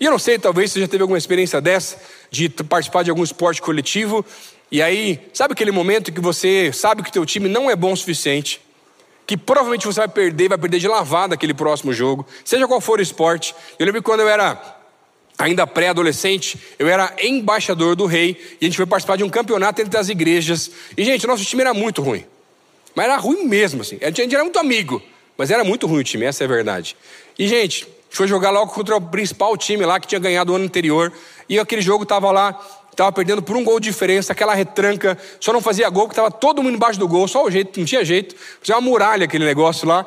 E 0.00 0.04
eu 0.04 0.12
não 0.12 0.18
sei, 0.18 0.38
talvez 0.38 0.70
você 0.70 0.80
já 0.80 0.86
teve 0.86 1.02
alguma 1.02 1.18
experiência 1.18 1.60
dessa, 1.60 2.00
de 2.30 2.48
participar 2.48 3.02
de 3.02 3.10
algum 3.10 3.24
esporte 3.24 3.60
coletivo, 3.60 4.24
e 4.70 4.82
aí, 4.82 5.18
sabe 5.32 5.54
aquele 5.54 5.70
momento 5.70 6.12
que 6.12 6.20
você 6.20 6.70
sabe 6.74 7.02
que 7.02 7.08
o 7.08 7.12
teu 7.12 7.24
time 7.24 7.48
não 7.48 7.70
é 7.70 7.74
bom 7.74 7.92
o 7.92 7.96
suficiente, 7.96 8.60
que 9.26 9.34
provavelmente 9.34 9.86
você 9.86 10.00
vai 10.00 10.08
perder, 10.08 10.50
vai 10.50 10.58
perder 10.58 10.78
de 10.78 10.86
lavada 10.86 11.34
aquele 11.34 11.54
próximo 11.54 11.92
jogo, 11.92 12.26
seja 12.44 12.68
qual 12.68 12.80
for 12.80 12.98
o 12.98 13.02
esporte. 13.02 13.54
Eu 13.78 13.86
lembro 13.86 14.02
que 14.02 14.06
quando 14.06 14.20
eu 14.20 14.28
era 14.28 14.77
ainda 15.38 15.66
pré-adolescente, 15.66 16.58
eu 16.78 16.88
era 16.88 17.14
embaixador 17.22 17.94
do 17.94 18.06
rei 18.06 18.36
e 18.60 18.64
a 18.64 18.68
gente 18.68 18.76
foi 18.76 18.86
participar 18.86 19.16
de 19.16 19.22
um 19.22 19.28
campeonato 19.28 19.80
entre 19.80 19.96
as 19.96 20.08
igrejas. 20.08 20.70
E, 20.96 21.04
gente, 21.04 21.26
nosso 21.26 21.44
time 21.44 21.62
era 21.62 21.72
muito 21.72 22.02
ruim. 22.02 22.24
Mas 22.94 23.06
era 23.06 23.16
ruim 23.16 23.44
mesmo, 23.44 23.82
assim. 23.82 23.98
A 24.02 24.10
gente 24.10 24.34
era 24.34 24.42
muito 24.42 24.58
amigo, 24.58 25.00
mas 25.36 25.50
era 25.50 25.62
muito 25.62 25.86
ruim 25.86 26.00
o 26.00 26.04
time, 26.04 26.24
essa 26.24 26.42
é 26.42 26.46
a 26.46 26.48
verdade. 26.48 26.96
E, 27.38 27.46
gente, 27.46 27.86
foi 28.10 28.26
jogar 28.26 28.50
logo 28.50 28.72
contra 28.72 28.96
o 28.96 29.00
principal 29.00 29.56
time 29.56 29.84
lá 29.86 30.00
que 30.00 30.08
tinha 30.08 30.18
ganhado 30.18 30.52
o 30.52 30.56
ano 30.56 30.64
anterior. 30.64 31.12
E 31.48 31.58
aquele 31.58 31.82
jogo 31.82 32.04
tava 32.04 32.32
lá, 32.32 32.52
tava 32.96 33.12
perdendo 33.12 33.40
por 33.40 33.56
um 33.56 33.62
gol 33.62 33.78
de 33.78 33.88
diferença, 33.88 34.32
aquela 34.32 34.54
retranca, 34.54 35.16
só 35.38 35.52
não 35.52 35.60
fazia 35.60 35.88
gol, 35.88 36.08
porque 36.08 36.16
tava 36.16 36.32
todo 36.32 36.60
mundo 36.62 36.74
embaixo 36.74 36.98
do 36.98 37.06
gol, 37.06 37.28
só 37.28 37.44
o 37.44 37.50
jeito, 37.50 37.78
não 37.78 37.86
tinha 37.86 38.04
jeito. 38.04 38.34
Fazia 38.60 38.74
uma 38.74 38.80
muralha 38.80 39.24
aquele 39.24 39.44
negócio 39.44 39.86
lá. 39.86 40.04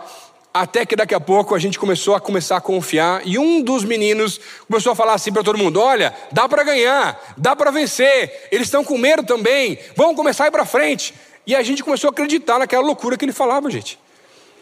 Até 0.53 0.85
que 0.85 0.97
daqui 0.97 1.15
a 1.15 1.19
pouco 1.19 1.55
a 1.55 1.59
gente 1.59 1.79
começou 1.79 2.13
a 2.13 2.19
começar 2.19 2.57
a 2.57 2.61
confiar 2.61 3.21
e 3.25 3.39
um 3.39 3.61
dos 3.61 3.85
meninos 3.85 4.39
começou 4.67 4.91
a 4.91 4.95
falar 4.95 5.13
assim 5.13 5.31
para 5.31 5.43
todo 5.43 5.57
mundo: 5.57 5.79
"Olha, 5.79 6.13
dá 6.31 6.49
para 6.49 6.63
ganhar, 6.63 7.33
dá 7.37 7.55
para 7.55 7.71
vencer. 7.71 8.49
Eles 8.51 8.67
estão 8.67 8.83
com 8.83 8.97
medo 8.97 9.23
também. 9.23 9.79
Vamos 9.95 10.15
começar 10.15 10.45
a 10.45 10.47
ir 10.47 10.51
para 10.51 10.65
frente". 10.65 11.13
E 11.47 11.55
a 11.55 11.63
gente 11.63 11.83
começou 11.83 12.09
a 12.09 12.11
acreditar 12.11 12.59
naquela 12.59 12.83
loucura 12.83 13.17
que 13.17 13.23
ele 13.25 13.31
falava, 13.31 13.69
gente. 13.69 13.97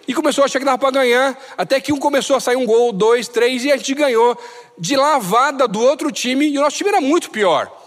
E 0.07 0.13
começou 0.13 0.43
a 0.43 0.45
achar 0.45 0.59
que 0.59 0.65
dava 0.65 0.77
para 0.77 0.91
ganhar, 0.91 1.37
até 1.57 1.79
que 1.79 1.91
um 1.91 1.97
começou 1.97 2.35
a 2.35 2.39
sair 2.39 2.55
um 2.55 2.65
gol, 2.65 2.91
dois, 2.91 3.27
três, 3.27 3.63
e 3.63 3.71
a 3.71 3.77
gente 3.77 3.93
ganhou 3.93 4.37
de 4.77 4.95
lavada 4.95 5.67
do 5.67 5.79
outro 5.79 6.11
time, 6.11 6.47
e 6.47 6.57
o 6.57 6.61
nosso 6.61 6.77
time 6.77 6.89
era 6.89 7.01
muito 7.01 7.29
pior. 7.29 7.78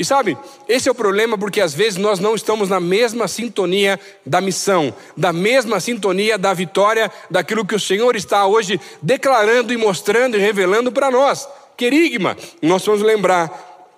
E 0.00 0.04
sabe, 0.04 0.34
esse 0.66 0.88
é 0.88 0.92
o 0.92 0.94
problema 0.94 1.36
porque 1.36 1.60
às 1.60 1.74
vezes 1.74 1.98
nós 1.98 2.18
não 2.18 2.34
estamos 2.34 2.70
na 2.70 2.80
mesma 2.80 3.28
sintonia 3.28 4.00
da 4.24 4.40
missão, 4.40 4.94
da 5.14 5.30
mesma 5.30 5.78
sintonia 5.78 6.38
da 6.38 6.54
vitória, 6.54 7.12
daquilo 7.30 7.66
que 7.66 7.74
o 7.74 7.78
Senhor 7.78 8.16
está 8.16 8.46
hoje 8.46 8.80
declarando 9.02 9.74
e 9.74 9.76
mostrando 9.76 10.38
e 10.38 10.40
revelando 10.40 10.90
para 10.90 11.10
nós. 11.10 11.46
Querigma, 11.76 12.34
nós 12.62 12.82
vamos 12.86 13.02
lembrar 13.02 13.92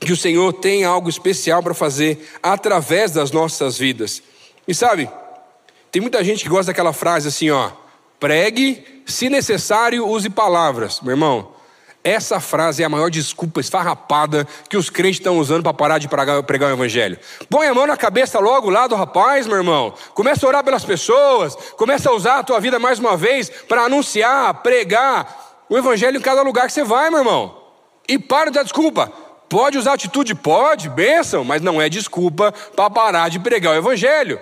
que 0.00 0.10
o 0.10 0.16
Senhor 0.16 0.52
tem 0.54 0.82
algo 0.82 1.08
especial 1.08 1.62
para 1.62 1.72
fazer 1.72 2.28
através 2.42 3.12
das 3.12 3.30
nossas 3.30 3.78
vidas. 3.78 4.24
E 4.66 4.74
sabe, 4.74 5.08
tem 5.92 6.02
muita 6.02 6.24
gente 6.24 6.42
que 6.42 6.50
gosta 6.50 6.72
daquela 6.72 6.92
frase 6.92 7.28
assim, 7.28 7.50
ó: 7.50 7.70
pregue, 8.18 8.84
se 9.06 9.30
necessário, 9.30 10.04
use 10.04 10.28
palavras. 10.28 11.00
Meu 11.00 11.12
irmão, 11.12 11.53
essa 12.04 12.38
frase 12.38 12.82
é 12.82 12.86
a 12.86 12.88
maior 12.90 13.10
desculpa 13.10 13.60
esfarrapada 13.60 14.46
que 14.68 14.76
os 14.76 14.90
crentes 14.90 15.18
estão 15.18 15.38
usando 15.38 15.62
para 15.62 15.72
parar 15.72 15.96
de 15.96 16.06
pregar, 16.06 16.70
o 16.70 16.72
evangelho. 16.74 17.18
Põe 17.48 17.66
a 17.66 17.72
mão 17.72 17.86
na 17.86 17.96
cabeça 17.96 18.38
logo 18.38 18.68
lá 18.68 18.86
do 18.86 18.94
rapaz, 18.94 19.46
meu 19.46 19.56
irmão. 19.56 19.94
Começa 20.12 20.44
a 20.44 20.48
orar 20.50 20.62
pelas 20.62 20.84
pessoas. 20.84 21.56
Começa 21.78 22.10
a 22.10 22.12
usar 22.12 22.40
a 22.40 22.42
tua 22.42 22.60
vida 22.60 22.78
mais 22.78 22.98
uma 22.98 23.16
vez 23.16 23.48
para 23.48 23.84
anunciar, 23.84 24.52
pregar 24.62 25.64
o 25.66 25.78
evangelho 25.78 26.18
em 26.18 26.20
cada 26.20 26.42
lugar 26.42 26.66
que 26.66 26.74
você 26.74 26.84
vai, 26.84 27.08
meu 27.08 27.20
irmão. 27.20 27.56
E 28.06 28.18
para 28.18 28.50
de 28.50 28.56
dar 28.56 28.64
desculpa. 28.64 29.10
Pode 29.48 29.78
usar 29.78 29.94
atitude? 29.94 30.34
Pode, 30.34 30.90
bênção, 30.90 31.42
mas 31.42 31.62
não 31.62 31.80
é 31.80 31.88
desculpa 31.88 32.52
para 32.76 32.90
parar 32.90 33.30
de 33.30 33.38
pregar 33.38 33.72
o 33.72 33.78
evangelho. 33.78 34.38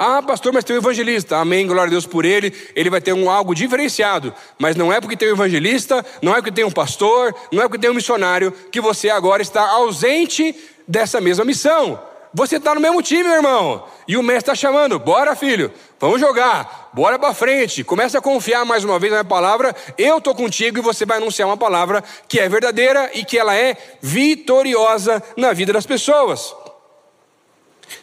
Ah, 0.00 0.22
pastor, 0.22 0.52
mas 0.52 0.62
tem 0.62 0.76
um 0.76 0.78
evangelista. 0.78 1.38
Amém, 1.38 1.66
glória 1.66 1.88
a 1.88 1.90
Deus 1.90 2.06
por 2.06 2.24
ele. 2.24 2.54
Ele 2.76 2.88
vai 2.88 3.00
ter 3.00 3.12
um 3.12 3.28
algo 3.28 3.52
diferenciado. 3.52 4.32
Mas 4.56 4.76
não 4.76 4.92
é 4.92 5.00
porque 5.00 5.16
tem 5.16 5.28
um 5.28 5.32
evangelista, 5.32 6.06
não 6.22 6.32
é 6.32 6.36
porque 6.36 6.52
tem 6.52 6.64
um 6.64 6.70
pastor, 6.70 7.34
não 7.50 7.64
é 7.64 7.66
porque 7.66 7.80
tem 7.80 7.90
um 7.90 7.94
missionário 7.94 8.52
que 8.70 8.80
você 8.80 9.10
agora 9.10 9.42
está 9.42 9.68
ausente 9.68 10.54
dessa 10.86 11.20
mesma 11.20 11.44
missão. 11.44 12.00
Você 12.32 12.58
está 12.58 12.76
no 12.76 12.80
mesmo 12.80 13.02
time, 13.02 13.24
meu 13.24 13.32
irmão. 13.32 13.84
E 14.06 14.16
o 14.16 14.22
mestre 14.22 14.52
está 14.52 14.54
chamando: 14.54 15.00
bora, 15.00 15.34
filho, 15.34 15.72
vamos 15.98 16.20
jogar, 16.20 16.90
bora 16.92 17.18
para 17.18 17.34
frente. 17.34 17.82
Começa 17.82 18.18
a 18.18 18.22
confiar 18.22 18.64
mais 18.64 18.84
uma 18.84 19.00
vez 19.00 19.10
na 19.10 19.18
minha 19.18 19.28
palavra. 19.28 19.74
Eu 19.96 20.18
estou 20.18 20.32
contigo 20.32 20.78
e 20.78 20.82
você 20.82 21.04
vai 21.04 21.16
anunciar 21.16 21.48
uma 21.48 21.56
palavra 21.56 22.04
que 22.28 22.38
é 22.38 22.48
verdadeira 22.48 23.10
e 23.14 23.24
que 23.24 23.36
ela 23.36 23.56
é 23.56 23.76
vitoriosa 24.00 25.20
na 25.36 25.52
vida 25.52 25.72
das 25.72 25.86
pessoas. 25.86 26.54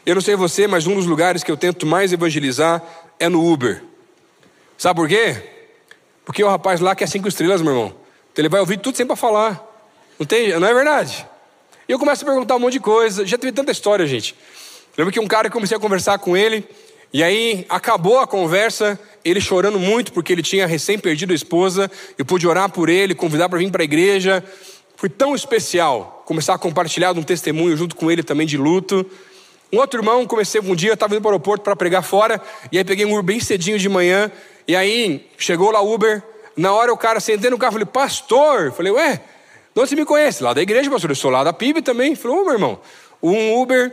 Eu 0.06 0.15
não 0.15 0.21
sei 0.21 0.36
você, 0.36 0.67
mas 0.67 0.88
um 0.88 0.95
dos 0.95 1.06
lugares 1.06 1.43
que 1.43 1.52
eu 1.52 1.58
tento 1.58 1.86
mais 1.86 2.13
evangelizar 2.13 2.82
é 3.19 3.30
no 3.30 3.52
Uber. 3.52 3.84
Sabe 4.78 5.00
por 5.00 5.08
quê? 5.08 5.41
Porque 6.24 6.43
o 6.43 6.50
rapaz 6.50 6.80
lá 6.80 6.95
quer 6.95 7.08
cinco 7.08 7.28
estrelas, 7.28 7.62
meu 7.62 7.71
irmão. 7.71 7.95
Então 8.32 8.41
ele 8.41 8.50
vai 8.50 8.60
ouvir 8.60 8.78
tudo 8.78 8.98
sem 8.98 9.06
para 9.06 9.15
falar. 9.15 9.63
Não, 10.19 10.26
tem, 10.26 10.58
não 10.60 10.67
é 10.67 10.74
verdade? 10.74 11.26
E 11.88 11.91
eu 11.91 12.00
começo 12.00 12.24
a 12.24 12.28
perguntar 12.28 12.56
um 12.56 12.60
monte 12.60 12.74
de 12.74 12.80
coisa. 12.80 13.26
Já 13.26 13.38
teve 13.38 13.54
tanta 13.54 13.71
história, 13.71 14.06
gente. 14.08 14.36
Lembro 14.98 15.13
que 15.13 15.19
um 15.19 15.28
cara, 15.28 15.48
eu 15.48 15.52
comecei 15.52 15.76
a 15.76 15.80
conversar 15.80 16.17
com 16.19 16.36
ele, 16.36 16.67
e 17.13 17.23
aí 17.23 17.65
acabou 17.69 18.19
a 18.19 18.27
conversa, 18.27 19.00
ele 19.23 19.40
chorando 19.40 19.79
muito 19.79 20.12
porque 20.12 20.33
ele 20.33 20.42
tinha 20.42 20.65
recém 20.65 20.98
perdido 20.98 21.31
a 21.31 21.36
esposa. 21.36 21.90
Eu 22.17 22.25
pude 22.25 22.48
orar 22.48 22.69
por 22.69 22.90
ele, 22.90 23.13
convidar 23.13 23.48
para 23.48 23.60
vir 23.60 23.71
para 23.71 23.83
a 23.83 23.86
igreja. 23.86 24.44
Foi 24.98 25.10
tão 25.10 25.36
especial 25.36 26.23
começar 26.25 26.56
a 26.56 26.58
compartilhar 26.58 27.12
um 27.12 27.23
testemunho 27.23 27.77
junto 27.77 27.96
com 27.96 28.10
ele 28.10 28.23
também 28.23 28.48
de 28.48 28.58
luto. 28.58 29.06
Um 29.74 29.78
outro 29.78 30.00
irmão, 30.00 30.26
comecei 30.26 30.62
um 30.62 30.76
dia, 30.76 30.90
eu 30.90 30.94
estava 30.94 31.13
indo 31.13 31.22
para 31.22 31.30
o 31.30 31.32
aeroporto 31.32 31.63
para 31.63 31.76
pregar 31.76 32.04
fora, 32.04 32.42
e 32.72 32.78
aí 32.78 32.84
peguei 32.84 33.06
um 33.06 33.12
Uber 33.12 33.24
bem 33.24 33.40
cedinho 33.40 33.78
de 33.78 33.90
manhã, 33.90 34.32
e 34.68 34.76
aí 34.76 35.28
chegou 35.38 35.72
lá 35.72 35.82
Uber, 35.82 36.24
na 36.56 36.74
hora 36.74 36.94
o 36.94 36.98
cara 36.98 37.20
sentei 37.20 37.50
no 37.50 37.58
carro, 37.58 37.74
falei, 37.74 37.86
pastor, 37.86 38.72
falei, 38.72 38.92
ué, 38.92 39.22
de 39.76 39.82
onde 39.82 39.90
você 39.90 39.96
me 39.98 40.06
conhece? 40.06 40.42
Lá 40.42 40.54
da 40.54 40.62
igreja, 40.62 40.90
pastor, 40.90 41.12
eu 41.12 41.16
sou 41.16 41.30
lá 41.30 41.44
da 41.44 41.52
PIB 41.52 41.82
também. 41.82 42.16
Falei, 42.16 42.38
ô 42.38 42.46
meu 42.46 42.54
irmão, 42.54 42.80
um 43.22 43.60
Uber, 43.62 43.92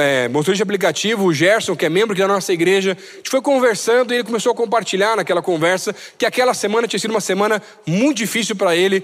é, 0.00 0.28
motorista 0.28 0.54
de 0.54 0.62
aplicativo, 0.62 1.24
o 1.24 1.34
Gerson, 1.34 1.74
que 1.74 1.84
é 1.84 1.88
membro 1.88 2.16
da 2.16 2.28
nossa 2.28 2.52
igreja, 2.52 2.96
a 2.96 3.16
gente 3.16 3.30
foi 3.30 3.42
conversando 3.42 4.12
e 4.12 4.18
ele 4.18 4.24
começou 4.24 4.52
a 4.52 4.54
compartilhar 4.54 5.16
naquela 5.16 5.42
conversa 5.42 5.92
que 6.16 6.24
aquela 6.24 6.54
semana 6.54 6.86
tinha 6.86 7.00
sido 7.00 7.10
uma 7.10 7.20
semana 7.20 7.60
muito 7.84 8.18
difícil 8.18 8.54
para 8.54 8.76
ele. 8.76 9.02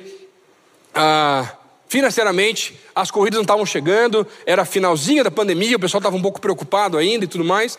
Ah, 0.95 1.53
Financeiramente, 1.91 2.79
as 2.95 3.11
corridas 3.11 3.39
não 3.39 3.43
estavam 3.43 3.67
chegando, 3.67 4.25
era 4.47 4.65
finalzinha 4.65 5.25
da 5.25 5.31
pandemia, 5.31 5.77
o 5.77 5.81
pessoal 5.81 5.99
estava 5.99 6.15
um 6.15 6.23
pouco 6.23 6.41
preocupado 6.41 6.97
ainda 6.97 7.25
e 7.25 7.27
tudo 7.29 7.45
mais. 7.45 7.77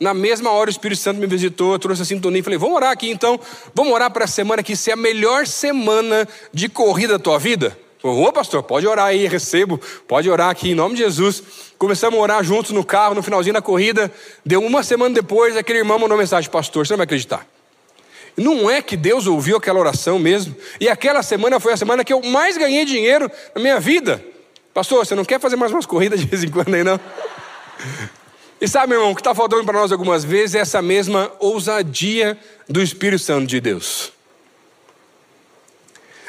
Na 0.00 0.14
mesma 0.14 0.50
hora 0.50 0.70
o 0.70 0.72
Espírito 0.72 0.98
Santo 0.98 1.20
me 1.20 1.26
visitou, 1.26 1.78
trouxe 1.78 2.00
a 2.00 2.04
sintonia 2.06 2.40
e 2.40 2.42
falei: 2.42 2.58
vamos 2.58 2.74
orar 2.74 2.90
aqui 2.90 3.10
então, 3.10 3.38
vamos 3.74 3.92
orar 3.92 4.10
para 4.10 4.24
a 4.24 4.26
semana 4.26 4.62
que 4.62 4.74
ser 4.74 4.92
a 4.92 4.96
melhor 4.96 5.46
semana 5.46 6.26
de 6.54 6.70
corrida 6.70 7.18
da 7.18 7.22
tua 7.22 7.38
vida. 7.38 7.78
Ô 8.02 8.32
pastor, 8.32 8.62
pode 8.62 8.86
orar 8.86 9.04
aí, 9.04 9.26
recebo, 9.26 9.78
pode 10.08 10.30
orar 10.30 10.48
aqui 10.48 10.70
em 10.70 10.74
nome 10.74 10.94
de 10.94 11.02
Jesus. 11.02 11.42
Começamos 11.76 12.18
a 12.18 12.22
orar 12.22 12.42
juntos 12.42 12.70
no 12.70 12.82
carro, 12.82 13.14
no 13.14 13.22
finalzinho 13.22 13.52
da 13.52 13.60
corrida. 13.60 14.10
Deu 14.42 14.62
uma 14.62 14.82
semana 14.82 15.14
depois, 15.14 15.54
aquele 15.54 15.80
irmão 15.80 15.98
mandou 15.98 16.16
mensagem: 16.16 16.50
Pastor, 16.50 16.86
você 16.86 16.94
não 16.94 16.96
vai 16.96 17.04
acreditar. 17.04 17.46
Não 18.36 18.70
é 18.70 18.80
que 18.80 18.96
Deus 18.96 19.26
ouviu 19.26 19.56
aquela 19.56 19.78
oração 19.78 20.18
mesmo. 20.18 20.54
E 20.80 20.88
aquela 20.88 21.22
semana 21.22 21.60
foi 21.60 21.72
a 21.72 21.76
semana 21.76 22.04
que 22.04 22.12
eu 22.12 22.22
mais 22.22 22.56
ganhei 22.56 22.84
dinheiro 22.84 23.30
na 23.54 23.60
minha 23.60 23.80
vida. 23.80 24.24
Pastor, 24.72 25.04
você 25.04 25.14
não 25.14 25.24
quer 25.24 25.40
fazer 25.40 25.56
mais 25.56 25.72
umas 25.72 25.86
corridas 25.86 26.20
de 26.20 26.26
vez 26.26 26.44
em 26.44 26.48
quando 26.48 26.74
aí, 26.74 26.84
não? 26.84 26.98
E 28.60 28.68
sabe, 28.68 28.92
irmão, 28.92 29.10
o 29.10 29.14
que 29.14 29.20
está 29.20 29.34
faltando 29.34 29.64
para 29.64 29.78
nós 29.78 29.90
algumas 29.90 30.22
vezes 30.22 30.54
é 30.54 30.58
essa 30.58 30.82
mesma 30.82 31.32
ousadia 31.40 32.38
do 32.68 32.82
Espírito 32.82 33.22
Santo 33.22 33.46
de 33.46 33.60
Deus. 33.60 34.12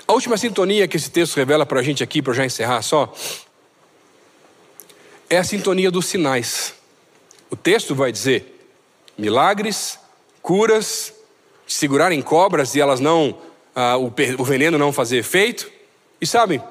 A 0.08 0.14
última 0.14 0.38
sintonia 0.38 0.88
que 0.88 0.98
esse 0.98 1.10
texto 1.10 1.36
revela 1.36 1.66
para 1.66 1.80
a 1.80 1.84
gente 1.84 2.04
aqui, 2.04 2.22
para 2.22 2.34
já 2.34 2.46
encerrar 2.46 2.82
só, 2.82 3.14
é 5.30 5.38
a 5.38 5.44
sintonia 5.44 5.92
dos 5.92 6.06
sinais. 6.06 6.74
O 7.50 7.56
texto 7.56 7.94
vai 7.94 8.12
dizer: 8.12 8.70
milagres, 9.18 10.00
curas, 10.42 11.14
segurarem 11.74 12.22
cobras 12.22 12.76
e 12.76 12.82
elas 12.82 13.00
não, 13.00 13.38
ah, 13.76 13.98
o, 13.98 14.14
o 14.38 14.44
veneno 14.44 14.78
não 14.78 14.92
fazer 14.92 15.18
efeito. 15.18 15.72
E 16.20 16.28
sabe, 16.28 16.62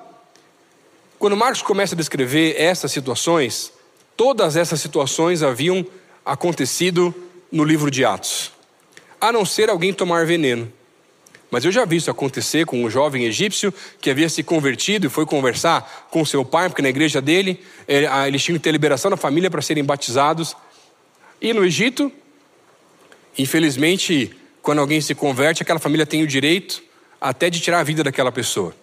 quando 1.19 1.37
Marcos 1.37 1.63
começa 1.63 1.95
a 1.95 1.99
descrever 1.99 2.55
essas 2.59 2.93
situações, 2.93 3.73
todas 4.17 4.57
essas 4.57 4.81
situações 4.81 5.43
haviam 5.43 5.85
acontecido 6.25 7.15
no 7.51 7.65
livro 7.65 7.91
de 7.91 8.05
Atos, 8.05 8.53
a 9.21 9.33
não 9.33 9.45
ser 9.45 9.71
alguém 9.71 9.93
tomar 9.93 10.27
veneno. 10.27 10.73
Mas 11.51 11.65
eu 11.65 11.73
já 11.73 11.85
vi 11.85 11.97
isso 11.97 12.11
acontecer 12.11 12.65
com 12.65 12.85
um 12.85 12.89
jovem 12.89 13.25
egípcio 13.25 13.75
que 14.01 14.09
havia 14.09 14.29
se 14.29 14.43
convertido 14.43 15.09
e 15.09 15.11
foi 15.11 15.27
conversar 15.27 16.07
com 16.11 16.25
seu 16.25 16.45
pai, 16.45 16.69
porque 16.69 16.81
na 16.81 16.89
igreja 16.89 17.21
dele 17.21 17.61
eh, 17.89 18.07
eles 18.29 18.45
tinham 18.45 18.57
que 18.57 18.63
ter 18.63 18.71
liberação 18.71 19.11
da 19.11 19.17
família 19.17 19.51
para 19.51 19.61
serem 19.61 19.83
batizados. 19.83 20.57
E 21.41 21.53
no 21.53 21.65
Egito, 21.65 22.13
infelizmente, 23.37 24.37
quando 24.63 24.79
alguém 24.79 25.01
se 25.01 25.15
converte, 25.15 25.63
aquela 25.63 25.79
família 25.79 26.07
tem 26.07 26.23
o 26.23 26.27
direito 26.27 26.83
até 27.21 27.51
de 27.51 27.61
tirar 27.61 27.81
a 27.81 27.83
vida 27.83 28.03
daquela 28.03 28.33
pessoa. 28.33 28.75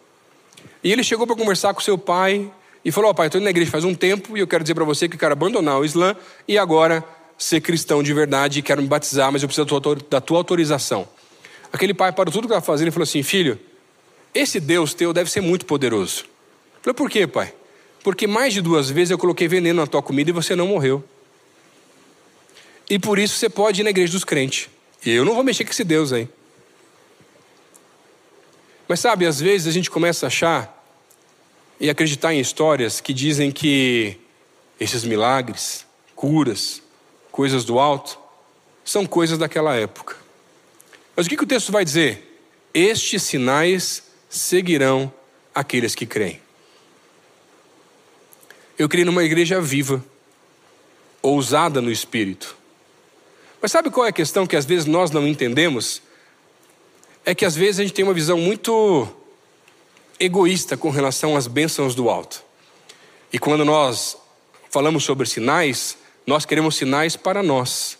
E 0.84 0.92
ele 0.92 1.04
chegou 1.04 1.26
para 1.26 1.36
conversar 1.36 1.74
com 1.74 1.82
seu 1.82 1.98
pai 1.98 2.52
e 2.84 2.92
falou: 2.92 3.12
oh, 3.12 3.14
pai, 3.14 3.28
estou 3.28 3.40
indo 3.40 3.46
na 3.46 3.50
igreja 3.50 3.70
faz 3.72 3.84
um 3.84 3.94
tempo 3.94 4.38
e 4.38 4.40
eu 4.40 4.48
quero 4.48 4.64
dizer 4.64 4.76
para 4.76 4.86
você 4.86 5.08
que 5.08 5.16
eu 5.16 5.20
quero 5.20 5.34
abandonar 5.34 5.80
o 5.80 5.86
Islã 5.86 6.16
e 6.48 6.58
agora 6.58 7.04
ser 7.38 7.62
cristão 7.62 8.02
de 8.02 8.14
verdade 8.14 8.60
e 8.60 8.62
quero 8.62 8.82
me 8.82 8.88
batizar, 8.88 9.32
mas 9.32 9.44
eu 9.44 9.48
preciso 9.48 9.68
da 10.10 10.22
tua 10.22 10.38
autorização. 10.38 11.08
Aquele 11.72 11.94
pai 11.94 12.12
parou 12.12 12.32
tudo 12.32 12.48
que 12.48 12.54
estava 12.54 12.66
fazendo 12.66 12.88
e 12.88 12.92
falou 12.92 13.04
assim: 13.04 13.24
Filho, 13.24 13.60
esse 14.34 14.60
Deus 14.60 14.94
teu 14.94 15.14
deve 15.14 15.30
ser 15.30 15.42
muito 15.42 15.66
poderoso. 15.66 16.24
Eu 16.24 16.82
falei: 16.82 16.94
Por 16.96 17.10
quê, 17.10 17.28
pai? 17.28 17.54
Porque 18.04 18.26
mais 18.26 18.54
de 18.54 18.62
duas 18.62 18.90
vezes 18.90 19.12
eu 19.12 19.18
coloquei 19.18 19.48
veneno 19.48 19.82
na 19.82 19.88
tua 19.88 20.02
comida 20.02 20.30
e 20.30 20.34
você 20.34 20.56
não 20.56 20.68
morreu. 20.68 21.04
E 22.90 22.98
por 22.98 23.20
isso 23.20 23.36
você 23.36 23.50
pode 23.50 23.82
ir 23.82 23.84
na 23.84 23.90
igreja 23.90 24.14
dos 24.14 24.24
crentes. 24.24 24.70
Eu 25.10 25.26
não 25.26 25.36
vou 25.36 25.44
mexer 25.44 25.64
com 25.64 25.72
esse 25.72 25.84
Deus 25.84 26.12
aí. 26.12 26.28
Mas 28.88 29.00
sabe, 29.00 29.26
às 29.26 29.40
vezes 29.40 29.68
a 29.68 29.72
gente 29.72 29.90
começa 29.90 30.26
a 30.26 30.28
achar 30.28 30.74
e 31.80 31.90
acreditar 31.90 32.34
em 32.34 32.40
histórias 32.40 33.00
que 33.02 33.14
dizem 33.14 33.52
que 33.52 34.18
esses 34.80 35.04
milagres, 35.04 35.86
curas, 36.16 36.82
coisas 37.32 37.64
do 37.64 37.78
alto, 37.78 38.18
são 38.84 39.06
coisas 39.06 39.38
daquela 39.38 39.76
época. 39.76 40.16
Mas 41.16 41.26
o 41.26 41.30
que, 41.30 41.38
que 41.38 41.44
o 41.44 41.48
texto 41.48 41.72
vai 41.72 41.84
dizer? 41.84 42.42
Estes 42.74 43.24
sinais 43.24 44.04
seguirão 44.30 45.12
aqueles 45.54 45.94
que 45.94 46.06
creem. 46.06 46.42
Eu 48.78 48.88
criei 48.88 49.06
numa 49.06 49.24
igreja 49.24 49.60
viva, 49.60 50.04
ousada 51.22 51.82
no 51.82 51.92
espírito. 51.92 52.57
Mas 53.62 53.72
sabe 53.72 53.90
qual 53.90 54.06
é 54.06 54.10
a 54.10 54.14
questão 54.14 54.46
que 54.46 54.56
às 54.56 54.66
vezes 54.66 54.86
nós 54.86 55.12
não 55.12 55.28
entendemos? 55.28 56.02
É 57.26 57.34
que 57.34 57.46
às 57.46 57.56
vezes 57.56 57.80
a 57.80 57.84
gente 57.84 57.94
tem 57.94 58.06
uma 58.06 58.14
visão 58.14 58.38
muito 58.38 59.08
egoísta 60.20 60.78
com 60.78 60.90
relação 60.90 61.36
às 61.36 61.48
bênçãos 61.48 61.96
do 61.96 62.10
alto. 62.10 62.44
E 63.32 63.40
quando 63.40 63.66
nós 63.66 64.18
falamos 64.70 65.04
sobre 65.04 65.28
sinais, 65.28 65.98
nós 66.26 66.46
queremos 66.46 66.76
sinais 66.76 67.16
para 67.16 67.42
nós. 67.44 67.98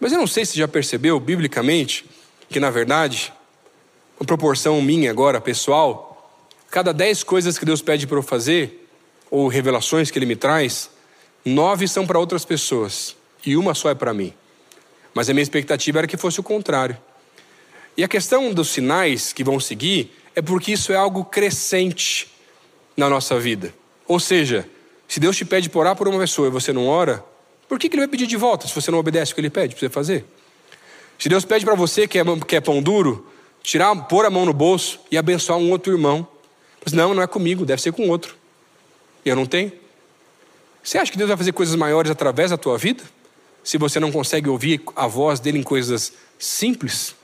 Mas 0.00 0.12
eu 0.12 0.18
não 0.18 0.26
sei 0.26 0.44
se 0.44 0.58
já 0.58 0.68
percebeu, 0.68 1.18
biblicamente, 1.18 2.04
que 2.48 2.60
na 2.60 2.70
verdade, 2.70 3.32
com 4.16 4.24
proporção 4.24 4.80
minha 4.82 5.10
agora, 5.10 5.40
pessoal, 5.40 6.30
cada 6.70 6.92
dez 6.92 7.22
coisas 7.22 7.58
que 7.58 7.64
Deus 7.64 7.82
pede 7.82 8.06
para 8.06 8.18
eu 8.18 8.22
fazer, 8.22 8.88
ou 9.30 9.48
revelações 9.48 10.10
que 10.10 10.18
Ele 10.18 10.26
me 10.26 10.36
traz, 10.36 10.90
nove 11.44 11.86
são 11.86 12.06
para 12.06 12.18
outras 12.18 12.44
pessoas 12.44 13.16
e 13.44 13.56
uma 13.56 13.74
só 13.74 13.90
é 13.90 13.94
para 13.94 14.14
mim. 14.14 14.32
Mas 15.18 15.28
a 15.28 15.34
minha 15.34 15.42
expectativa 15.42 15.98
era 15.98 16.06
que 16.06 16.16
fosse 16.16 16.38
o 16.38 16.44
contrário. 16.44 16.96
E 17.96 18.04
a 18.04 18.08
questão 18.08 18.54
dos 18.54 18.68
sinais 18.68 19.32
que 19.32 19.42
vão 19.42 19.58
seguir 19.58 20.12
é 20.36 20.40
porque 20.40 20.70
isso 20.70 20.92
é 20.92 20.94
algo 20.94 21.24
crescente 21.24 22.32
na 22.96 23.10
nossa 23.10 23.36
vida. 23.36 23.74
Ou 24.06 24.20
seja, 24.20 24.64
se 25.08 25.18
Deus 25.18 25.36
te 25.36 25.44
pede 25.44 25.68
por 25.68 25.80
orar 25.80 25.96
por 25.96 26.06
uma 26.06 26.20
pessoa 26.20 26.46
e 26.46 26.52
você 26.52 26.72
não 26.72 26.86
ora, 26.86 27.24
por 27.68 27.80
que, 27.80 27.88
que 27.88 27.96
Ele 27.96 28.02
vai 28.02 28.08
pedir 28.08 28.28
de 28.28 28.36
volta 28.36 28.68
se 28.68 28.74
você 28.76 28.92
não 28.92 28.98
obedece 29.00 29.32
o 29.32 29.34
que 29.34 29.40
Ele 29.40 29.50
pede 29.50 29.74
para 29.74 29.80
você 29.80 29.88
fazer? 29.88 30.24
Se 31.18 31.28
Deus 31.28 31.44
pede 31.44 31.64
para 31.64 31.74
você 31.74 32.06
que 32.06 32.16
é, 32.16 32.22
que 32.46 32.54
é 32.54 32.60
pão 32.60 32.80
duro, 32.80 33.26
tirar, 33.60 33.92
pôr 34.04 34.24
a 34.24 34.30
mão 34.30 34.46
no 34.46 34.52
bolso 34.52 35.00
e 35.10 35.18
abençoar 35.18 35.58
um 35.58 35.72
outro 35.72 35.92
irmão, 35.92 36.28
mas 36.84 36.92
não, 36.92 37.12
não 37.12 37.24
é 37.24 37.26
comigo, 37.26 37.66
deve 37.66 37.82
ser 37.82 37.90
com 37.90 38.08
outro. 38.08 38.36
E 39.24 39.28
eu 39.28 39.34
não 39.34 39.46
tenho. 39.46 39.72
Você 40.80 40.96
acha 40.96 41.10
que 41.10 41.18
Deus 41.18 41.26
vai 41.26 41.36
fazer 41.36 41.50
coisas 41.50 41.74
maiores 41.74 42.08
através 42.08 42.52
da 42.52 42.56
tua 42.56 42.78
vida? 42.78 43.02
Se 43.62 43.76
você 43.76 44.00
não 44.00 44.10
consegue 44.10 44.48
ouvir 44.48 44.82
a 44.96 45.06
voz 45.06 45.40
dele 45.40 45.58
em 45.58 45.62
coisas 45.62 46.12
simples? 46.38 47.14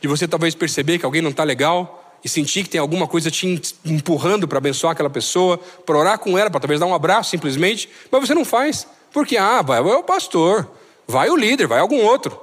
De 0.00 0.08
você 0.08 0.26
talvez 0.26 0.54
perceber 0.54 0.98
que 0.98 1.04
alguém 1.04 1.22
não 1.22 1.30
está 1.30 1.44
legal 1.44 2.18
e 2.24 2.28
sentir 2.28 2.64
que 2.64 2.70
tem 2.70 2.80
alguma 2.80 3.06
coisa 3.06 3.30
te 3.30 3.46
empurrando 3.84 4.48
para 4.48 4.58
abençoar 4.58 4.92
aquela 4.92 5.08
pessoa, 5.10 5.58
para 5.58 5.96
orar 5.96 6.18
com 6.18 6.36
ela, 6.36 6.50
para 6.50 6.60
talvez 6.60 6.80
dar 6.80 6.86
um 6.86 6.94
abraço 6.94 7.30
simplesmente, 7.30 7.88
mas 8.10 8.26
você 8.26 8.34
não 8.34 8.44
faz. 8.44 8.86
Porque, 9.12 9.36
ah, 9.36 9.62
vai 9.62 9.80
o 9.80 10.02
pastor, 10.02 10.68
vai 11.06 11.30
o 11.30 11.36
líder, 11.36 11.66
vai 11.66 11.78
algum 11.78 12.02
outro. 12.04 12.38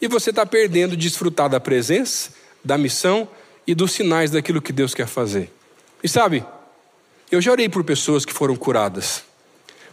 E 0.00 0.08
você 0.08 0.30
está 0.30 0.44
perdendo 0.44 0.96
de 0.96 1.08
desfrutar 1.08 1.48
da 1.48 1.60
presença, 1.60 2.30
da 2.64 2.76
missão 2.76 3.28
e 3.66 3.74
dos 3.74 3.92
sinais 3.92 4.30
daquilo 4.30 4.60
que 4.60 4.72
Deus 4.72 4.94
quer 4.94 5.06
fazer. 5.06 5.52
E 6.02 6.08
sabe, 6.08 6.44
eu 7.30 7.40
já 7.40 7.52
orei 7.52 7.68
por 7.68 7.84
pessoas 7.84 8.24
que 8.24 8.32
foram 8.32 8.56
curadas, 8.56 9.22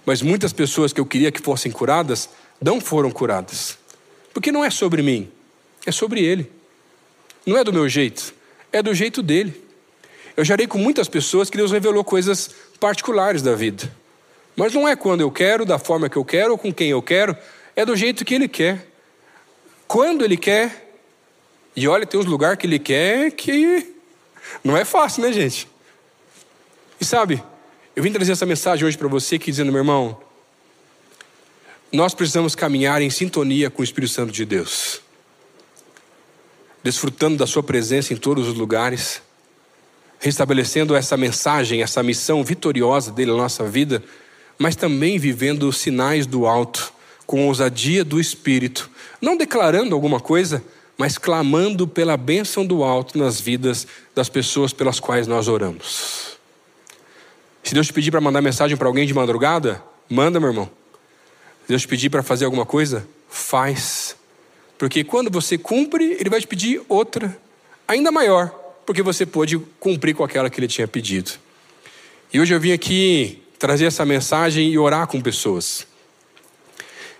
mas 0.10 0.24
muitas 0.24 0.51
pessoas 0.51 0.91
que 0.91 0.99
eu 0.99 1.05
queria 1.05 1.32
que 1.32 1.39
fossem 1.39 1.72
curadas 1.72 2.28
não 2.60 2.82
foram 2.82 3.12
curadas. 3.12 3.78
Porque 4.34 4.51
não 4.51 4.66
é 4.66 4.72
sobre 4.72 5.03
mim, 5.03 5.30
é 5.86 5.91
sobre 5.91 6.26
Ele. 6.26 6.51
Não 7.45 7.55
é 7.55 7.64
do 7.64 7.72
meu 7.72 7.88
jeito, 7.88 8.34
é 8.72 8.82
do 8.82 8.91
jeito 8.91 9.22
dele. 9.22 9.64
Eu 10.36 10.43
já 10.43 10.57
com 10.68 10.80
muitas 10.80 11.07
pessoas 11.07 11.47
que 11.47 11.57
Deus 11.57 11.72
revelou 11.72 12.03
coisas 12.03 12.49
particulares 12.80 13.43
da 13.43 13.53
vida. 13.53 13.88
Mas 14.55 14.74
não 14.74 14.88
é 14.88 14.95
quando 14.95 15.22
eu 15.22 15.30
quero, 15.30 15.64
da 15.64 15.78
forma 15.78 16.10
que 16.10 16.18
eu 16.18 16.26
quero 16.26 16.53
ou 16.53 16.57
com 16.57 16.74
quem 16.74 16.89
eu 16.89 17.03
quero, 17.03 17.38
é 17.76 17.86
do 17.86 17.95
jeito 17.95 18.26
que 18.26 18.34
Ele 18.34 18.47
quer. 18.47 18.88
Quando 19.88 20.26
Ele 20.26 20.38
quer. 20.38 20.91
E 21.76 21.88
olha, 21.88 22.07
tem 22.07 22.20
uns 22.20 22.26
lugares 22.26 22.57
que 22.57 22.66
Ele 22.66 22.80
quer 22.80 23.30
que 23.30 23.93
não 24.64 24.76
é 24.76 24.84
fácil, 24.84 25.22
né, 25.22 25.32
gente? 25.32 25.68
E 26.99 27.05
sabe, 27.05 27.43
eu 27.99 28.03
vim 28.03 28.13
trazer 28.13 28.31
essa 28.31 28.45
mensagem 28.45 28.87
hoje 28.87 28.97
para 28.97 29.09
você 29.09 29.37
que 29.37 29.51
dizendo, 29.51 29.73
meu 29.73 29.81
irmão, 29.81 30.17
nós 31.91 32.13
precisamos 32.13 32.55
caminhar 32.55 33.01
em 33.01 33.09
sintonia 33.09 33.69
com 33.69 33.81
o 33.81 33.83
Espírito 33.83 34.13
Santo 34.13 34.31
de 34.31 34.45
Deus, 34.45 35.01
desfrutando 36.81 37.35
da 37.35 37.45
Sua 37.45 37.61
presença 37.61 38.13
em 38.13 38.15
todos 38.15 38.47
os 38.47 38.53
lugares, 38.53 39.21
restabelecendo 40.17 40.95
essa 40.95 41.17
mensagem, 41.17 41.83
essa 41.83 42.01
missão 42.01 42.41
vitoriosa 42.41 43.11
dele 43.11 43.31
na 43.31 43.37
nossa 43.37 43.65
vida, 43.65 44.01
mas 44.57 44.77
também 44.77 45.19
vivendo 45.19 45.63
os 45.63 45.77
sinais 45.77 46.25
do 46.25 46.45
alto, 46.45 46.93
com 47.25 47.47
ousadia 47.47 48.05
do 48.05 48.17
Espírito, 48.17 48.89
não 49.19 49.35
declarando 49.35 49.93
alguma 49.93 50.21
coisa, 50.21 50.63
mas 50.97 51.17
clamando 51.17 51.85
pela 51.85 52.15
bênção 52.15 52.65
do 52.65 52.81
alto 52.81 53.17
nas 53.17 53.41
vidas 53.41 53.85
das 54.15 54.29
pessoas 54.29 54.71
pelas 54.71 55.01
quais 55.01 55.27
nós 55.27 55.49
oramos. 55.49 56.38
Se 57.70 57.76
Deus 57.76 57.86
te 57.86 57.93
pedir 57.93 58.09
para 58.09 58.20
mandar 58.20 58.41
mensagem 58.41 58.76
para 58.76 58.88
alguém 58.88 59.05
de 59.05 59.13
madrugada, 59.13 59.80
manda, 60.09 60.39
meu 60.39 60.49
irmão. 60.49 60.65
Se 61.61 61.67
Deus 61.67 61.84
te 61.84 61.88
pedir 61.88 62.09
para 62.09 62.24
fazer 62.24 62.45
alguma 62.45 62.65
coisa, 62.65 63.07
faz. 63.30 64.15
Porque 64.76 65.03
quando 65.03 65.30
você 65.30 65.55
cumpre, 65.55 66.17
Ele 66.20 66.32
vai 66.32 66.41
te 66.41 66.47
pedir 66.47 66.82
outra, 66.89 67.38
ainda 67.88 68.11
maior, 68.11 68.49
porque 68.88 69.03
você 69.03 69.24
pôde 69.24 69.59
cumprir 69.80 70.15
com 70.15 70.24
aquela 70.24 70.49
que 70.49 70.59
ele 70.59 70.67
tinha 70.67 70.88
pedido. 70.88 71.34
E 72.34 72.39
hoje 72.39 72.55
eu 72.55 72.59
vim 72.59 72.72
aqui 72.72 73.39
trazer 73.59 73.86
essa 73.86 74.03
mensagem 74.03 74.72
e 74.72 74.80
orar 74.80 75.05
com 75.05 75.22
pessoas. 75.22 75.86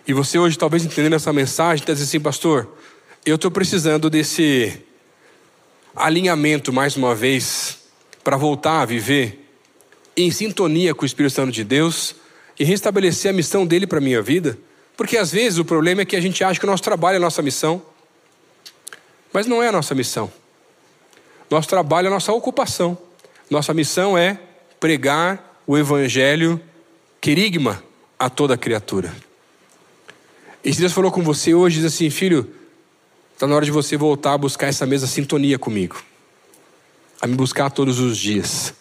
E 0.08 0.14
você 0.14 0.40
hoje, 0.40 0.58
talvez 0.58 0.84
entendendo 0.84 1.14
essa 1.14 1.32
mensagem, 1.32 1.84
está 1.84 1.94
dizendo 1.94 2.08
assim, 2.08 2.20
pastor, 2.20 2.76
eu 3.24 3.36
estou 3.36 3.52
precisando 3.52 4.10
desse 4.10 4.82
alinhamento 5.96 6.74
mais 6.74 6.98
uma 6.98 7.14
vez 7.14 7.78
para 8.24 8.36
voltar 8.36 8.82
a 8.82 8.86
viver 8.86 9.39
em 10.24 10.32
sintonia 10.32 10.94
com 10.94 11.04
o 11.04 11.06
Espírito 11.06 11.34
Santo 11.34 11.52
de 11.52 11.64
Deus 11.64 12.16
e 12.60 12.64
restabelecer 12.64 13.32
a 13.32 13.34
missão 13.34 13.66
dele 13.66 13.88
para 13.88 14.00
a 14.00 14.02
minha 14.02 14.22
vida. 14.22 14.58
Porque 14.98 15.18
às 15.18 15.32
vezes 15.32 15.60
o 15.60 15.66
problema 15.66 16.02
é 16.02 16.06
que 16.06 16.16
a 16.16 16.22
gente 16.22 16.44
acha 16.44 16.60
que 16.60 16.66
o 16.66 16.70
nosso 16.70 16.84
trabalho 16.84 17.16
é 17.16 17.18
a 17.18 17.22
nossa 17.22 17.42
missão, 17.42 17.82
mas 19.32 19.46
não 19.46 19.64
é 19.64 19.70
a 19.70 19.72
nossa 19.72 19.96
missão. 19.96 20.32
Nosso 21.50 21.68
trabalho 21.70 22.06
é 22.06 22.08
a 22.10 22.12
nossa 22.14 22.34
ocupação. 22.34 22.98
Nossa 23.50 23.74
missão 23.74 24.18
é 24.18 24.40
pregar 24.80 25.62
o 25.66 25.78
Evangelho 25.78 26.62
querigma 27.22 27.84
a 28.18 28.30
toda 28.30 28.58
criatura. 28.58 29.14
E 30.64 30.74
se 30.74 30.80
Deus 30.80 30.92
falou 30.92 31.12
com 31.12 31.24
você 31.24 31.54
hoje, 31.54 31.78
diz 31.78 31.86
assim, 31.86 32.10
filho, 32.10 32.54
está 33.34 33.48
na 33.48 33.56
hora 33.56 33.66
de 33.66 33.72
você 33.72 33.96
voltar 33.96 34.34
a 34.34 34.38
buscar 34.38 34.68
essa 34.68 34.86
mesma 34.86 35.08
sintonia 35.08 35.58
comigo, 35.58 36.04
a 37.22 37.28
me 37.28 37.36
buscar 37.36 37.70
todos 37.70 38.00
os 38.00 38.18
dias 38.18 38.74